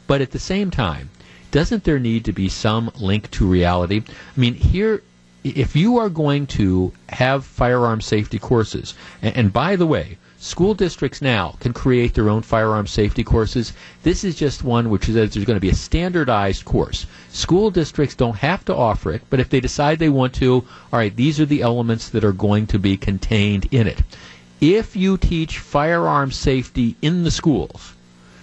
[0.08, 1.10] but at the same time,
[1.52, 4.02] doesn't there need to be some link to reality?
[4.08, 5.02] I mean, here,
[5.44, 10.74] if you are going to have firearm safety courses, and, and by the way, School
[10.74, 13.72] districts now can create their own firearm safety courses.
[14.02, 17.06] This is just one which says there's going to be a standardized course.
[17.30, 20.54] School districts don't have to offer it, but if they decide they want to,
[20.92, 24.02] all right, these are the elements that are going to be contained in it.
[24.60, 27.92] If you teach firearm safety in the schools,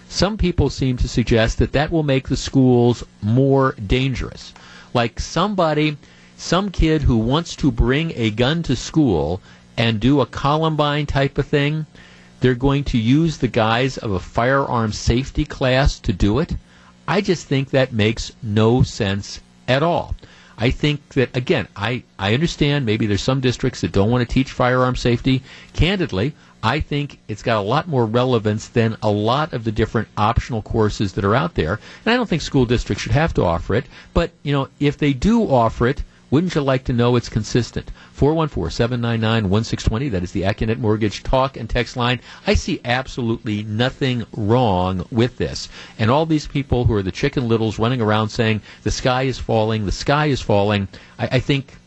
[0.07, 4.53] some people seem to suggest that that will make the schools more dangerous.
[4.93, 5.97] Like somebody,
[6.38, 9.41] some kid who wants to bring a gun to school
[9.80, 11.85] and do a Columbine type of thing,
[12.41, 16.53] they're going to use the guise of a firearm safety class to do it.
[17.07, 19.39] I just think that makes no sense
[19.69, 20.15] at all.
[20.57, 24.34] I think that again, I, I understand maybe there's some districts that don't want to
[24.34, 25.41] teach firearm safety.
[25.72, 30.10] Candidly, I think it's got a lot more relevance than a lot of the different
[30.18, 31.80] optional courses that are out there.
[32.03, 33.85] And I don't think school districts should have to offer it.
[34.14, 37.91] But, you know, if they do offer it, wouldn't you like to know it's consistent?
[38.18, 40.11] 414-799-1620.
[40.11, 42.19] That is the Accunet Mortgage talk and text line.
[42.45, 45.69] I see absolutely nothing wrong with this.
[45.97, 49.39] And all these people who are the chicken littles running around saying the sky is
[49.39, 50.88] falling, the sky is falling,
[51.18, 51.77] I, I think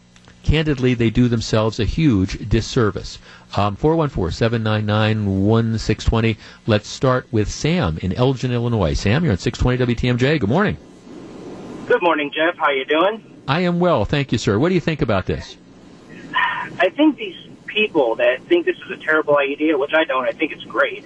[0.42, 3.20] candidly they do themselves a huge disservice.
[3.56, 6.36] Um, 414-799-1620.
[6.66, 8.94] Let's start with Sam in Elgin, Illinois.
[8.94, 10.40] Sam, you're on 620 WTMJ.
[10.40, 10.78] Good morning.
[11.86, 12.56] Good morning, Jeff.
[12.56, 13.42] How you doing?
[13.48, 14.56] I am well, thank you, sir.
[14.56, 15.56] What do you think about this?
[16.78, 17.36] I think these
[17.66, 21.04] people that think this is a terrible idea, which I don't, I think it's great,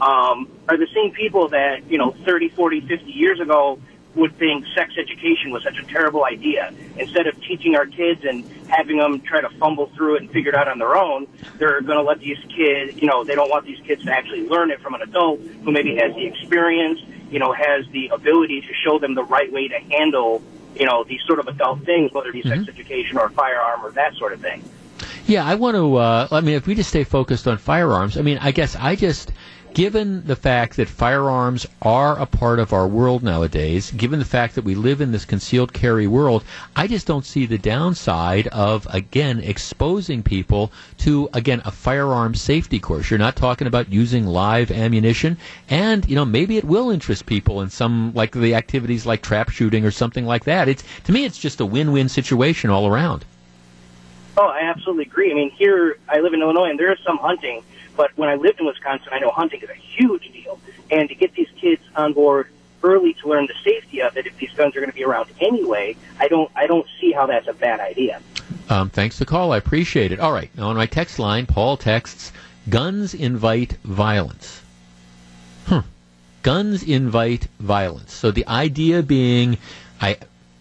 [0.00, 3.80] um, are the same people that, you know, 30, 40, 50 years ago
[4.14, 6.74] would think sex education was such a terrible idea.
[6.96, 10.50] Instead of teaching our kids and having them try to fumble through it and figure
[10.50, 11.26] it out on their own,
[11.56, 14.46] they're going to let these kids, you know, they don't want these kids to actually
[14.46, 17.00] learn it from an adult who maybe has the experience,
[17.30, 20.42] you know, has the ability to show them the right way to handle
[20.78, 22.64] you know, these sort of adult things, whether it be mm-hmm.
[22.64, 24.62] sex education or firearm or that sort of thing.
[25.26, 25.96] Yeah, I want to.
[25.96, 28.96] Uh, I mean, if we just stay focused on firearms, I mean, I guess I
[28.96, 29.32] just
[29.74, 34.54] given the fact that firearms are a part of our world nowadays, given the fact
[34.54, 38.86] that we live in this concealed carry world, I just don't see the downside of,
[38.90, 43.10] again, exposing people to, again, a firearm safety course.
[43.10, 45.36] You're not talking about using live ammunition,
[45.68, 49.50] and, you know, maybe it will interest people in some, like the activities like trap
[49.50, 50.68] shooting or something like that.
[50.68, 53.24] It's, to me, it's just a win-win situation all around.
[54.36, 55.32] Oh, I absolutely agree.
[55.32, 57.62] I mean, here, I live in Illinois, and there is some hunting
[57.98, 60.60] but when I lived in Wisconsin, I know hunting is a huge deal.
[60.88, 62.46] And to get these kids on board
[62.82, 65.28] early to learn the safety of it, if these guns are going to be around
[65.40, 68.22] anyway, I don't, I don't see how that's a bad idea.
[68.70, 69.52] Um, thanks for the call.
[69.52, 70.20] I appreciate it.
[70.20, 70.48] All right.
[70.56, 72.32] Now on my text line, Paul texts,
[72.70, 74.62] guns invite violence.
[75.66, 75.80] Hmm.
[76.42, 78.14] Guns invite violence.
[78.14, 79.58] So the idea being,
[80.00, 80.18] I,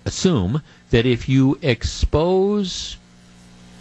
[0.07, 2.97] assume that if you expose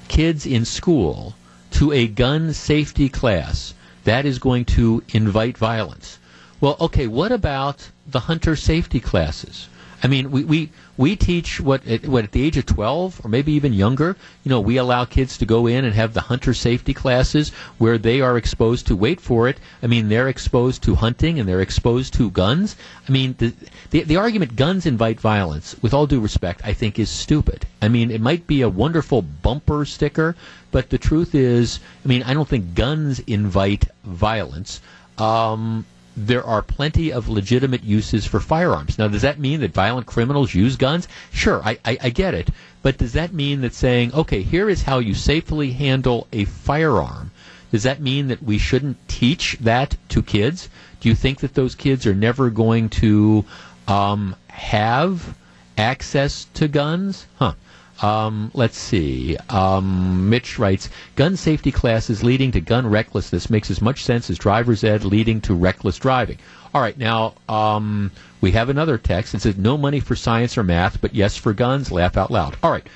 [0.09, 1.35] kids in school
[1.77, 3.75] to a gun safety class,
[4.05, 6.19] that is going to invite violence.
[6.59, 9.69] Well, okay, what about the hunter safety classes?
[10.03, 13.29] I mean, we, we, we teach what at, what at the age of 12 or
[13.29, 16.55] maybe even younger, you know, we allow kids to go in and have the hunter
[16.55, 19.59] safety classes where they are exposed to wait for it.
[19.83, 22.77] I mean, they're exposed to hunting and they're exposed to guns.
[23.09, 23.53] I mean, the,
[23.91, 27.67] the the argument guns invite violence, with all due respect, I think is stupid.
[27.83, 30.35] I mean, it might be a wonderful bumper sticker,
[30.71, 34.81] but the truth is, I mean, I don't think guns invite violence.
[35.19, 35.85] Um,
[36.17, 38.99] there are plenty of legitimate uses for firearms.
[38.99, 41.07] Now, does that mean that violent criminals use guns?
[41.31, 42.49] Sure, I, I, I, get it.
[42.83, 47.33] But does that mean that saying, okay, here is how you safely handle a firearm,
[47.71, 50.71] does that mean that we shouldn't teach that to kids?
[51.01, 53.45] Do you think that those kids are never going to
[53.87, 55.37] um, have
[55.77, 57.27] access to guns?
[57.39, 57.55] Huh.
[58.03, 59.37] Um, let's see.
[59.49, 64.39] Um, Mitch writes, gun safety classes leading to gun recklessness makes as much sense as
[64.39, 66.39] driver's ed leading to reckless driving.
[66.75, 68.11] All right, now um,
[68.43, 71.55] we have another text that says, no money for science or math, but yes for
[71.55, 71.91] guns.
[71.91, 72.57] Laugh out loud.
[72.63, 72.87] All right.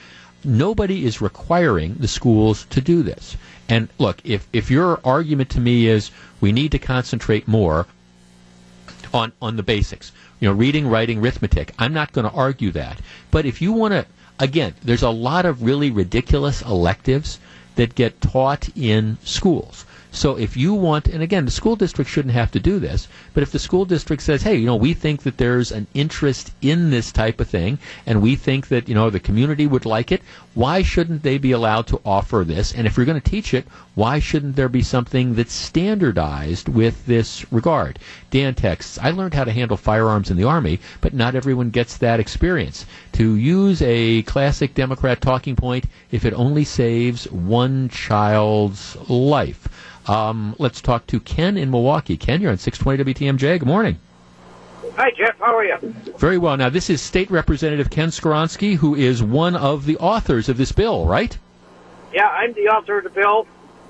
[0.44, 3.36] Nobody is requiring the schools to do this.
[3.68, 6.10] And look, if, if your argument to me is
[6.40, 7.86] we need to concentrate more
[9.14, 13.00] on, on the basics, you know, reading, writing, arithmetic, I'm not going to argue that.
[13.30, 14.06] But if you want to
[14.40, 17.38] again, there's a lot of really ridiculous electives
[17.76, 19.84] that get taught in schools.
[20.12, 23.44] So if you want, and again, the school district shouldn't have to do this, but
[23.44, 26.90] if the school district says, hey, you know, we think that there's an interest in
[26.90, 30.22] this type of thing, and we think that, you know, the community would like it,
[30.54, 32.72] why shouldn't they be allowed to offer this?
[32.72, 37.06] And if you're going to teach it, why shouldn't there be something that's standardized with
[37.06, 38.00] this regard?
[38.30, 41.96] Dan texts, I learned how to handle firearms in the Army, but not everyone gets
[41.98, 42.84] that experience.
[43.12, 49.68] To use a classic Democrat talking point, if it only saves one child's life.
[50.10, 52.16] Um, let's talk to Ken in Milwaukee.
[52.16, 53.60] Ken, you're on 620 WTMJ.
[53.60, 53.96] Good morning.
[54.96, 55.38] Hi, Jeff.
[55.38, 55.76] How are you?
[56.18, 56.56] Very well.
[56.56, 60.72] Now, this is State Representative Ken Skowronski, who is one of the authors of this
[60.72, 61.38] bill, right?
[62.12, 63.46] Yeah, I'm the author of the bill,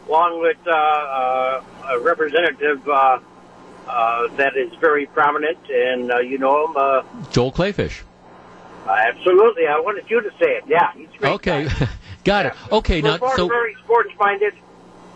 [0.09, 3.21] along with uh, uh, a representative uh,
[3.89, 6.77] uh that is very prominent, and uh, you know him.
[6.77, 8.03] Uh, Joel Kleefisch.
[8.87, 9.67] absolutely.
[9.67, 10.65] I wanted you to say it.
[10.69, 11.33] Yeah, he's great.
[11.33, 11.67] Okay.
[12.25, 12.51] Got yeah.
[12.51, 12.73] it.
[12.73, 14.53] Okay, now so very sports minded.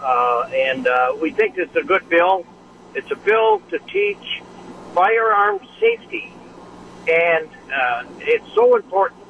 [0.04, 2.44] Uh, and uh, we think it's a good bill.
[2.94, 4.42] It's a bill to teach
[4.92, 6.30] firearm safety,
[7.08, 9.24] and uh, it's so important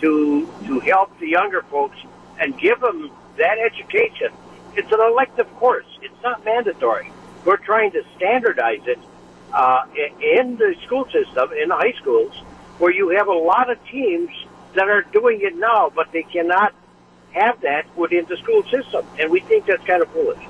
[0.00, 1.98] to to help the younger folks
[2.38, 4.30] and give them that education.
[4.76, 5.86] It's an elective course.
[6.02, 7.10] It's not mandatory.
[7.44, 9.00] We're trying to standardize it
[9.52, 9.86] uh,
[10.20, 12.32] in the school system, in the high schools,
[12.78, 14.30] where you have a lot of teams
[14.74, 16.74] that are doing it now, but they cannot
[17.36, 20.42] have that within the school system, and we think that's kind of foolish.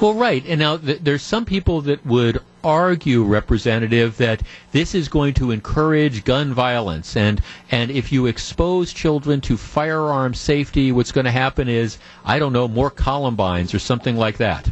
[0.00, 0.44] Well, right.
[0.46, 4.42] And now th- there's some people that would argue, Representative, that
[4.72, 10.34] this is going to encourage gun violence, and and if you expose children to firearm
[10.34, 14.70] safety, what's going to happen is, I don't know, more Columbines or something like that.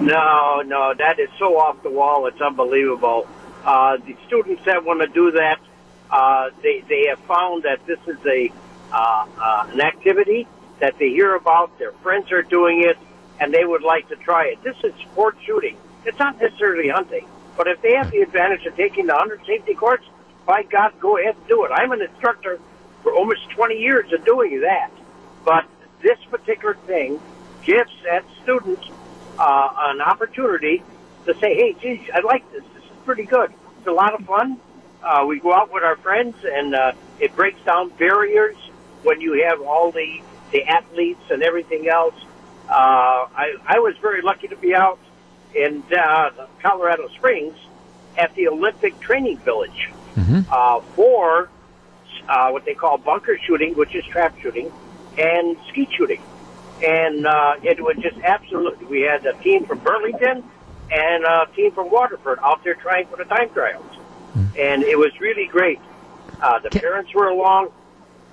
[0.00, 2.26] No, no, that is so off the wall.
[2.26, 3.26] It's unbelievable.
[3.64, 5.60] Uh, the students that want to do that,
[6.10, 8.50] uh, they they have found that this is a
[8.92, 10.46] uh, uh, an activity
[10.80, 12.96] that they hear about, their friends are doing it,
[13.40, 14.62] and they would like to try it.
[14.62, 15.76] This is sport shooting.
[16.04, 17.26] It's not necessarily hunting.
[17.56, 20.04] But if they have the advantage of taking the hunter safety course,
[20.46, 21.70] by God, go ahead and do it.
[21.72, 22.58] I'm an instructor
[23.02, 24.90] for almost 20 years of doing that.
[25.44, 25.66] But
[26.00, 27.20] this particular thing
[27.64, 28.78] gives that student
[29.38, 30.82] uh, an opportunity
[31.26, 32.62] to say, hey, geez, I like this.
[32.74, 33.52] This is pretty good.
[33.78, 34.60] It's a lot of fun.
[35.02, 38.56] Uh, we go out with our friends, and uh, it breaks down barriers
[39.02, 42.14] when you have all the the athletes and everything else.
[42.68, 44.98] Uh, I I was very lucky to be out
[45.54, 46.30] in uh,
[46.62, 47.56] Colorado Springs
[48.16, 50.40] at the Olympic Training Village mm-hmm.
[50.50, 51.48] uh, for
[52.28, 54.70] uh, what they call bunker shooting, which is trap shooting,
[55.16, 56.22] and skeet shooting.
[56.84, 58.86] And uh, it was just absolutely.
[58.86, 60.44] We had a team from Burlington
[60.90, 63.84] and a team from Waterford out there trying for the time trials,
[64.36, 64.46] mm-hmm.
[64.58, 65.80] and it was really great.
[66.40, 67.72] Uh, the parents were along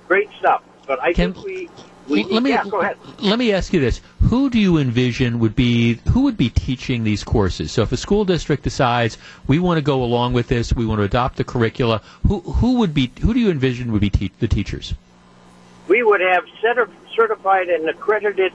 [0.06, 0.62] great stuff.
[0.86, 1.68] But I Can, think we.
[2.08, 2.98] We, let me yeah, go ahead.
[3.18, 7.02] let me ask you this: Who do you envision would be who would be teaching
[7.02, 7.72] these courses?
[7.72, 9.18] So, if a school district decides
[9.48, 12.78] we want to go along with this, we want to adopt the curricula, who who
[12.78, 14.94] would be who do you envision would be te- the teachers?
[15.88, 18.52] We would have set of certified and accredited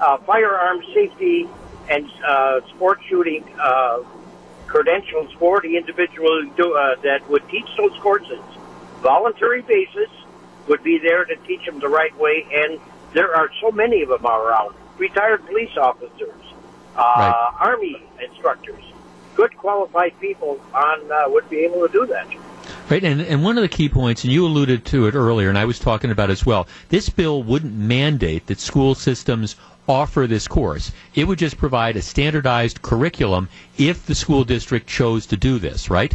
[0.00, 1.46] uh, firearm safety
[1.90, 4.00] and uh, sport shooting uh,
[4.66, 8.40] credentials for the individual do, uh, that would teach those courses
[9.00, 10.08] voluntary basis
[10.68, 12.46] would be there to teach them the right way.
[12.52, 12.80] And
[13.12, 14.74] there are so many of them around.
[14.98, 16.42] Retired police officers,
[16.96, 17.52] uh, Right.
[17.60, 18.82] army instructors,
[19.34, 22.26] good qualified people on uh, would be able to do that.
[22.88, 25.58] Right, and, and one of the key points, and you alluded to it earlier, and
[25.58, 29.56] I was talking about as well, this bill wouldn't mandate that school systems
[29.88, 30.92] offer this course.
[31.14, 33.48] It would just provide a standardized curriculum
[33.78, 36.14] if the school district chose to do this, right?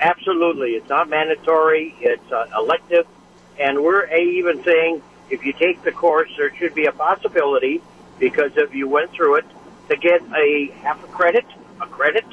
[0.00, 1.94] Absolutely, it's not mandatory.
[2.00, 3.06] It's uh, elective,
[3.60, 7.80] and we're even saying if you take the course, there should be a possibility
[8.18, 9.46] because if you went through it
[9.88, 11.44] to get a half a credit,
[11.80, 12.24] a credit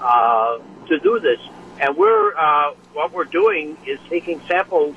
[0.00, 0.58] uh,
[0.88, 1.40] to do this.
[1.80, 4.96] And we're uh, what we're doing is taking samples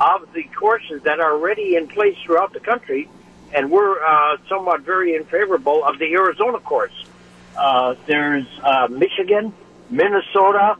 [0.00, 3.08] of the courses that are already in place throughout the country,
[3.52, 7.04] and we're uh, somewhat very in favorable of the Arizona course.
[7.56, 9.52] Uh, there's uh, Michigan,
[9.90, 10.76] Minnesota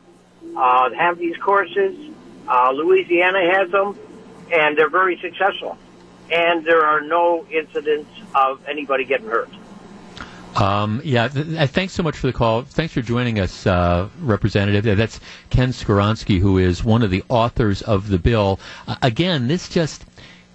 [0.56, 1.97] uh, have these courses.
[2.48, 3.98] Uh, Louisiana has them,
[4.52, 5.76] and they're very successful.
[6.30, 9.50] And there are no incidents of anybody getting hurt.
[10.56, 12.62] Um, yeah, th- th- thanks so much for the call.
[12.62, 14.86] Thanks for joining us, uh, Representative.
[14.86, 15.18] Uh, That's
[15.50, 18.60] Ken Skowronski, who is one of the authors of the bill.
[18.86, 20.04] Uh, again, this just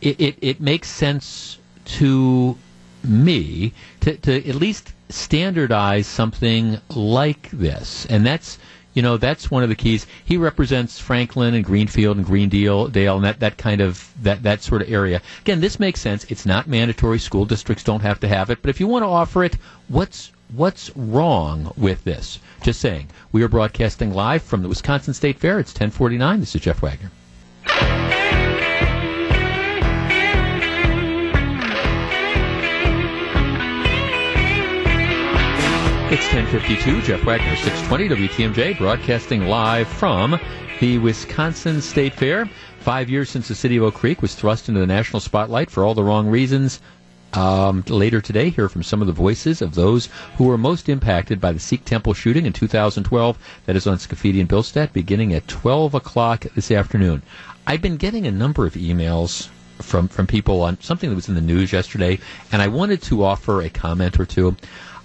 [0.02, 2.58] it, it, it makes sense to
[3.04, 8.58] me to, to at least standardize something like this, and that's
[8.94, 10.08] you know that's one of the keys.
[10.26, 14.62] He represents Franklin and Greenfield and Greendale, Dale, and that, that kind of that that
[14.64, 15.22] sort of area.
[15.42, 16.26] Again, this makes sense.
[16.26, 17.20] It's not mandatory.
[17.20, 19.58] School districts don't have to have it, but if you want to offer it,
[19.88, 22.40] what's what's wrong with this?
[22.62, 23.10] Just saying.
[23.32, 25.60] We are broadcasting live from the Wisconsin State Fair.
[25.60, 26.40] It's 1049.
[26.40, 27.12] This is Jeff Wagner.
[36.12, 40.40] It's 1052, Jeff Wagner, 620 WTMJ, broadcasting live from
[40.80, 42.50] the Wisconsin State Fair.
[42.80, 45.86] Five years since the city of Oak Creek was thrust into the national spotlight for
[45.86, 46.82] all the wrong reasons.
[47.34, 51.40] Um, later today, hear from some of the voices of those who were most impacted
[51.40, 53.38] by the Sikh temple shooting in 2012.
[53.68, 57.22] That is on Scaffidi and Billstat, beginning at 12 o'clock this afternoon.
[57.68, 61.36] I've been getting a number of emails from, from people on something that was in
[61.36, 62.18] the news yesterday,
[62.52, 64.56] and I wanted to offer a comment or two.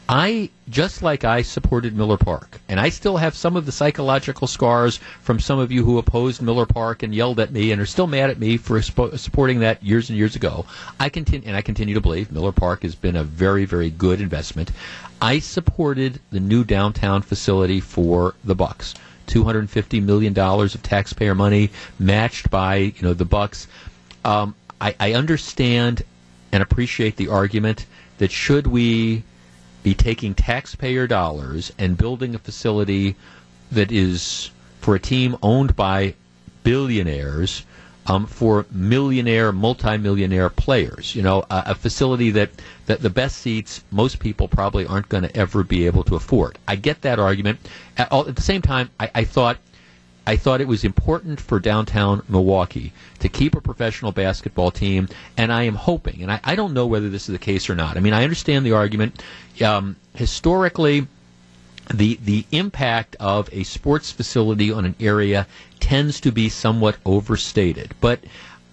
[0.09, 4.47] I just like I supported Miller Park, and I still have some of the psychological
[4.47, 7.87] scars from some of you who opposed Miller Park and yelled at me and are
[7.87, 10.67] still mad at me for supporting that years and years ago.
[11.01, 14.21] I continue, and I continue to believe Miller Park has been a very, very good
[14.21, 14.73] investment.
[15.23, 18.95] I supported the new downtown facility for the Bucks.
[19.29, 23.67] $250 million of taxpayer money matched by you know the Bucks.
[24.23, 26.03] Um, I, I understand
[26.53, 27.87] and appreciate the argument
[28.19, 29.23] that should we
[29.85, 33.15] be taking taxpayer dollars and building a facility
[33.71, 34.51] that is
[34.81, 36.15] for a team owned by
[36.65, 37.65] billionaires
[38.07, 41.15] um, for millionaire, multimillionaire players.
[41.15, 42.51] You know, a, a facility that,
[42.87, 46.59] that the best seats most people probably aren't going to ever be able to afford.
[46.67, 47.61] I get that argument.
[47.97, 49.59] At, all, at the same time, I, I thought
[50.27, 55.53] I thought it was important for downtown Milwaukee to keep a professional basketball team, and
[55.53, 57.97] I am hoping, and I, I don't know whether this is the case or not.
[57.97, 59.23] I mean, I understand the argument.
[59.63, 61.07] Um, historically,
[61.93, 65.47] the the impact of a sports facility on an area
[65.81, 68.21] tends to be somewhat overstated, but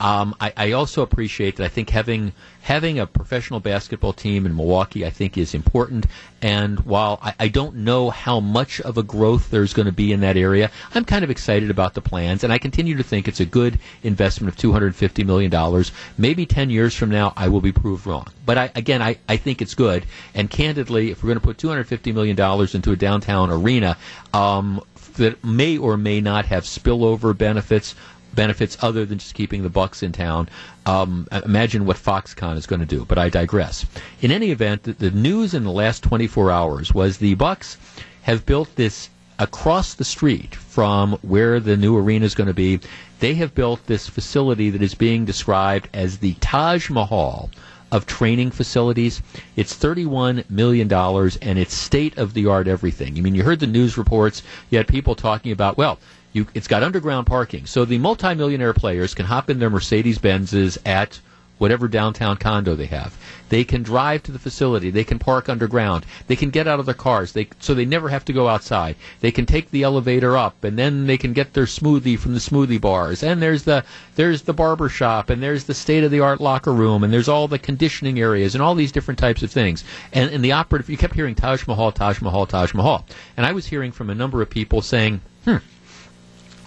[0.01, 2.33] um, I, I also appreciate that I think having
[2.63, 6.07] having a professional basketball team in Milwaukee, I think, is important.
[6.41, 10.11] And while I, I don't know how much of a growth there's going to be
[10.11, 13.27] in that area, I'm kind of excited about the plans, and I continue to think
[13.27, 15.85] it's a good investment of $250 million.
[16.17, 18.25] Maybe 10 years from now, I will be proved wrong.
[18.43, 20.07] But I, again, I, I think it's good.
[20.33, 22.39] And candidly, if we're going to put $250 million
[22.73, 23.97] into a downtown arena,
[24.33, 24.81] um,
[25.17, 27.95] that may or may not have spillover benefits
[28.33, 30.49] benefits other than just keeping the Bucks in town.
[30.85, 33.85] Um, imagine what Foxconn is going to do, but I digress.
[34.21, 37.77] In any event, the, the news in the last 24 hours was the Bucks
[38.23, 39.09] have built this
[39.39, 42.79] across the street from where the new arena is going to be.
[43.19, 47.49] They have built this facility that is being described as the Taj Mahal
[47.91, 49.21] of training facilities.
[49.55, 53.17] It's $31 million and it's state of the art everything.
[53.17, 55.99] I mean, you heard the news reports, you had people talking about, well,
[56.33, 57.65] you, it's got underground parking.
[57.65, 61.19] So the multimillionaire players can hop in their Mercedes Benzes at
[61.61, 63.15] whatever downtown condo they have.
[63.49, 64.89] They can drive to the facility.
[64.89, 66.07] They can park underground.
[66.25, 67.33] They can get out of their cars.
[67.33, 68.95] They so they never have to go outside.
[69.19, 72.39] They can take the elevator up, and then they can get their smoothie from the
[72.39, 73.21] smoothie bars.
[73.21, 73.83] And there's the
[74.15, 77.29] there's the barber shop, and there's the state of the art locker room, and there's
[77.29, 79.83] all the conditioning areas, and all these different types of things.
[80.13, 83.05] And and the operative, you kept hearing Taj Mahal, Taj Mahal, Taj Mahal,
[83.37, 85.57] and I was hearing from a number of people saying, hmm.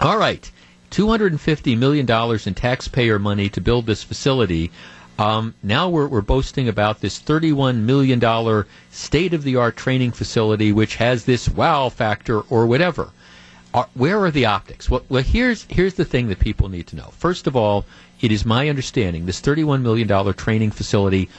[0.05, 0.51] All right.
[0.91, 2.07] $250 million
[2.47, 4.71] in taxpayer money to build this facility.
[5.19, 10.73] Um, now we're, we're boasting about this $31 million state of the art training facility,
[10.73, 13.13] which has this wow factor or whatever.
[13.73, 14.91] Are, where are the optics?
[14.91, 17.11] Well, well, here's, here's the thing that people need to know.
[17.17, 17.87] First of all,
[18.21, 21.31] it is my understanding this $31 million training facility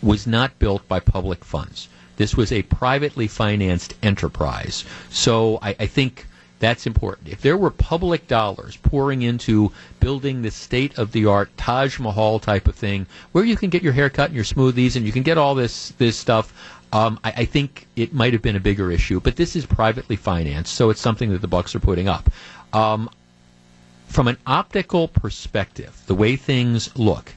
[0.00, 1.88] was not built by public funds.
[2.18, 4.84] This was a privately financed enterprise.
[5.10, 6.28] So I, I think
[6.62, 7.28] that's important.
[7.28, 12.38] If there were public dollars pouring into building the state of the art Taj Mahal
[12.38, 15.24] type of thing, where you can get your haircut and your smoothies and you can
[15.24, 16.54] get all this this stuff,
[16.92, 19.18] um, I, I, think it might have been a bigger issue.
[19.18, 22.30] But this is privately financed, so it's something that the Bucks are putting up.
[22.72, 23.10] Um,
[24.06, 27.32] from an optical perspective, the way things look,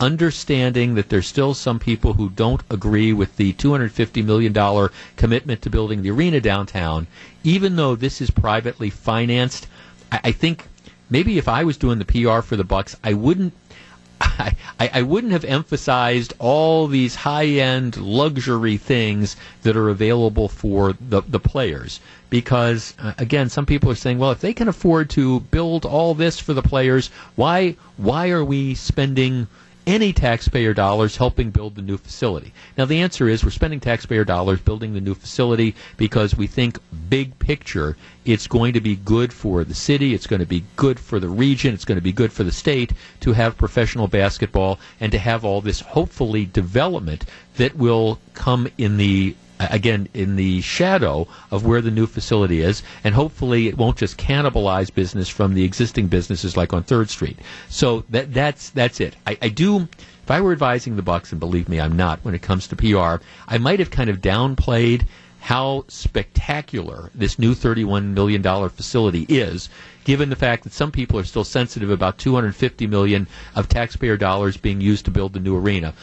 [0.00, 5.70] understanding that there's still some people who don't agree with the $250 million commitment to
[5.70, 7.06] building the arena downtown,
[7.44, 9.66] even though this is privately financed.
[10.12, 10.66] I, I think
[11.08, 13.54] maybe if I was doing the PR for the Bucks, I wouldn't.
[14.20, 21.20] I, I wouldn't have emphasized all these high-end luxury things that are available for the,
[21.22, 22.00] the players
[22.30, 26.14] because uh, again some people are saying well if they can afford to build all
[26.14, 29.46] this for the players why why are we spending
[29.86, 32.52] any taxpayer dollars helping build the new facility.
[32.76, 36.78] Now, the answer is we're spending taxpayer dollars building the new facility because we think
[37.08, 40.98] big picture it's going to be good for the city, it's going to be good
[40.98, 44.80] for the region, it's going to be good for the state to have professional basketball
[44.98, 47.24] and to have all this hopefully development
[47.56, 52.82] that will come in the again in the shadow of where the new facility is,
[53.04, 57.38] and hopefully it won't just cannibalize business from the existing businesses like on Third Street.
[57.68, 59.16] So that that's that's it.
[59.26, 59.88] I, I do.
[60.22, 62.76] If I were advising the Bucks, and believe me, I'm not when it comes to
[62.76, 65.06] PR, I might have kind of downplayed
[65.46, 69.68] how spectacular this new $31 million facility is,
[70.02, 74.56] given the fact that some people are still sensitive about 250 million of taxpayer dollars
[74.56, 75.94] being used to build the new arena.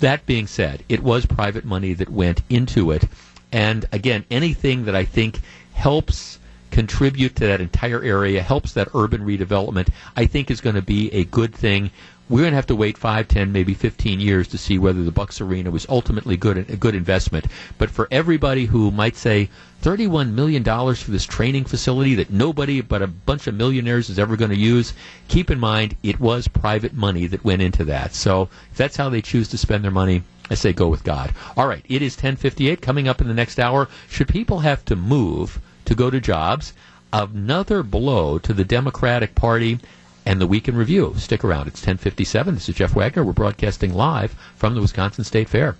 [0.00, 3.04] That being said, it was private money that went into it.
[3.50, 5.40] And again, anything that I think
[5.72, 6.38] helps
[6.70, 11.12] contribute to that entire area, helps that urban redevelopment, I think is going to be
[11.12, 11.90] a good thing.
[12.28, 15.10] We're going to have to wait 5, 10, maybe 15 years to see whether the
[15.10, 17.46] Bucks Arena was ultimately good a good investment.
[17.78, 19.48] But for everybody who might say,
[19.82, 24.36] $31 million for this training facility that nobody but a bunch of millionaires is ever
[24.36, 24.92] going to use.
[25.28, 28.12] Keep in mind, it was private money that went into that.
[28.12, 31.32] So if that's how they choose to spend their money, I say go with God.
[31.56, 33.88] All right, it is 1058 coming up in the next hour.
[34.08, 36.72] Should people have to move to go to jobs?
[37.12, 39.78] Another blow to the Democratic Party
[40.26, 41.14] and the Week in Review.
[41.16, 41.68] Stick around.
[41.68, 42.54] It's 1057.
[42.54, 43.24] This is Jeff Wagner.
[43.24, 45.76] We're broadcasting live from the Wisconsin State Fair.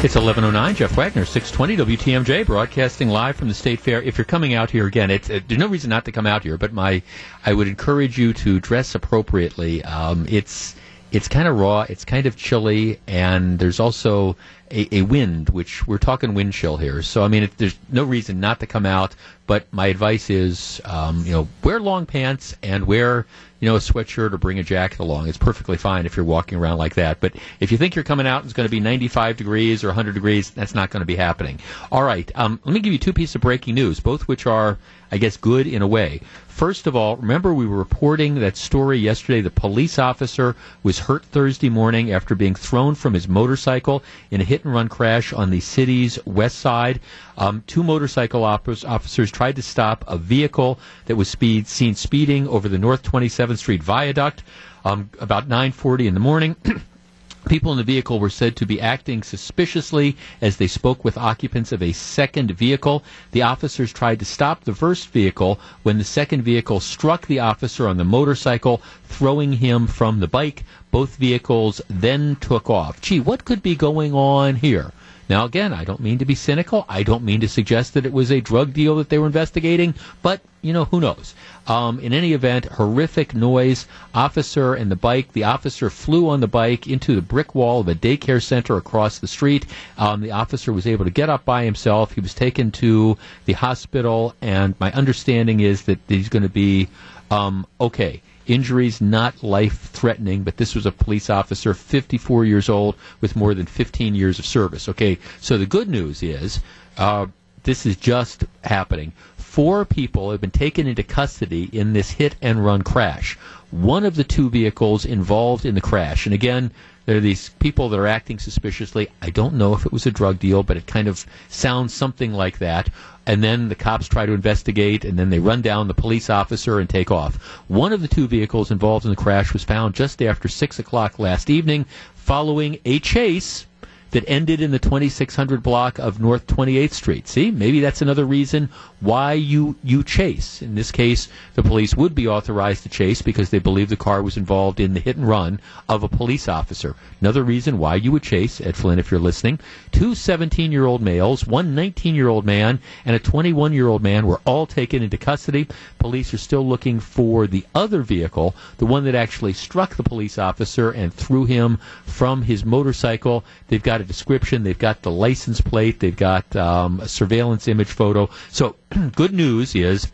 [0.00, 0.76] It's 11:09.
[0.76, 4.00] Jeff Wagner, 620 WTMJ, broadcasting live from the State Fair.
[4.00, 6.44] If you're coming out here again, it's, uh, there's no reason not to come out
[6.44, 7.02] here, but my
[7.44, 9.82] I would encourage you to dress appropriately.
[9.82, 10.76] Um, it's
[11.10, 14.36] it's kind of raw, it's kind of chilly, and there's also
[14.70, 17.02] a, a, wind, which we're talking wind chill here.
[17.02, 19.14] So I mean, it, there's no reason not to come out.
[19.48, 23.26] But my advice is, um, you know, wear long pants and wear
[23.60, 25.28] you know, a sweatshirt or bring a jacket along.
[25.28, 27.20] It's perfectly fine if you're walking around like that.
[27.20, 29.88] But if you think you're coming out and it's going to be 95 degrees or
[29.88, 31.58] 100 degrees, that's not going to be happening.
[31.90, 32.30] All right.
[32.36, 34.78] Um, let me give you two pieces of breaking news, both which are,
[35.10, 36.20] I guess, good in a way.
[36.46, 39.40] First of all, remember we were reporting that story yesterday.
[39.40, 44.44] The police officer was hurt Thursday morning after being thrown from his motorcycle in a
[44.44, 47.00] hit and run crash on the city's west side.
[47.40, 52.68] Um, two motorcycle officers tried to stop a vehicle that was speed, seen speeding over
[52.68, 54.42] the North 27th Street viaduct
[54.84, 56.56] um, about 9:40 in the morning.
[57.48, 61.70] People in the vehicle were said to be acting suspiciously as they spoke with occupants
[61.70, 63.04] of a second vehicle.
[63.30, 67.86] The officers tried to stop the first vehicle when the second vehicle struck the officer
[67.86, 70.64] on the motorcycle, throwing him from the bike.
[70.90, 73.00] Both vehicles then took off.
[73.00, 74.92] Gee, what could be going on here?
[75.28, 76.86] Now, again, I don't mean to be cynical.
[76.88, 79.94] I don't mean to suggest that it was a drug deal that they were investigating,
[80.22, 81.34] but, you know, who knows?
[81.66, 83.86] Um, in any event, horrific noise.
[84.14, 85.32] Officer and the bike.
[85.32, 89.18] The officer flew on the bike into the brick wall of a daycare center across
[89.18, 89.66] the street.
[89.98, 92.12] Um, the officer was able to get up by himself.
[92.12, 96.88] He was taken to the hospital, and my understanding is that he's going to be
[97.30, 98.22] um, okay.
[98.48, 103.54] Injuries not life threatening, but this was a police officer, 54 years old, with more
[103.54, 104.88] than 15 years of service.
[104.88, 106.60] Okay, so the good news is
[106.96, 107.26] uh,
[107.64, 109.12] this is just happening.
[109.36, 113.36] Four people have been taken into custody in this hit and run crash.
[113.70, 116.24] one of the two vehicles involved in the crash.
[116.24, 116.70] And again,
[117.08, 119.08] there are these people that are acting suspiciously.
[119.22, 122.34] I don't know if it was a drug deal, but it kind of sounds something
[122.34, 122.90] like that.
[123.24, 126.78] And then the cops try to investigate, and then they run down the police officer
[126.78, 127.36] and take off.
[127.66, 131.18] One of the two vehicles involved in the crash was found just after 6 o'clock
[131.18, 133.64] last evening following a chase
[134.10, 137.28] that ended in the 2600 block of North 28th Street.
[137.28, 138.70] See, maybe that's another reason
[139.00, 140.62] why you you chase.
[140.62, 144.22] In this case, the police would be authorized to chase because they believe the car
[144.22, 146.96] was involved in the hit and run of a police officer.
[147.20, 149.60] Another reason why you would chase, Ed Flynn, if you're listening.
[149.92, 155.68] Two 17-year-old males, one 19-year-old man, and a 21-year-old man were all taken into custody.
[155.98, 160.38] Police are still looking for the other vehicle, the one that actually struck the police
[160.38, 163.44] officer and threw him from his motorcycle.
[163.68, 167.88] They've got a description, they've got the license plate, they've got um, a surveillance image
[167.88, 168.30] photo.
[168.48, 168.76] So
[169.16, 170.06] good news is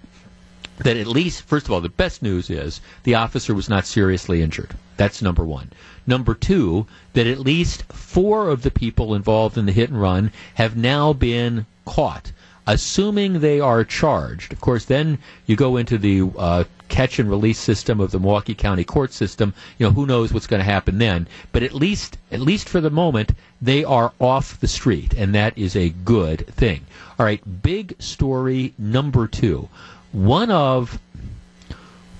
[0.79, 4.41] that at least, first of all, the best news is the officer was not seriously
[4.41, 4.75] injured.
[4.97, 5.71] That's number one.
[6.07, 10.33] Number two, that at least four of the people involved in the hit and run
[10.55, 12.33] have now been caught.
[12.67, 17.59] Assuming they are charged, of course, then you go into the uh, catch and release
[17.59, 19.53] system of the Milwaukee County court system.
[19.79, 21.27] You know who knows what's going to happen then.
[21.53, 25.59] But at least, at least for the moment, they are off the street, and that
[25.59, 26.87] is a good thing.
[27.19, 29.69] All right, big story number two.
[30.13, 30.99] One of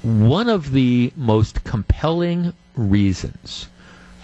[0.03, 3.69] one of the most compelling reasons,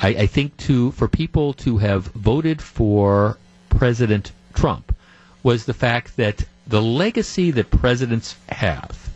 [0.02, 3.38] I, I think, to for people to have voted for
[3.70, 4.94] President Trump
[5.42, 9.10] was the fact that the legacy that presidents have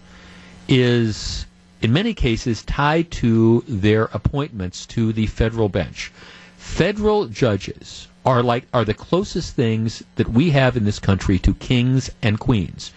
[0.69, 1.47] is
[1.83, 6.11] in many cases tied to their appointments to the federal bench.
[6.57, 11.53] Federal judges are like are the closest things that we have in this country to
[11.55, 12.91] kings and queens.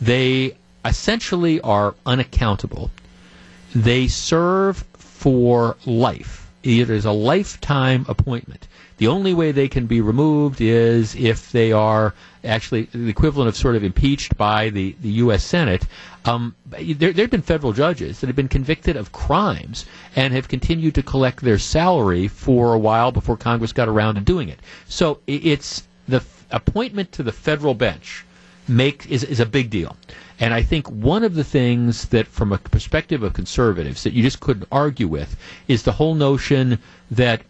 [0.00, 2.90] They essentially are unaccountable.
[3.74, 6.48] They serve for life.
[6.62, 8.66] It is a lifetime appointment.
[8.96, 13.56] The only way they can be removed is if they are actually the equivalent of
[13.56, 15.44] sort of impeached by the, the U.S.
[15.44, 15.86] Senate.
[16.24, 19.86] Um, there, there have been federal judges that have been convicted of crimes
[20.16, 24.20] and have continued to collect their salary for a while before Congress got around to
[24.20, 24.58] doing it.
[24.86, 28.24] So it's the f- appointment to the federal bench
[28.68, 29.96] make is, is a big deal.
[30.38, 34.22] And I think one of the things that, from a perspective of conservatives, that you
[34.22, 35.36] just couldn't argue with
[35.68, 36.78] is the whole notion
[37.10, 37.42] that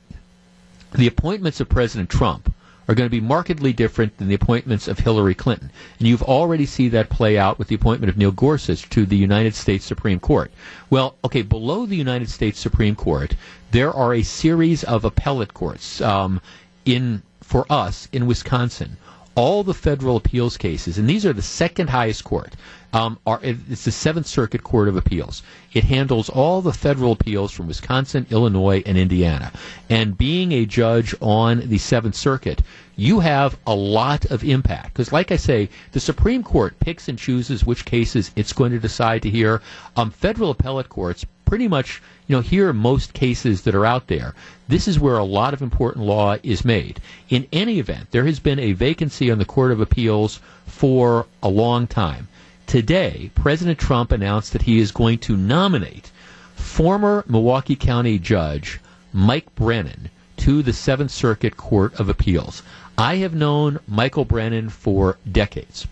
[0.93, 2.53] the appointments of President Trump
[2.91, 5.71] are going to be markedly different than the appointments of Hillary Clinton.
[6.01, 9.17] And you've already seen that play out with the appointment of Neil Gorsuch to the
[9.17, 10.51] United States Supreme Court.
[10.91, 13.37] Well, okay, below the United States Supreme Court,
[13.71, 16.41] there are a series of appellate courts um,
[16.85, 18.97] in for us in Wisconsin.
[19.35, 22.55] All the federal appeals cases, and these are the second highest court
[22.93, 25.43] um, are it's the Seventh Circuit Court of Appeals.
[25.73, 29.53] It handles all the federal appeals from Wisconsin, Illinois, and Indiana.
[29.89, 32.63] And being a judge on the Seventh Circuit,
[33.01, 37.19] you have a lot of impact because, like I say, the Supreme Court picks and
[37.19, 39.63] chooses which cases it's going to decide to hear.
[39.97, 44.35] Um, federal appellate courts pretty much you know hear most cases that are out there.
[44.69, 47.01] This is where a lot of important law is made.
[47.31, 51.49] In any event, there has been a vacancy on the Court of Appeals for a
[51.49, 52.29] long time.
[52.67, 56.11] Today, President Trump announced that he is going to nominate
[56.55, 58.79] former Milwaukee County Judge
[59.11, 62.63] Mike Brennan to the Seventh Circuit Court of Appeals.
[63.01, 65.87] I have known Michael Brennan for decades.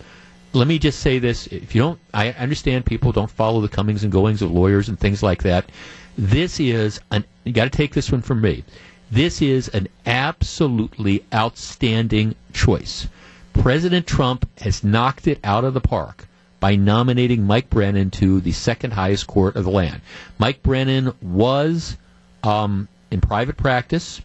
[0.52, 4.04] Let me just say this: if you don't, I understand people don't follow the comings
[4.04, 5.70] and goings of lawyers and things like that.
[6.18, 8.62] This is an you got to take this one from me.
[9.10, 13.08] This is an absolutely outstanding choice.
[13.54, 16.28] President Trump has knocked it out of the park
[16.60, 20.02] by nominating Mike Brennan to the second highest court of the land.
[20.38, 21.96] Mike Brennan was
[22.42, 24.20] um, in private practice.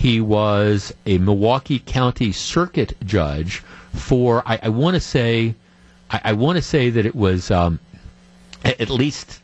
[0.00, 3.58] He was a Milwaukee County Circuit judge
[3.94, 5.54] for I, I want to say
[6.10, 7.80] I, I want to say that it was um,
[8.64, 9.39] at, at least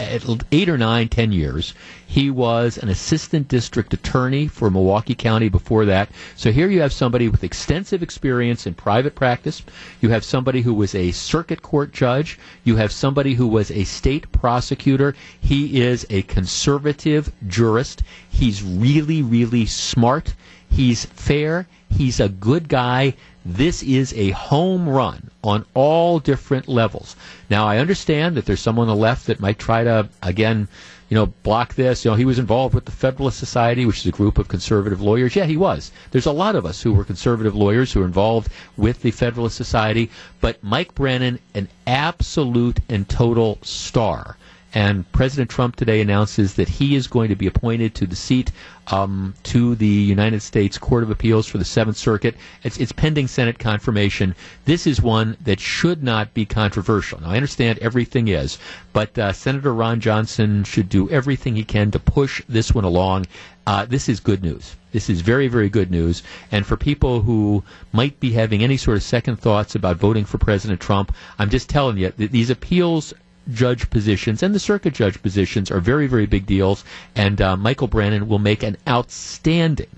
[0.00, 1.74] eight or nine, ten years.
[2.06, 6.08] He was an assistant district attorney for Milwaukee County before that.
[6.36, 9.62] So here you have somebody with extensive experience in private practice.
[10.00, 12.38] You have somebody who was a circuit court judge.
[12.64, 15.14] You have somebody who was a state prosecutor.
[15.40, 18.02] He is a conservative jurist.
[18.30, 20.34] He's really, really smart.
[20.70, 21.66] He's fair.
[21.90, 23.14] He's a good guy.
[23.44, 27.16] This is a home run on all different levels.
[27.48, 30.68] Now, I understand that there's someone on the left that might try to, again,
[31.08, 32.04] you know, block this.
[32.04, 35.00] You know, he was involved with the Federalist Society, which is a group of conservative
[35.00, 35.34] lawyers.
[35.34, 35.90] Yeah, he was.
[36.10, 39.56] There's a lot of us who were conservative lawyers who were involved with the Federalist
[39.56, 40.10] Society.
[40.42, 44.36] But Mike Brennan, an absolute and total star.
[44.74, 48.52] And President Trump today announces that he is going to be appointed to the seat
[48.88, 52.36] um, to the United States Court of Appeals for the Seventh Circuit.
[52.62, 54.34] It's, it's pending Senate confirmation.
[54.66, 57.20] This is one that should not be controversial.
[57.20, 58.58] Now, I understand everything is,
[58.92, 63.26] but uh, Senator Ron Johnson should do everything he can to push this one along.
[63.66, 64.76] Uh, this is good news.
[64.92, 66.22] This is very, very good news.
[66.50, 67.62] And for people who
[67.92, 71.68] might be having any sort of second thoughts about voting for President Trump, I'm just
[71.68, 73.12] telling you that these appeals
[73.52, 76.84] judge positions and the circuit judge positions are very, very big deals.
[77.14, 79.90] And uh, Michael Brennan will make an outstanding,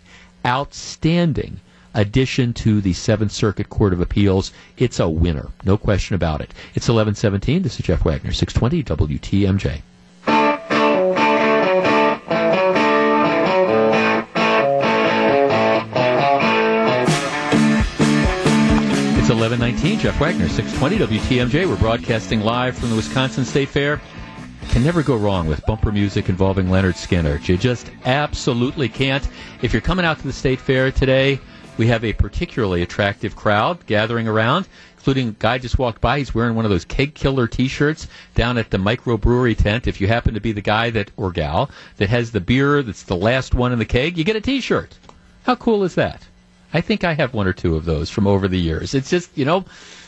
[0.47, 1.61] outstanding
[1.95, 4.53] addition to the Seventh Circuit Court of Appeals.
[4.79, 6.51] It's a winner, no question about it.
[6.75, 7.63] It's 1117.
[7.63, 9.83] This is Jeff Wagner, 620 WTMJ.
[19.31, 20.01] 1119.
[20.01, 21.69] Jeff Wagner, 620 WTMJ.
[21.69, 24.01] We're broadcasting live from the Wisconsin State Fair.
[24.71, 27.47] Can never go wrong with bumper music involving Lynyrd Skynyrd.
[27.49, 29.29] You just absolutely can't.
[29.63, 31.39] If you're coming out to the State Fair today,
[31.77, 36.19] we have a particularly attractive crowd gathering around, including a guy just walked by.
[36.19, 39.87] He's wearing one of those keg killer T-shirts down at the microbrewery tent.
[39.87, 43.05] If you happen to be the guy that or gal that has the beer that's
[43.05, 44.99] the last one in the keg, you get a T-shirt.
[45.45, 46.27] How cool is that?
[46.73, 48.95] I think I have one or two of those from over the years.
[48.95, 49.65] It's just, you know,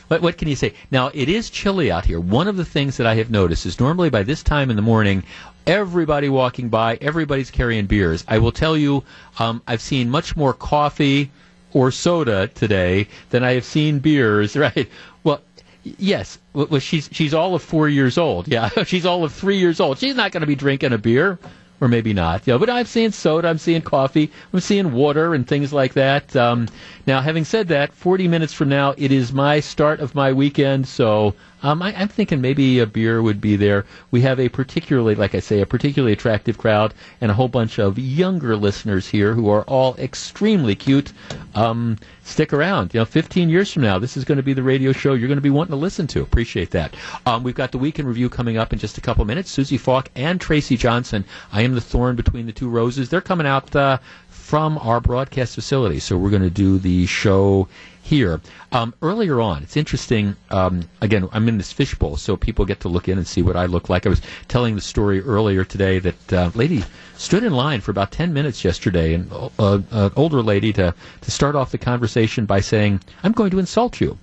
[0.08, 0.74] what, what can you say?
[0.90, 2.20] Now, it is chilly out here.
[2.20, 4.82] One of the things that I have noticed is normally by this time in the
[4.82, 5.24] morning,
[5.66, 8.24] everybody walking by, everybody's carrying beers.
[8.28, 9.04] I will tell you,
[9.38, 11.30] um, I've seen much more coffee
[11.72, 14.88] or soda today than I have seen beers, right?
[15.24, 15.40] Well,
[15.82, 18.48] yes, well, she's, she's all of four years old.
[18.48, 19.98] Yeah, she's all of three years old.
[19.98, 21.38] She's not going to be drinking a beer
[21.82, 22.46] or maybe not.
[22.46, 25.94] You know, but I'm seeing soda, I'm seeing coffee, I'm seeing water and things like
[25.94, 26.34] that.
[26.36, 26.68] Um,
[27.06, 30.86] now, having said that, 40 minutes from now, it is my start of my weekend,
[30.86, 33.86] so um, I, am thinking maybe a beer would be there.
[34.10, 37.78] We have a particularly, like I say, a particularly attractive crowd and a whole bunch
[37.78, 41.12] of younger listeners here who are all extremely cute.
[41.54, 42.94] Um, stick around.
[42.94, 45.28] You know, 15 years from now, this is going to be the radio show you're
[45.28, 46.22] going to be wanting to listen to.
[46.22, 46.94] Appreciate that.
[47.26, 49.50] Um, we've got the weekend review coming up in just a couple minutes.
[49.50, 51.24] Susie Falk and Tracy Johnson.
[51.52, 53.08] I am the thorn between the two roses.
[53.08, 53.98] They're coming out uh,
[54.52, 57.66] from our broadcast facility, so we're going to do the show
[58.02, 58.38] here.
[58.70, 60.36] Um, earlier on, it's interesting.
[60.50, 63.56] Um, again, I'm in this fishbowl, so people get to look in and see what
[63.56, 64.04] I look like.
[64.04, 66.84] I was telling the story earlier today that uh, lady
[67.16, 71.30] stood in line for about 10 minutes yesterday, and uh, an older lady to, to
[71.30, 74.18] start off the conversation by saying, I'm going to insult you.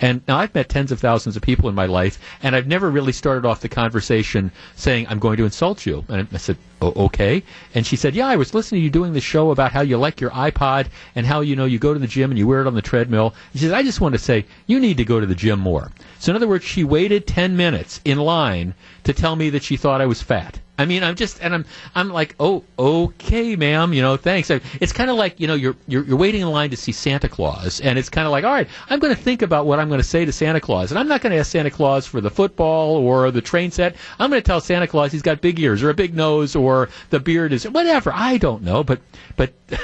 [0.00, 2.90] And now I've met tens of thousands of people in my life, and I've never
[2.90, 6.04] really started off the conversation saying, I'm going to insult you.
[6.08, 7.42] And I said, okay.
[7.74, 9.96] And she said, yeah, I was listening to you doing the show about how you
[9.96, 12.60] like your iPod and how, you know, you go to the gym and you wear
[12.60, 13.34] it on the treadmill.
[13.52, 15.90] she said, I just want to say, you need to go to the gym more.
[16.18, 18.74] So in other words, she waited 10 minutes in line
[19.04, 20.60] to tell me that she thought I was fat.
[20.80, 24.48] I mean, I'm just, and I'm, I'm like, oh, okay, ma'am, you know, thanks.
[24.48, 27.28] It's kind of like, you know, you're, you're, you're waiting in line to see Santa
[27.28, 29.88] Claus, and it's kind of like, all right, I'm going to think about what I'm
[29.88, 32.22] going to say to Santa Claus, and I'm not going to ask Santa Claus for
[32.22, 33.94] the football or the train set.
[34.18, 36.69] I'm going to tell Santa Claus he's got big ears or a big nose or
[37.10, 38.12] the beard is whatever.
[38.14, 39.00] I don't know, but,
[39.36, 39.52] but.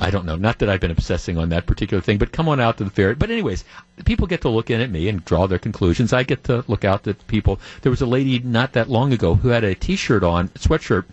[0.00, 0.34] I don't know.
[0.34, 2.90] Not that I've been obsessing on that particular thing, but come on out to the
[2.90, 3.14] fair.
[3.14, 3.64] But anyways,
[4.04, 6.12] people get to look in at me and draw their conclusions.
[6.12, 7.60] I get to look out at people.
[7.82, 11.04] There was a lady not that long ago who had a T-shirt on, a sweatshirt,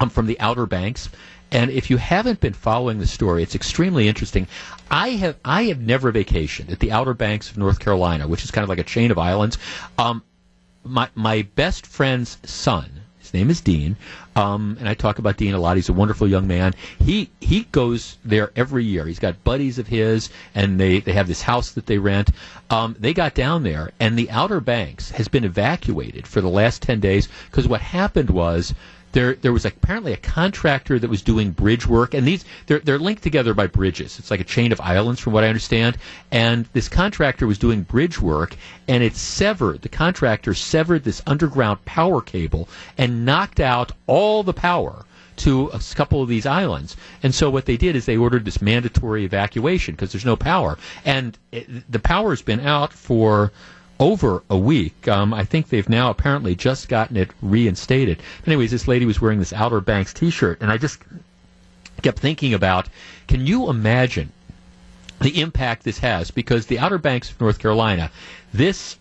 [0.00, 1.08] um, from the Outer Banks.
[1.52, 4.48] And if you haven't been following the story, it's extremely interesting.
[4.90, 8.50] I have I have never vacationed at the Outer Banks of North Carolina, which is
[8.50, 9.58] kind of like a chain of islands.
[9.96, 10.22] Um,
[10.84, 12.97] my my best friend's son
[13.28, 13.94] his name is Dean,
[14.36, 15.76] um, and I talk about Dean a lot.
[15.76, 16.72] He's a wonderful young man.
[16.98, 19.06] He he goes there every year.
[19.06, 22.30] He's got buddies of his, and they, they have this house that they rent.
[22.70, 26.80] Um, they got down there, and the Outer Banks has been evacuated for the last
[26.80, 28.72] ten days because what happened was
[29.12, 32.98] there there was apparently a contractor that was doing bridge work, and these they're they're
[32.98, 34.18] linked together by bridges.
[34.18, 35.96] It's like a chain of islands, from what I understand.
[36.30, 38.56] And this contractor was doing bridge work,
[38.86, 39.82] and it severed.
[39.82, 45.04] The contractor severed this underground power cable and knocked out all the power
[45.36, 46.96] to a couple of these islands.
[47.22, 50.78] And so what they did is they ordered this mandatory evacuation because there's no power,
[51.04, 53.52] and it, the power has been out for
[54.00, 55.08] over a week.
[55.08, 58.22] Um, I think they've now apparently just gotten it reinstated.
[58.46, 61.00] Anyways, this lady was wearing this Outer Banks T-shirt, and I just
[62.02, 62.88] kept thinking about:
[63.26, 64.32] Can you imagine
[65.20, 66.30] the impact this has?
[66.30, 68.10] Because the Outer Banks of North Carolina,
[68.52, 68.96] this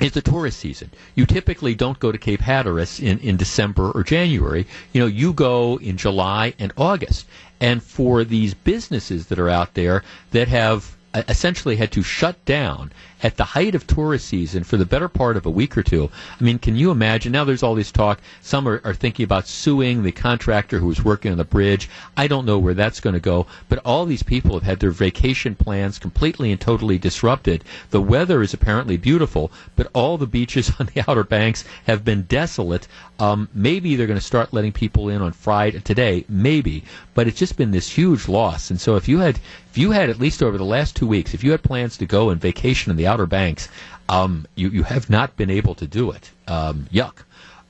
[0.00, 0.90] is the tourist season.
[1.14, 4.66] You typically don't go to Cape Hatteras in, in December or January.
[4.92, 7.26] You know, you go in July and August.
[7.60, 10.02] And for these businesses that are out there
[10.32, 12.90] that have uh, essentially had to shut down
[13.24, 16.10] at the height of tourist season for the better part of a week or two.
[16.38, 17.32] I mean, can you imagine?
[17.32, 18.20] Now there's all this talk.
[18.42, 21.88] Some are, are thinking about suing the contractor who was working on the bridge.
[22.18, 24.90] I don't know where that's going to go, but all these people have had their
[24.90, 27.64] vacation plans completely and totally disrupted.
[27.88, 32.22] The weather is apparently beautiful, but all the beaches on the Outer Banks have been
[32.22, 32.86] desolate.
[33.18, 36.84] Um, maybe they're going to start letting people in on Friday today, maybe,
[37.14, 38.70] but it's just been this huge loss.
[38.70, 39.40] And so if you had
[39.74, 42.06] if you had at least over the last two weeks, if you had plans to
[42.06, 43.68] go and vacation in the Outer Banks,
[44.08, 46.32] um, you you have not been able to do it.
[46.48, 47.22] Um, yuck.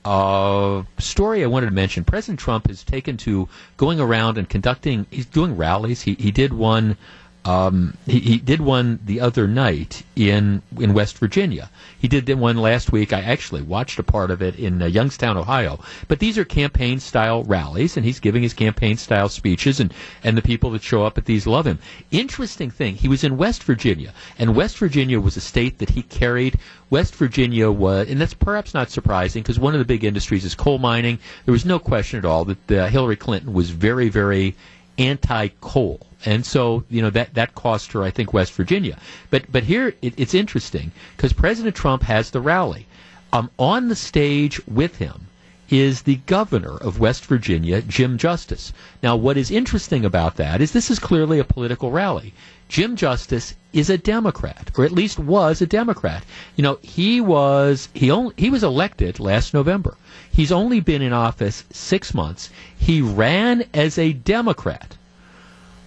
[0.03, 3.47] Uh, story I wanted to mention: President Trump has taken to
[3.77, 5.05] going around and conducting.
[5.11, 6.01] He's doing rallies.
[6.01, 6.97] He he did one
[7.45, 11.69] um, he, he, did one the other night in in West Virginia.
[11.99, 13.13] He did one last week.
[13.13, 15.79] I actually watched a part of it in uh, Youngstown, Ohio.
[16.07, 19.93] But these are campaign style rallies, and he's giving his campaign style speeches, and
[20.23, 21.77] and the people that show up at these love him.
[22.09, 26.01] Interesting thing, he was in West Virginia, and West Virginia was a state that he
[26.01, 26.57] carried.
[26.89, 30.55] West Virginia was, and that's perhaps not surprising because one of the big industries is
[30.55, 31.19] coal mining.
[31.45, 34.55] There was no question at all that uh, Hillary Clinton was very, very
[34.97, 38.97] anti-coal and so you know that that cost her, I think, West Virginia.
[39.29, 42.87] But but here it, it's interesting because President Trump has the rally.
[43.31, 45.27] Um, on the stage with him
[45.69, 48.71] is the governor of West Virginia, Jim Justice.
[49.01, 52.33] Now, what is interesting about that is this is clearly a political rally.
[52.69, 56.23] Jim Justice is a Democrat, or at least was a Democrat.
[56.55, 59.95] You know, he was he only he was elected last November.
[60.35, 62.49] He's only been in office six months.
[62.77, 64.97] He ran as a Democrat.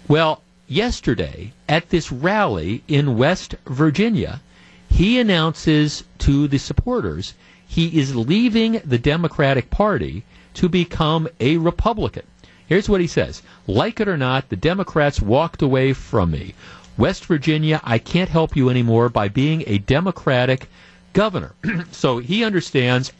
[0.09, 4.41] Well, yesterday at this rally in West Virginia,
[4.89, 7.35] he announces to the supporters
[7.67, 12.23] he is leaving the Democratic Party to become a Republican.
[12.67, 16.55] Here's what he says Like it or not, the Democrats walked away from me.
[16.97, 20.71] West Virginia, I can't help you anymore by being a Democratic
[21.13, 21.53] governor.
[21.93, 23.13] so he understands,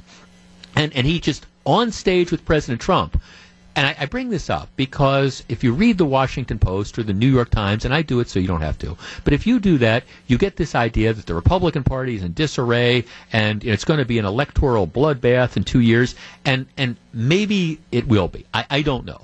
[0.79, 3.21] and, and he just on stage with President Trump
[3.75, 7.13] and I, I, bring this up because if you read the Washington Post or the
[7.13, 9.61] New York Times, and I do it so you don't have to, but if you
[9.61, 13.85] do that, you get this idea that the Republican Party is in disarray and it's
[13.85, 18.47] going to be an electoral bloodbath in two years, and and maybe it will be.
[18.53, 19.21] I, I don't know.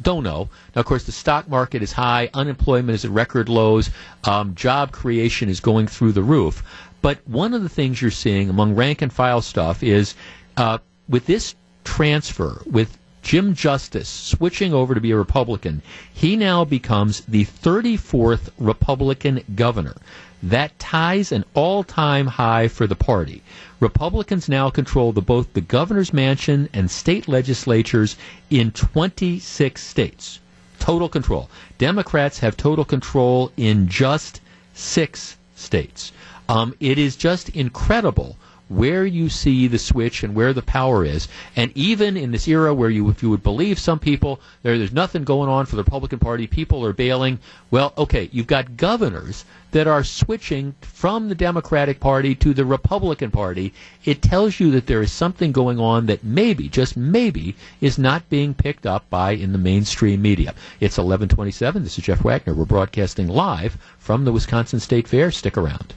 [0.00, 0.50] Don't know.
[0.74, 3.90] Now, of course, the stock market is high, unemployment is at record lows,
[4.24, 6.62] um, job creation is going through the roof.
[7.02, 10.14] But one of the things you're seeing among rank and file stuff is
[10.56, 10.78] uh,
[11.08, 11.54] with this
[11.84, 18.50] transfer, with Jim Justice switching over to be a Republican, he now becomes the 34th
[18.58, 19.96] Republican governor.
[20.42, 23.42] That ties an all-time high for the party.
[23.80, 28.16] Republicans now control the, both the governor's mansion and state legislatures
[28.48, 30.38] in 26 states.
[30.78, 31.50] Total control.
[31.78, 34.40] Democrats have total control in just
[34.72, 36.12] six states.
[36.48, 38.36] Um, it is just incredible
[38.68, 41.28] where you see the switch and where the power is.
[41.54, 44.92] And even in this era where you, if you would believe some people, there, there's
[44.92, 47.38] nothing going on for the Republican Party, people are bailing.
[47.70, 53.30] Well, okay, you've got governors that are switching from the Democratic Party to the Republican
[53.30, 53.72] Party.
[54.04, 58.28] It tells you that there is something going on that maybe, just maybe, is not
[58.30, 60.54] being picked up by in the mainstream media.
[60.80, 61.84] It's 1127.
[61.84, 62.54] This is Jeff Wagner.
[62.54, 65.30] We're broadcasting live from the Wisconsin State Fair.
[65.30, 65.94] Stick around.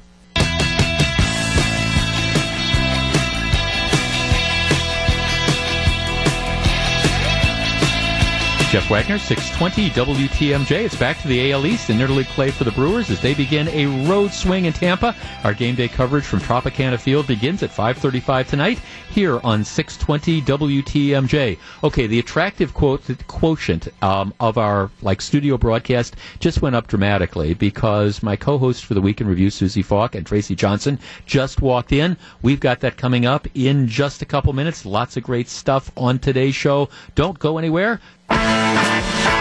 [8.70, 10.86] Jeff Wagner, 620 WTMJ.
[10.86, 13.68] It's back to the AL East and interleague play for the Brewers as they begin
[13.70, 15.16] a road swing in Tampa.
[15.44, 18.80] Our game day coverage from Tropicana Field begins at 5:35 tonight
[19.10, 21.58] here on 620 WTMJ.
[21.84, 27.56] Okay, the attractive quote quotient um, of our like studio broadcast just went up dramatically
[27.56, 31.92] because my co-host for the Week in Review, Susie Falk and Tracy Johnson, just walked
[31.92, 32.16] in.
[32.44, 34.86] We've got that coming up in just a couple minutes.
[34.86, 36.90] Lots of great stuff on today's show.
[37.16, 38.00] Don't go anywhere.
[38.30, 39.39] Música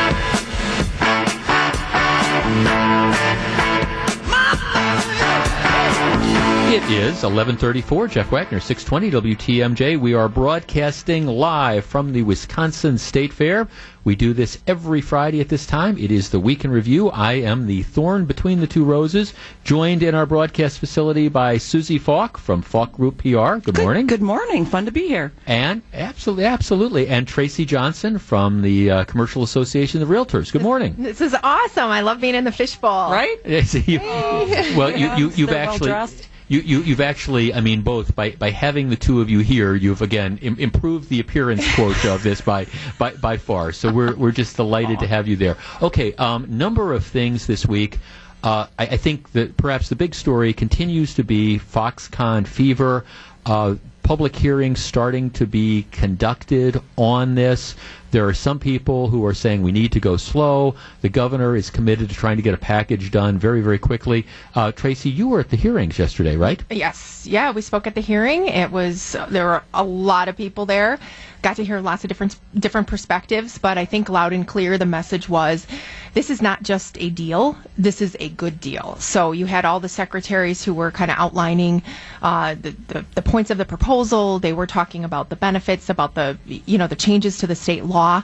[6.68, 8.08] It is 1134.
[8.08, 9.98] Jeff Wagner, 620 WTMJ.
[9.98, 13.66] We are broadcasting live from the Wisconsin State Fair.
[14.04, 15.96] We do this every Friday at this time.
[15.96, 17.08] It is the Week in Review.
[17.08, 19.32] I am the thorn between the two roses,
[19.64, 23.56] joined in our broadcast facility by Susie Falk from Falk Group PR.
[23.56, 24.06] Good, good morning.
[24.06, 24.66] Good morning.
[24.66, 25.32] Fun to be here.
[25.46, 27.08] And absolutely, absolutely.
[27.08, 30.52] And Tracy Johnson from the uh, Commercial Association of Realtors.
[30.52, 30.96] Good morning.
[30.98, 31.88] This is awesome.
[31.88, 33.10] I love being in the fishbowl.
[33.10, 33.38] Right?
[34.76, 35.92] well, you, you, you've actually.
[35.92, 36.08] Well
[36.48, 39.74] you, you, you've actually, I mean, both by, by having the two of you here,
[39.74, 42.66] you've again Im- improved the appearance quote of this by,
[42.98, 43.72] by, by far.
[43.72, 45.56] So we're, we're just delighted to have you there.
[45.82, 47.98] Okay, um, number of things this week.
[48.42, 53.04] Uh, I, I think that perhaps the big story continues to be Foxconn fever.
[53.44, 57.74] Uh, public hearings starting to be conducted on this.
[58.10, 60.74] There are some people who are saying we need to go slow.
[61.02, 64.26] The governor is committed to trying to get a package done very, very quickly.
[64.54, 66.62] Uh, Tracy, you were at the hearings yesterday, right?
[66.70, 68.46] Yes, yeah, we spoke at the hearing.
[68.46, 70.98] It was there were a lot of people there.
[71.40, 74.86] Got to hear lots of different different perspectives, but I think loud and clear the
[74.86, 75.66] message was
[76.14, 77.56] this is not just a deal.
[77.76, 78.96] This is a good deal.
[78.98, 81.82] So you had all the secretaries who were kind of outlining
[82.22, 84.40] uh, the, the the points of the proposal.
[84.40, 87.84] They were talking about the benefits, about the you know the changes to the state
[87.84, 88.22] law,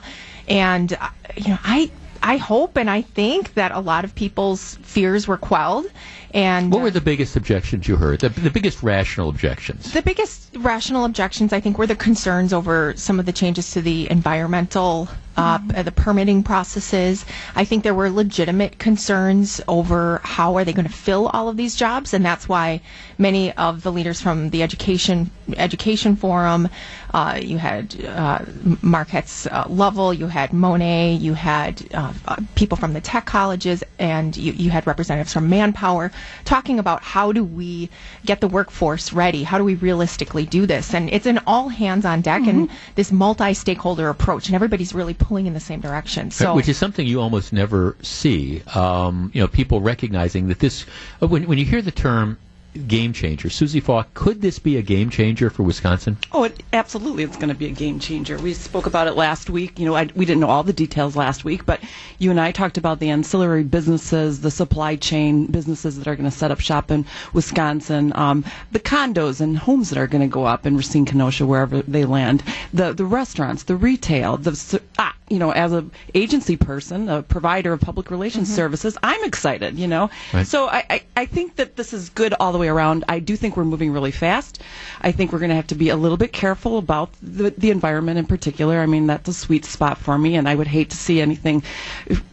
[0.49, 1.89] and uh, you know I
[2.21, 5.85] I hope and I think that a lot of people's fears were quelled.
[6.35, 8.19] And what were the biggest objections you heard?
[8.19, 9.93] The, the biggest rational objections?
[9.93, 13.81] The biggest rational objections, I think, were the concerns over some of the changes to
[13.81, 15.07] the environmental,
[15.37, 15.81] uh, Mm-hmm.
[15.83, 17.25] the permitting processes.
[17.55, 21.57] I think there were legitimate concerns over how are they going to fill all of
[21.57, 22.81] these jobs, and that's why
[23.17, 26.67] many of the leaders from the education education forum,
[27.13, 28.39] uh, you had uh,
[28.81, 33.83] Marquette's uh, Lovell, you had Mone, you had uh, uh, people from the tech colleges,
[33.99, 36.11] and you, you had representatives from Manpower
[36.43, 37.89] talking about how do we
[38.25, 39.43] get the workforce ready?
[39.43, 40.93] How do we realistically do this?
[40.93, 45.13] And it's an all hands on deck and this multi stakeholder approach, and everybody's really
[45.13, 46.31] pulling in the same direction.
[46.31, 48.61] So, which is something you almost never see.
[48.73, 50.85] Um, you know, people recognizing that this.
[51.21, 52.37] uh, When when you hear the term
[52.87, 56.17] game changer, Susie Falk, could this be a game changer for Wisconsin?
[56.31, 58.37] Oh, it, absolutely, it's going to be a game changer.
[58.37, 59.79] We spoke about it last week.
[59.79, 61.79] You know, I, we didn't know all the details last week, but
[62.19, 66.29] you and I talked about the ancillary businesses, the supply chain businesses that are going
[66.29, 70.27] to set up shop in Wisconsin, um, the condos and homes that are going to
[70.33, 72.43] go up in Racine, Kenosha, wherever they land,
[72.73, 77.73] the the restaurants, the retail, the ah, you know, as an agency person, a provider
[77.73, 79.77] of public relations services, I'm excited.
[79.77, 80.45] You know, Right.
[80.47, 83.03] so I, I I think that this is good all the way around.
[83.07, 84.61] I do think we're moving really fast.
[85.01, 87.71] I think we're going to have to be a little bit careful about the, the
[87.71, 88.79] environment in particular.
[88.79, 91.63] I mean, that's a sweet spot for me, and I would hate to see anything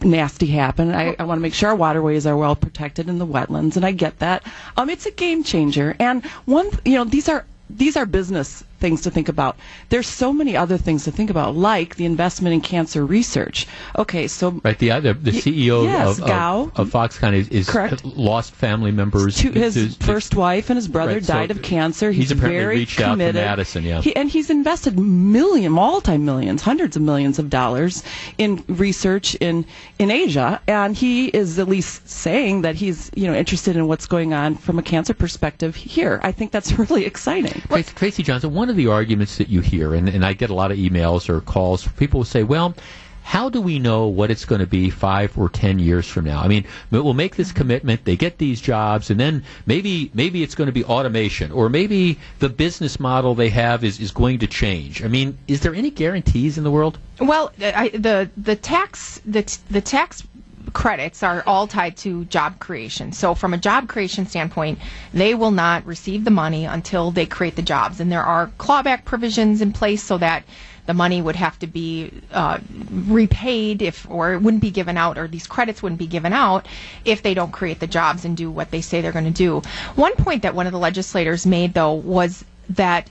[0.01, 0.93] nasty happen.
[0.93, 3.85] I, I want to make sure our waterways are well protected in the wetlands, and
[3.85, 4.43] I get that.
[4.77, 8.99] Um, it's a game changer, and one, you know, these are these are business things
[9.03, 9.55] to think about.
[9.87, 13.65] There's so many other things to think about, like the investment in cancer research.
[13.97, 14.77] Okay, so Right.
[14.77, 16.71] The other the CEO yes, of, Gou.
[16.75, 18.03] of, of Foxconn is, is Correct.
[18.03, 19.37] lost family members.
[19.37, 22.11] to his first wife and his brother Right, so died of cancer.
[22.11, 23.35] he's He's, apparently very reached out to committed.
[23.35, 24.01] Madison, yeah.
[24.01, 28.03] He, and he's invested million, multi millions, hundreds of millions of dollars
[28.37, 29.65] in research in
[29.97, 34.07] in Asia, and he is at least saying that he's you know interested in what's
[34.07, 36.19] going on from a cancer perspective here.
[36.23, 37.61] I think that's really exciting.
[37.69, 40.53] Tracy, Tracy Johnson, one of the arguments that you hear, and, and I get a
[40.53, 42.75] lot of emails or calls, people will say, well,
[43.23, 46.41] how do we know what it's going to be five or ten years from now?
[46.41, 50.55] I mean, we'll make this commitment, they get these jobs, and then maybe maybe it's
[50.55, 54.47] going to be automation, or maybe the business model they have is, is going to
[54.47, 55.03] change.
[55.03, 56.99] I mean, is there any guarantees in the world?
[57.19, 60.23] Well, I, the the tax the the tax
[60.71, 63.11] credits are all tied to job creation.
[63.11, 64.79] So from a job creation standpoint,
[65.13, 69.03] they will not receive the money until they create the jobs, and there are clawback
[69.05, 70.43] provisions in place so that
[70.85, 72.59] the money would have to be uh,
[72.91, 76.67] repaid if or it wouldn't be given out or these credits wouldn't be given out
[77.05, 79.61] if they don't create the jobs and do what they say they're going to do.
[79.95, 83.09] One point that one of the legislators made though was that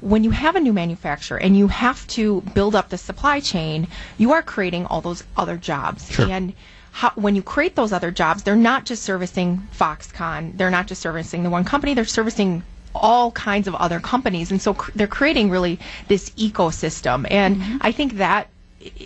[0.00, 3.86] when you have a new manufacturer and you have to build up the supply chain,
[4.16, 6.10] you are creating all those other jobs.
[6.10, 6.30] Sure.
[6.30, 6.54] And
[6.92, 11.00] how, when you create those other jobs, they're not just servicing Foxconn, they're not just
[11.00, 12.62] servicing the one company, they're servicing
[12.94, 14.50] all kinds of other companies.
[14.50, 17.26] And so cr- they're creating really this ecosystem.
[17.30, 17.76] And mm-hmm.
[17.80, 18.48] I think that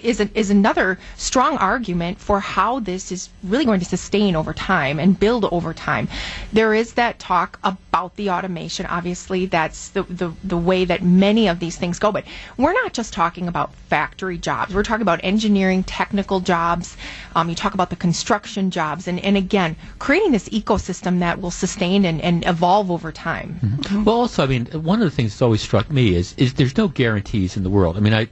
[0.03, 5.01] is, is another strong argument for how this is really going to sustain over time
[5.01, 6.09] and build over time.
[6.53, 8.87] There is that talk about the automation.
[8.87, 12.13] Obviously, that's the, the, the way that many of these things go.
[12.13, 12.25] But
[12.57, 14.75] we're not just talking about factory jobs.
[14.75, 16.97] We're talking about engineering, technical jobs.
[17.35, 19.09] Um, you talk about the construction jobs.
[19.09, 23.81] And, and again, creating this ecosystem that will sustain and, and evolve over time.
[24.05, 26.77] Well, also, I mean, one of the things that's always struck me is is there's
[26.77, 27.97] no guarantees in the world.
[27.97, 28.29] I mean, I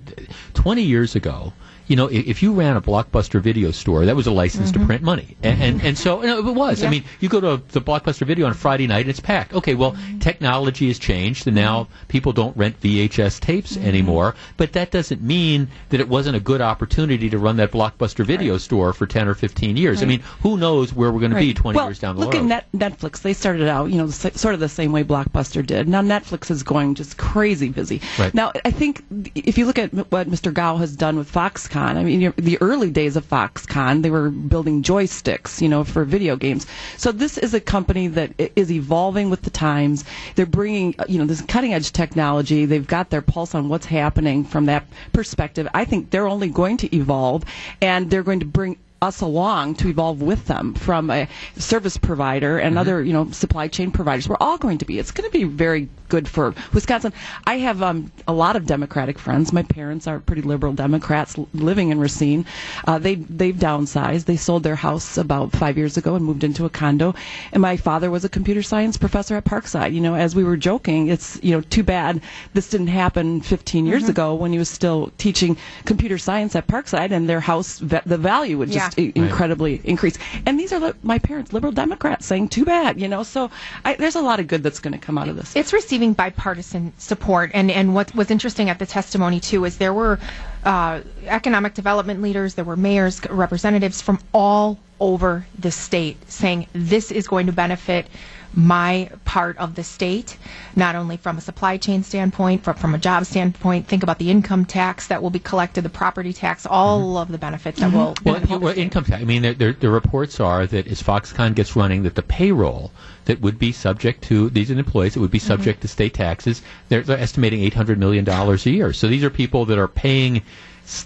[0.54, 1.52] 20 years ago, ago
[1.92, 4.86] you know, if you ran a blockbuster video store, that was a license to mm-hmm.
[4.86, 6.82] print money, and and, and so no, it was.
[6.82, 9.52] I mean, you go to the blockbuster video on a Friday night, and it's packed.
[9.52, 10.18] Okay, well, mm-hmm.
[10.18, 13.86] technology has changed, and now people don't rent VHS tapes mm-hmm.
[13.86, 14.34] anymore.
[14.56, 18.56] But that doesn't mean that it wasn't a good opportunity to run that blockbuster video
[18.56, 20.02] store for 10 or 15 years.
[20.02, 22.32] I mean, who knows where we're going to be 20 well, years down the look
[22.32, 22.44] road?
[22.44, 23.20] Look at Net- Netflix.
[23.20, 25.88] They started out, you know, sort of the same way Blockbuster did.
[25.88, 28.00] Now Netflix is going just crazy busy.
[28.18, 28.32] Right.
[28.32, 29.04] Now I think
[29.34, 30.54] if you look at what Mr.
[30.54, 31.96] Gou has done with Foxconn, Foxconn.
[31.96, 36.36] I mean, the early days of Foxconn, they were building joysticks, you know, for video
[36.36, 36.66] games.
[36.96, 40.04] So this is a company that is evolving with the times.
[40.34, 42.64] They're bringing, uh, you know, this cutting edge technology.
[42.66, 45.68] They've got their pulse on what's happening from that perspective.
[45.74, 47.44] I think they're only going to evolve,
[47.80, 52.58] and they're going to bring us along to evolve with them from a service provider
[52.58, 54.28] and other you know supply chain providers.
[54.28, 54.98] We're all going to be.
[54.98, 57.12] It's going to be very good for wisconsin.
[57.46, 59.52] I have um, a lot of democratic friends.
[59.52, 62.44] My parents are pretty liberal democrats living in racine.
[62.86, 64.26] Uh, they they've downsized.
[64.26, 67.14] They sold their house about five years ago and moved into a condo.
[67.52, 69.92] And my father was a computer science professor at parkside.
[69.94, 72.20] You know as we were joking it's you know too bad
[72.54, 75.56] this didn't happen 15 years ago when he was still teaching
[75.86, 78.91] computer science at parkside and their house the value would just Yeah.
[78.98, 80.18] I- incredibly increase.
[80.46, 83.22] And these are li- my parents, liberal Democrats, saying too bad, you know.
[83.22, 83.50] So
[83.84, 85.54] I, there's a lot of good that's going to come out of this.
[85.56, 89.94] It's receiving bipartisan support, and and what was interesting at the testimony too is there
[89.94, 90.18] were
[90.64, 97.10] uh, economic development leaders, there were mayors, representatives from all over the state saying this
[97.10, 98.06] is going to benefit
[98.54, 100.36] my part of the state,
[100.76, 103.86] not only from a supply chain standpoint, but from a job standpoint.
[103.86, 107.16] Think about the income tax that will be collected, the property tax, all mm-hmm.
[107.16, 108.14] of the benefits that will.
[108.14, 108.28] Mm-hmm.
[108.28, 109.22] Well, you- well, income tax.
[109.22, 112.92] I mean, there, the reports are that as Foxconn gets running, that the payroll
[113.24, 115.46] that would be subject to these are employees that would be mm-hmm.
[115.46, 116.62] subject to state taxes.
[116.88, 118.92] They're, they're estimating eight hundred million dollars a year.
[118.92, 120.42] So these are people that are paying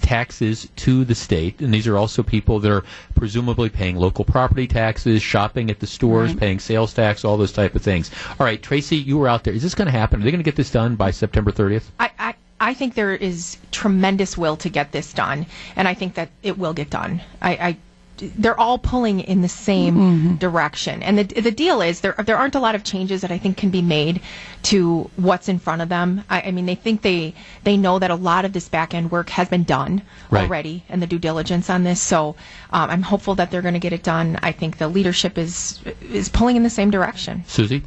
[0.02, 2.84] taxes to the state, and these are also people that are
[3.14, 6.40] presumably paying local property taxes, shopping at the stores, Right.
[6.40, 8.10] paying sales tax, all those type of things.
[8.38, 9.54] All right, Tracy, you were out there.
[9.54, 10.20] Is this going to happen?
[10.20, 11.90] Are they going to get this done by September thirtieth?
[12.00, 15.46] I, I, I think there is tremendous will to get this done,
[15.76, 17.20] and I think that it will get done.
[17.42, 17.76] I, I
[18.18, 22.54] they're all pulling in the same direction, and the the deal is there there aren't
[22.54, 24.20] a lot of changes that I think can be made
[24.64, 26.24] to what's in front of them.
[26.30, 27.34] I, I mean, they think they
[27.64, 30.44] they know that a lot of this back end work has been done Right.
[30.44, 32.00] already, and the due diligence on this.
[32.00, 32.36] So
[32.72, 34.38] um, I'm hopeful that they're going to get it done.
[34.42, 35.80] I think the leadership is
[36.10, 37.44] is pulling in the same direction.
[37.46, 37.82] Susie?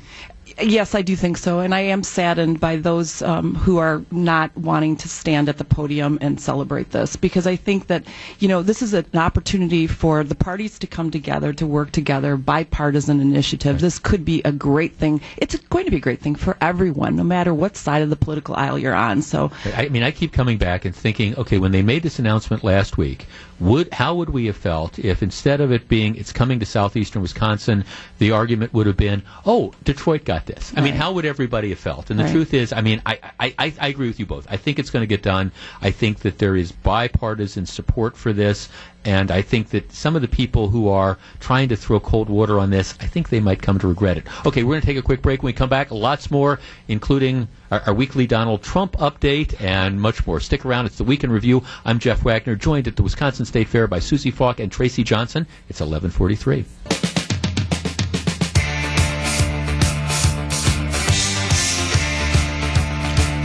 [0.62, 4.56] Yes, I do think so, and I am saddened by those um, who are not
[4.58, 8.04] wanting to stand at the podium and celebrate this because I think that
[8.40, 12.38] you know this is an opportunity for the parties to come together to work together,
[12.38, 13.82] bipartisan initiative.
[13.82, 15.22] This could be a great thing.
[15.38, 18.16] It's going to be a great thing for everyone, no matter what side of the
[18.16, 19.22] political aisle you're on.
[19.22, 22.20] So I I mean, I keep coming back and thinking, okay, when they made this
[22.20, 23.26] announcement last week,
[23.60, 27.22] would how would we have felt if instead of it being it's coming to southeastern
[27.22, 27.84] Wisconsin,
[28.18, 30.74] the argument would have been, oh, Detroit got this.
[30.76, 32.10] I mean, how would everybody have felt?
[32.10, 32.32] And the Right.
[32.34, 34.48] truth is, I mean, I, I, I, I agree with you both.
[34.50, 35.52] I think it's going to get done.
[35.82, 38.70] I think that there is bipartisan support for this.
[39.06, 42.60] And I think that some of the people who are trying to throw cold water
[42.60, 44.26] on this, I think they might come to regret it.
[44.46, 45.42] Okay, we're going to take a quick break.
[45.42, 50.28] When we come back, lots more, including our, our weekly Donald Trump update and much
[50.28, 50.40] more.
[50.40, 50.86] Stick around.
[50.86, 51.64] It's the Week in Review.
[51.86, 55.48] I'm Jeff Wagner, joined at the Wisconsin State Fair by Susie Falk and Tracy Johnson.
[55.70, 56.66] It's 1143.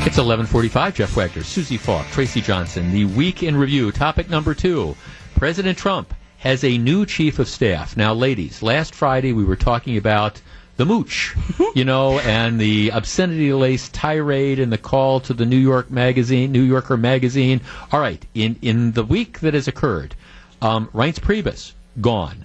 [0.06, 0.94] It's 1145.
[0.96, 2.92] Jeff Wagner, Susie Falk, Tracy Johnson.
[2.92, 3.90] The week in review.
[3.90, 4.94] Topic number two.
[5.36, 7.96] President Trump has a new chief of staff.
[7.96, 10.40] Now, ladies, last Friday we were talking about
[10.76, 11.34] the mooch,
[11.74, 16.62] you know, and the obscenity-laced tirade and the call to the New York magazine, New
[16.62, 17.60] Yorker magazine.
[17.92, 20.14] All right, in in the week that has occurred,
[20.62, 22.44] um, Reince Priebus gone.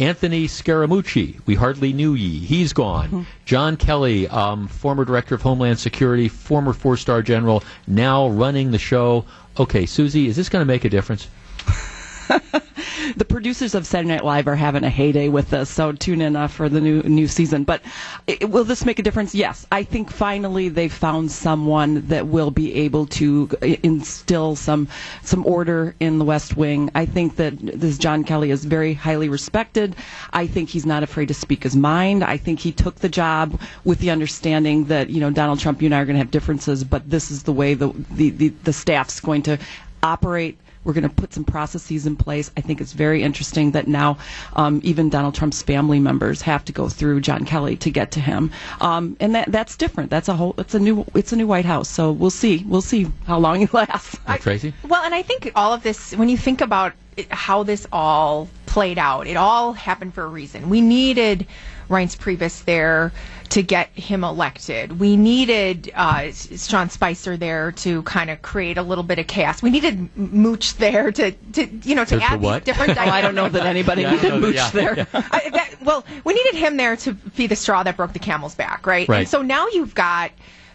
[0.00, 2.38] Anthony Scaramucci, we hardly knew ye.
[2.40, 3.26] He's gone.
[3.44, 9.24] John Kelly, um, former director of Homeland Security, former four-star general, now running the show.
[9.60, 11.28] Okay, Susie, is this going to make a difference?
[13.16, 16.36] the producers of Saturday Night Live are having a heyday with this, so tune in
[16.36, 17.64] uh, for the new new season.
[17.64, 17.82] But
[18.28, 19.34] i will this make a difference?
[19.34, 23.48] Yes, I think finally they've found someone that will be able to
[23.82, 24.88] instill some
[25.22, 26.90] some order in the West Wing.
[26.94, 29.96] I think that this John Kelly is very highly respected.
[30.32, 32.22] I think he's not afraid to speak his mind.
[32.24, 35.86] I think he took the job with the understanding that you know Donald Trump, you
[35.86, 38.48] and I are going to have differences, but this is the way the the, the,
[38.64, 39.58] the staff's going to
[40.02, 40.58] operate.
[40.84, 42.50] We're going to put some processes in place.
[42.56, 44.18] I think it's very interesting that now
[44.54, 48.20] um, even Donald Trump's family members have to go through John Kelly to get to
[48.20, 48.50] him,
[48.80, 50.10] um, and that that's different.
[50.10, 50.54] That's a whole.
[50.58, 51.04] It's a new.
[51.14, 51.88] It's a new White House.
[51.88, 52.64] So we'll see.
[52.66, 54.18] We'll see how long it lasts.
[54.40, 54.74] Tracy?
[54.86, 58.48] Well, and I think all of this, when you think about it, how this all
[58.66, 60.68] played out, it all happened for a reason.
[60.70, 61.46] We needed
[61.88, 63.12] Reince Priebus there
[63.52, 64.98] to get him elected.
[64.98, 69.62] We needed uh, Sean Spicer there to kind of create a little bit of chaos.
[69.62, 72.64] We needed Mooch there to, to you know, to, To- to add what?
[72.64, 72.98] these different.
[72.98, 74.96] Oh, I don't know that anybody Yeah, needed Mooch yeah, there.
[74.96, 75.04] yeah.
[75.12, 78.54] I, that, well, we needed him there to be the straw that broke the camel's
[78.54, 79.08] back, right?
[79.08, 79.18] Right.
[79.20, 80.30] And so now you've got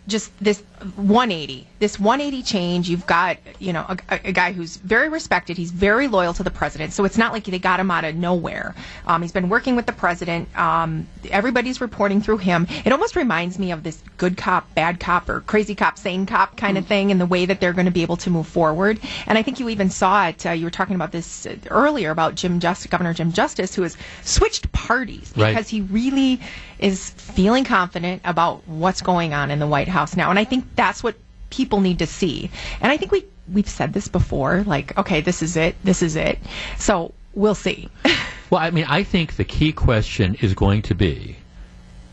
[0.07, 0.63] just this
[0.95, 2.89] 180, this 180 change.
[2.89, 5.57] You've got, you know, a, a guy who's very respected.
[5.57, 6.93] He's very loyal to the president.
[6.93, 8.73] So it's not like they got him out of nowhere.
[9.05, 10.55] Um, he's been working with the president.
[10.57, 12.67] Um, everybody's reporting through him.
[12.85, 16.55] It almost reminds me of this good cop, bad cop, or crazy cop, sane cop
[16.55, 18.99] kind of thing in the way that they're going to be able to move forward.
[19.25, 20.45] And I think you even saw it.
[20.45, 23.97] Uh, you were talking about this earlier about Jim Justice, Governor Jim Justice, who has
[24.23, 25.49] switched parties Right.
[25.49, 26.39] because he really
[26.79, 30.29] is feeling confident about what's going on in the White House now.
[30.29, 31.15] And I think that's what
[31.49, 32.49] people need to see.
[32.81, 36.15] And I think we we've said this before, like, okay, this is it, this is
[36.15, 36.37] it.
[36.77, 37.89] So we'll see.
[38.49, 41.35] Well, I mean, I think the key question is going to be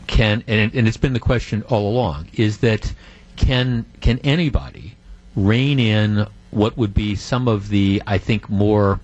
[0.07, 2.93] can and, and it's been the question all along is that
[3.37, 4.95] can can anybody
[5.35, 8.99] rein in what would be some of the I think more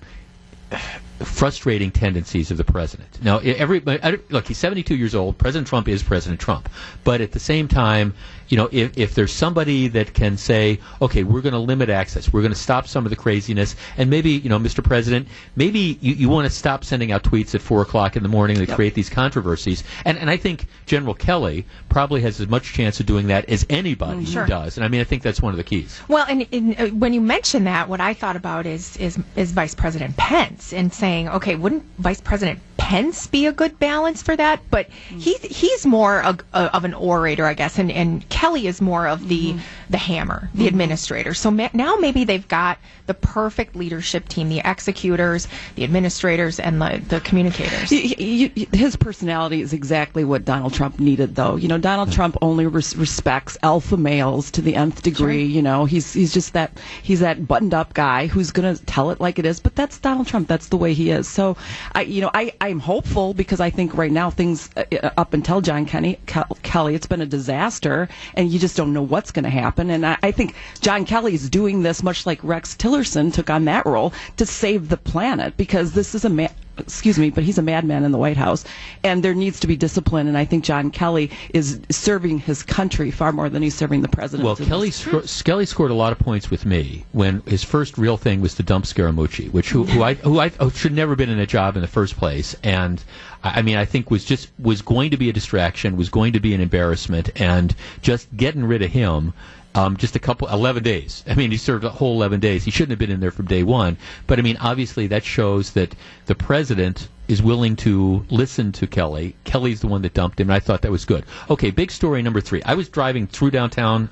[1.24, 3.22] frustrating tendencies of the president.
[3.22, 5.38] Now, every look, he's 72 years old.
[5.38, 6.68] President Trump is President Trump,
[7.04, 8.14] but at the same time,
[8.52, 12.30] you know, if, if there's somebody that can say, okay, we're going to limit access,
[12.34, 14.84] we're going to stop some of the craziness, and maybe, you know, Mr.
[14.84, 15.26] President,
[15.56, 18.58] maybe you, you want to stop sending out tweets at four o'clock in the morning
[18.58, 18.76] that Yep.
[18.76, 23.06] create these controversies, and and I think General Kelly probably has as much chance of
[23.06, 24.44] doing that as anybody Sure.
[24.46, 25.98] does, and I mean, I think that's one of the keys.
[26.08, 29.52] Well, and, and uh, when you mention that, what I thought about is is is
[29.52, 34.36] Vice President Pence and saying, okay, wouldn't Vice President Pence be a good balance for
[34.36, 34.60] that?
[34.70, 38.80] But he's he's more a, a, of an orator, I guess, and, and Kelly is
[38.80, 39.60] more of the mm-hmm.
[39.88, 41.32] the hammer, the administrator.
[41.32, 42.78] So ma- now maybe they've got
[43.12, 47.90] the perfect leadership team: the executors, the administrators, and the the communicators.
[47.90, 48.14] Y-
[48.56, 51.56] y- His personality is exactly what Donald Trump needed, though.
[51.56, 55.44] You know, Donald Trump only res- respects alpha males to the nth degree.
[55.44, 59.10] You know, he's he's just that he's that buttoned up guy who's going to tell
[59.10, 59.60] it like it is.
[59.60, 60.48] But that's Donald Trump.
[60.48, 61.28] That's the way he is.
[61.28, 61.56] So,
[61.94, 65.34] I you know, I I'm hopeful because I think right now things uh, uh, up
[65.34, 69.30] until John Kenny, Kel- Kelly, it's been a disaster, and you just don't know what's
[69.32, 69.90] going to happen.
[69.90, 73.64] And I, I think John Kelly is doing this much like Rex Tillerson took on
[73.66, 77.58] that role to save the planet because this is a man excuse me, but he's
[77.58, 78.64] a madman in the White House,
[79.04, 80.26] and there needs to be discipline.
[80.26, 84.08] And I think John Kelly is serving his country far more than he's serving the
[84.08, 84.44] president.
[84.44, 88.16] Well, Kelly sco- Kelly scored a lot of points with me when his first real
[88.16, 91.38] thing was to dump Scaramucci, which who, who I who I should never been in
[91.38, 93.02] a job in the first place, and
[93.44, 96.32] I I mean I think was just was going to be a distraction, was going
[96.32, 99.34] to be an embarrassment, and just getting rid of him.
[99.74, 101.24] Um, just a couple, 11 days.
[101.26, 102.62] I mean, he served a whole 11 days.
[102.64, 103.96] He shouldn't have been in there from day one.
[104.26, 105.94] But I mean, obviously, that shows that
[106.26, 109.34] the president is willing to listen to Kelly.
[109.44, 111.24] Kelly's the one that dumped him, and I thought that was good.
[111.48, 112.62] Okay, big story number three.
[112.64, 114.10] I was driving through downtown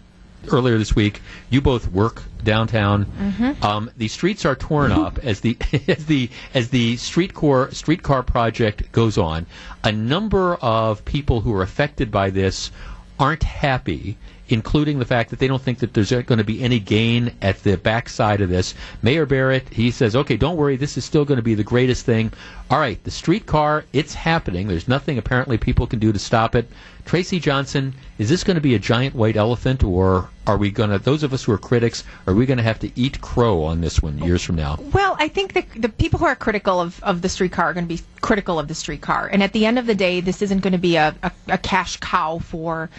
[0.48, 1.20] earlier this week.
[1.50, 3.04] You both work downtown.
[3.20, 3.62] Mhm.
[3.62, 5.58] Um, the streets are torn up as the
[5.88, 9.44] as the as the streetcar streetcar project goes on.
[9.84, 12.70] A number of people who are affected by this
[13.18, 14.16] aren't happy.
[14.52, 17.62] Including the fact that they don't think that there's going to be any gain at
[17.62, 18.74] the backside of this.
[19.00, 22.04] Mayor Barrett, he says, okay, don't worry, this is still going to be the greatest
[22.04, 22.32] thing.
[22.68, 24.66] All right, the streetcar, it's happening.
[24.66, 26.68] There's nothing apparently people can do to stop it.
[27.04, 30.90] Tracy Johnson, is this going to be a giant white elephant, or are we going
[30.90, 33.62] to, those of us who are critics, are we going to have to eat crow
[33.62, 34.78] on this one years from now?
[34.92, 37.86] Well, I think the, the people who are critical of, of the streetcar are going
[37.86, 39.28] to be critical of the streetcar.
[39.28, 41.58] And at the end of the day, this isn't going to be a, a, a
[41.58, 42.90] cash cow for.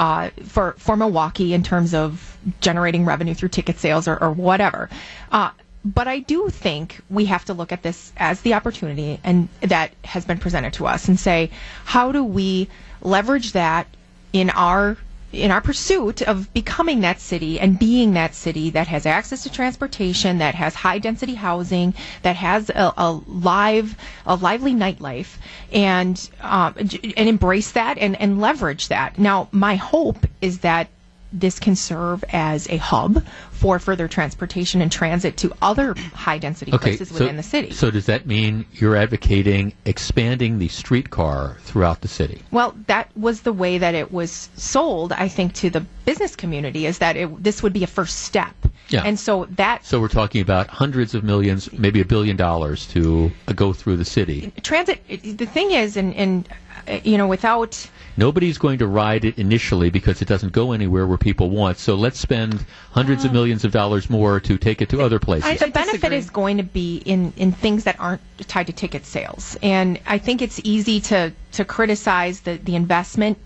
[0.00, 4.88] Uh, for for Milwaukee in terms of generating revenue through ticket sales or, or whatever,
[5.30, 5.50] uh,
[5.84, 9.90] but I do think we have to look at this as the opportunity and that
[10.04, 11.50] has been presented to us and say,
[11.84, 12.70] how do we
[13.02, 13.88] leverage that
[14.32, 14.96] in our
[15.32, 19.50] in our pursuit of becoming that city and being that city that has access to
[19.50, 23.96] transportation, that has high density housing, that has a, a live,
[24.26, 25.36] a lively nightlife,
[25.72, 29.18] and um, and embrace that and, and leverage that.
[29.18, 30.88] Now, my hope is that
[31.32, 36.72] this can serve as a hub for further transportation and transit to other high density
[36.72, 37.70] places within the city.
[37.72, 42.42] So does that mean you're advocating expanding the streetcar throughout the city?
[42.50, 46.86] Well, that was the way that it was sold, I think, to the business community,
[46.86, 48.54] is that it, this would be a first step.
[48.88, 49.02] Yeah.
[49.04, 53.30] And so that So we're talking about hundreds of millions, maybe a billion dollars to
[53.54, 54.52] go through the city.
[54.62, 56.48] transit, the thing is, and, and
[56.88, 61.06] Uh, you know, without Nobody's going to ride it initially because it doesn't go anywhere
[61.06, 61.78] where people want.
[61.78, 65.18] So let's spend hundreds of uh, millions of dollars more to take it to other
[65.18, 65.58] places.
[65.60, 69.56] the benefit is going to be in, in things that aren't tied to ticket sales.
[69.62, 73.38] And I think it's easy to, to criticize the, the investment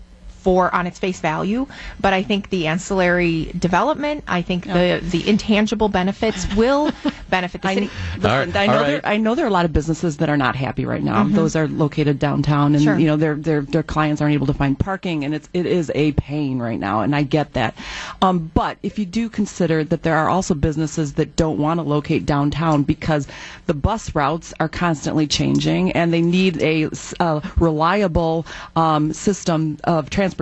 [0.45, 1.65] for on its face value,
[1.99, 6.91] but I think the ancillary development, I think the, the intangible benefits will
[7.31, 7.89] benefit the I, city.
[8.17, 9.01] listen, All right, I know all there.
[9.03, 11.23] I know there are a lot of businesses that are not happy right now.
[11.23, 11.33] Mhm.
[11.33, 12.99] Those are located downtown, and Sure.
[12.99, 15.91] you know their their their clients aren't able to find parking, and it's it is
[15.95, 17.73] a pain right now, and I get that.
[18.21, 21.83] Um, but if you do consider that there are also businesses that don't want to
[21.83, 23.27] locate downtown because
[23.65, 28.45] the bus routes are constantly changing, and they need a, s- a reliable
[28.75, 30.34] um, system of transportation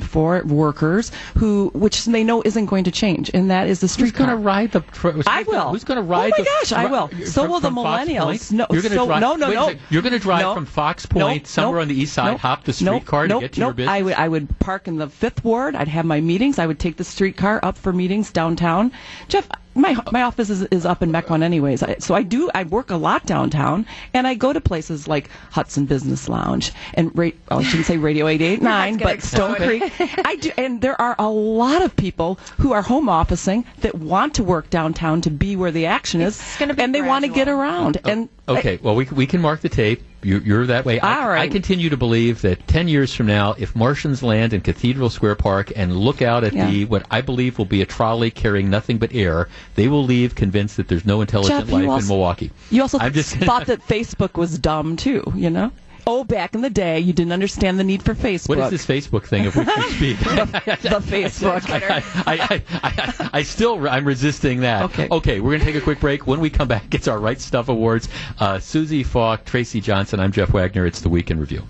[0.00, 4.12] for workers who, which they know isn't going to change, and that is the Who's
[4.12, 4.80] going to ride the?
[4.80, 5.70] Tr- who's I will.
[5.70, 6.32] Who's going to ride?
[6.34, 7.10] Oh my the, gosh, I will.
[7.26, 8.50] So from- will the millennials.
[8.52, 9.74] No, you're gonna so- drive, no, no, no.
[9.90, 10.54] You're going to drive No.
[10.54, 13.36] from Fox No, Point somewhere no, on the east side, no, hop the streetcar no,
[13.36, 13.66] to get to no.
[13.66, 13.92] your business.
[13.92, 15.74] I would I would park in the fifth ward.
[15.74, 16.58] I'd have my meetings.
[16.58, 18.92] I would take the streetcar up for meetings downtown.
[19.28, 22.64] Jeff, my my office is, is up in Mequon anyways, I, so I do I
[22.64, 27.30] work a lot downtown, and I go to places like Hudson Business Lounge and ra-
[27.50, 29.54] well, I shouldn't say Radio eight eight nine, but head's Stone.
[29.56, 29.82] Creek.
[30.24, 34.34] I do, and there are a lot of people who are home officing that want
[34.34, 37.28] to work downtown to be where the action is, gonna be and they want to
[37.30, 37.60] get gradual.
[37.60, 37.98] around.
[38.04, 40.02] And Okay, well, we, we can mark the tape.
[40.22, 41.00] You, you're that way.
[41.00, 41.40] I, right.
[41.42, 45.36] I continue to believe that 10 years from now, if Martians land in Cathedral Square
[45.36, 46.70] Park and look out at Yeah.
[46.70, 50.34] the what I believe will be a trolley carrying nothing but air, they will leave
[50.34, 52.50] convinced that there's no intelligent Jeff, life in Milwaukee.
[52.70, 55.72] You also I'm just thought that Facebook was dumb too, you know?
[56.12, 58.48] Oh, back in the day, you didn't understand the need for Facebook.
[58.48, 60.18] What is this Facebook thing of which you speak?
[60.18, 61.70] the Facebook.
[61.70, 64.82] I, I, I, I, I still I'm resisting that.
[64.86, 65.06] Okay.
[65.08, 66.26] Okay, we're going to take a quick break.
[66.26, 68.08] When we come back, it's our Right Stuff Awards.
[68.40, 70.18] Uh, Susie Falk, Tracy Johnson.
[70.18, 70.84] I'm Jeff Wagner.
[70.84, 71.62] It's the Week in Review.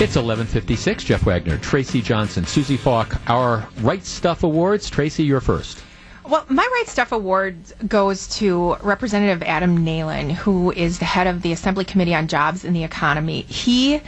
[0.00, 1.02] It's 11:56.
[1.02, 3.16] Jeff Wagner, Tracy Johnson, Susie Falk.
[3.30, 4.90] Our Right Stuff Awards.
[4.90, 5.82] Tracy, you're first.
[6.28, 7.56] Well, my Right Stuff Award
[7.88, 12.66] goes to Representative Adam Neylon, who is the head of the Assembly Committee on Jobs
[12.66, 13.42] and the Economy.
[13.42, 14.02] He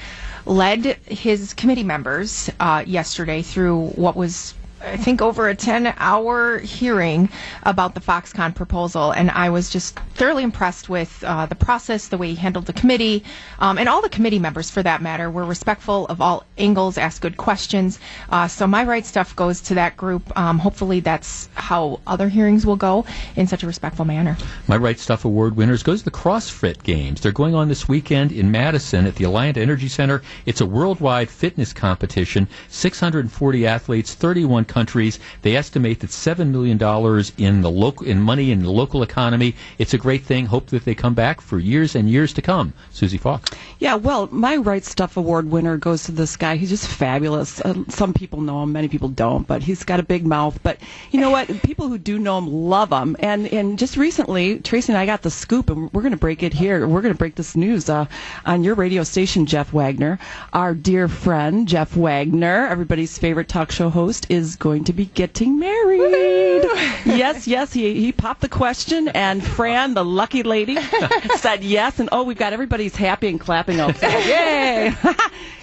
[0.44, 4.52] led his committee members uh, yesterday through what was
[4.82, 7.28] I think over a 10 hour hearing
[7.65, 12.16] about the Foxconn proposal, and I was just thoroughly impressed with uh, the process, the
[12.16, 13.23] way he handled the committee,
[13.59, 17.20] um, and all the committee members for that matter were respectful of all angles, asked
[17.20, 17.98] good questions.
[18.31, 20.36] Uh, so my right stuff goes to that group.
[20.39, 23.05] Um, hopefully, that's how other hearings will go
[23.36, 24.36] in such a respectful manner.
[24.66, 27.20] My Right Stuff Award winners goes to the CrossFit Games.
[27.20, 30.23] They're going on this weekend in Madison at the Alliant Energy Center.
[30.47, 32.48] It's a worldwide fitness competition.
[32.69, 35.18] 640 athletes, 31 countries.
[35.42, 39.55] They estimate that seven million dollars in the local in money in the local economy.
[39.78, 40.47] It's a great thing.
[40.47, 42.72] Hope that they come back for years and years to come.
[42.90, 43.51] Susie Falk.
[43.78, 46.56] Yeah, well, my Right Stuff Award winner goes to this guy.
[46.56, 47.60] He's just fabulous.
[47.60, 50.59] Uh, some people know him, many people don't, but he's got a big mouth.
[50.62, 50.78] But
[51.10, 51.48] you know what?
[51.62, 53.16] People who do know him love him.
[53.18, 56.42] And and just recently, Tracy and I got the scoop, and we're going to break
[56.42, 56.86] it here.
[56.86, 58.06] We're going to break this news uh,
[58.47, 60.18] on your radio station, Jeff Wagner.
[60.52, 65.58] Our dear friend Jeff Wagner, everybody's favorite talk show host, is going to be getting
[65.58, 66.62] married.
[67.04, 67.72] yes, yes.
[67.72, 70.76] He he popped the question, and Fran, the lucky lady,
[71.36, 71.98] said yes.
[71.98, 74.24] And oh, we've got everybody's happy and clapping outside.
[74.26, 74.94] Yay!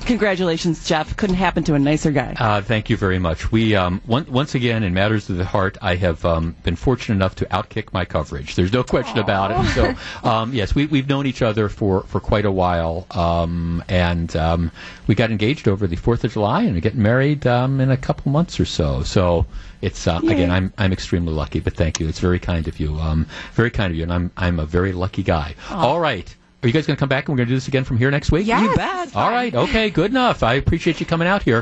[0.08, 1.18] Congratulations, Jeff.
[1.18, 2.34] Couldn't happen to a nicer guy.
[2.40, 3.52] Uh, thank you very much.
[3.52, 7.16] We um, one, once again in matters of the heart, I have um, been fortunate
[7.16, 8.56] enough to outkick my coverage.
[8.56, 9.70] There's no question about it.
[9.74, 9.94] So
[10.30, 14.72] um, yes, we, we've known each other for, for quite a while, um, and um,
[15.08, 17.98] we got engaged over the Fourth of July and we're getting married um, in a
[17.98, 19.04] couple months or so.
[19.04, 19.46] So
[19.82, 21.60] it's uh, again, I'm I'm extremely lucky.
[21.60, 22.08] But thank you.
[22.08, 22.96] It's very kind of you.
[22.96, 25.56] Um, very kind of you, and I'm I'm a very lucky guy.
[25.70, 26.34] All right.
[26.64, 27.98] Are you guys going to come back and we're going to do this again from
[27.98, 28.48] here next week?
[28.48, 28.64] Yes.
[28.64, 29.16] You bet.
[29.16, 29.54] All right.
[29.54, 29.92] Okay.
[29.92, 30.42] Good enough.
[30.42, 31.56] I appreciate you coming out here.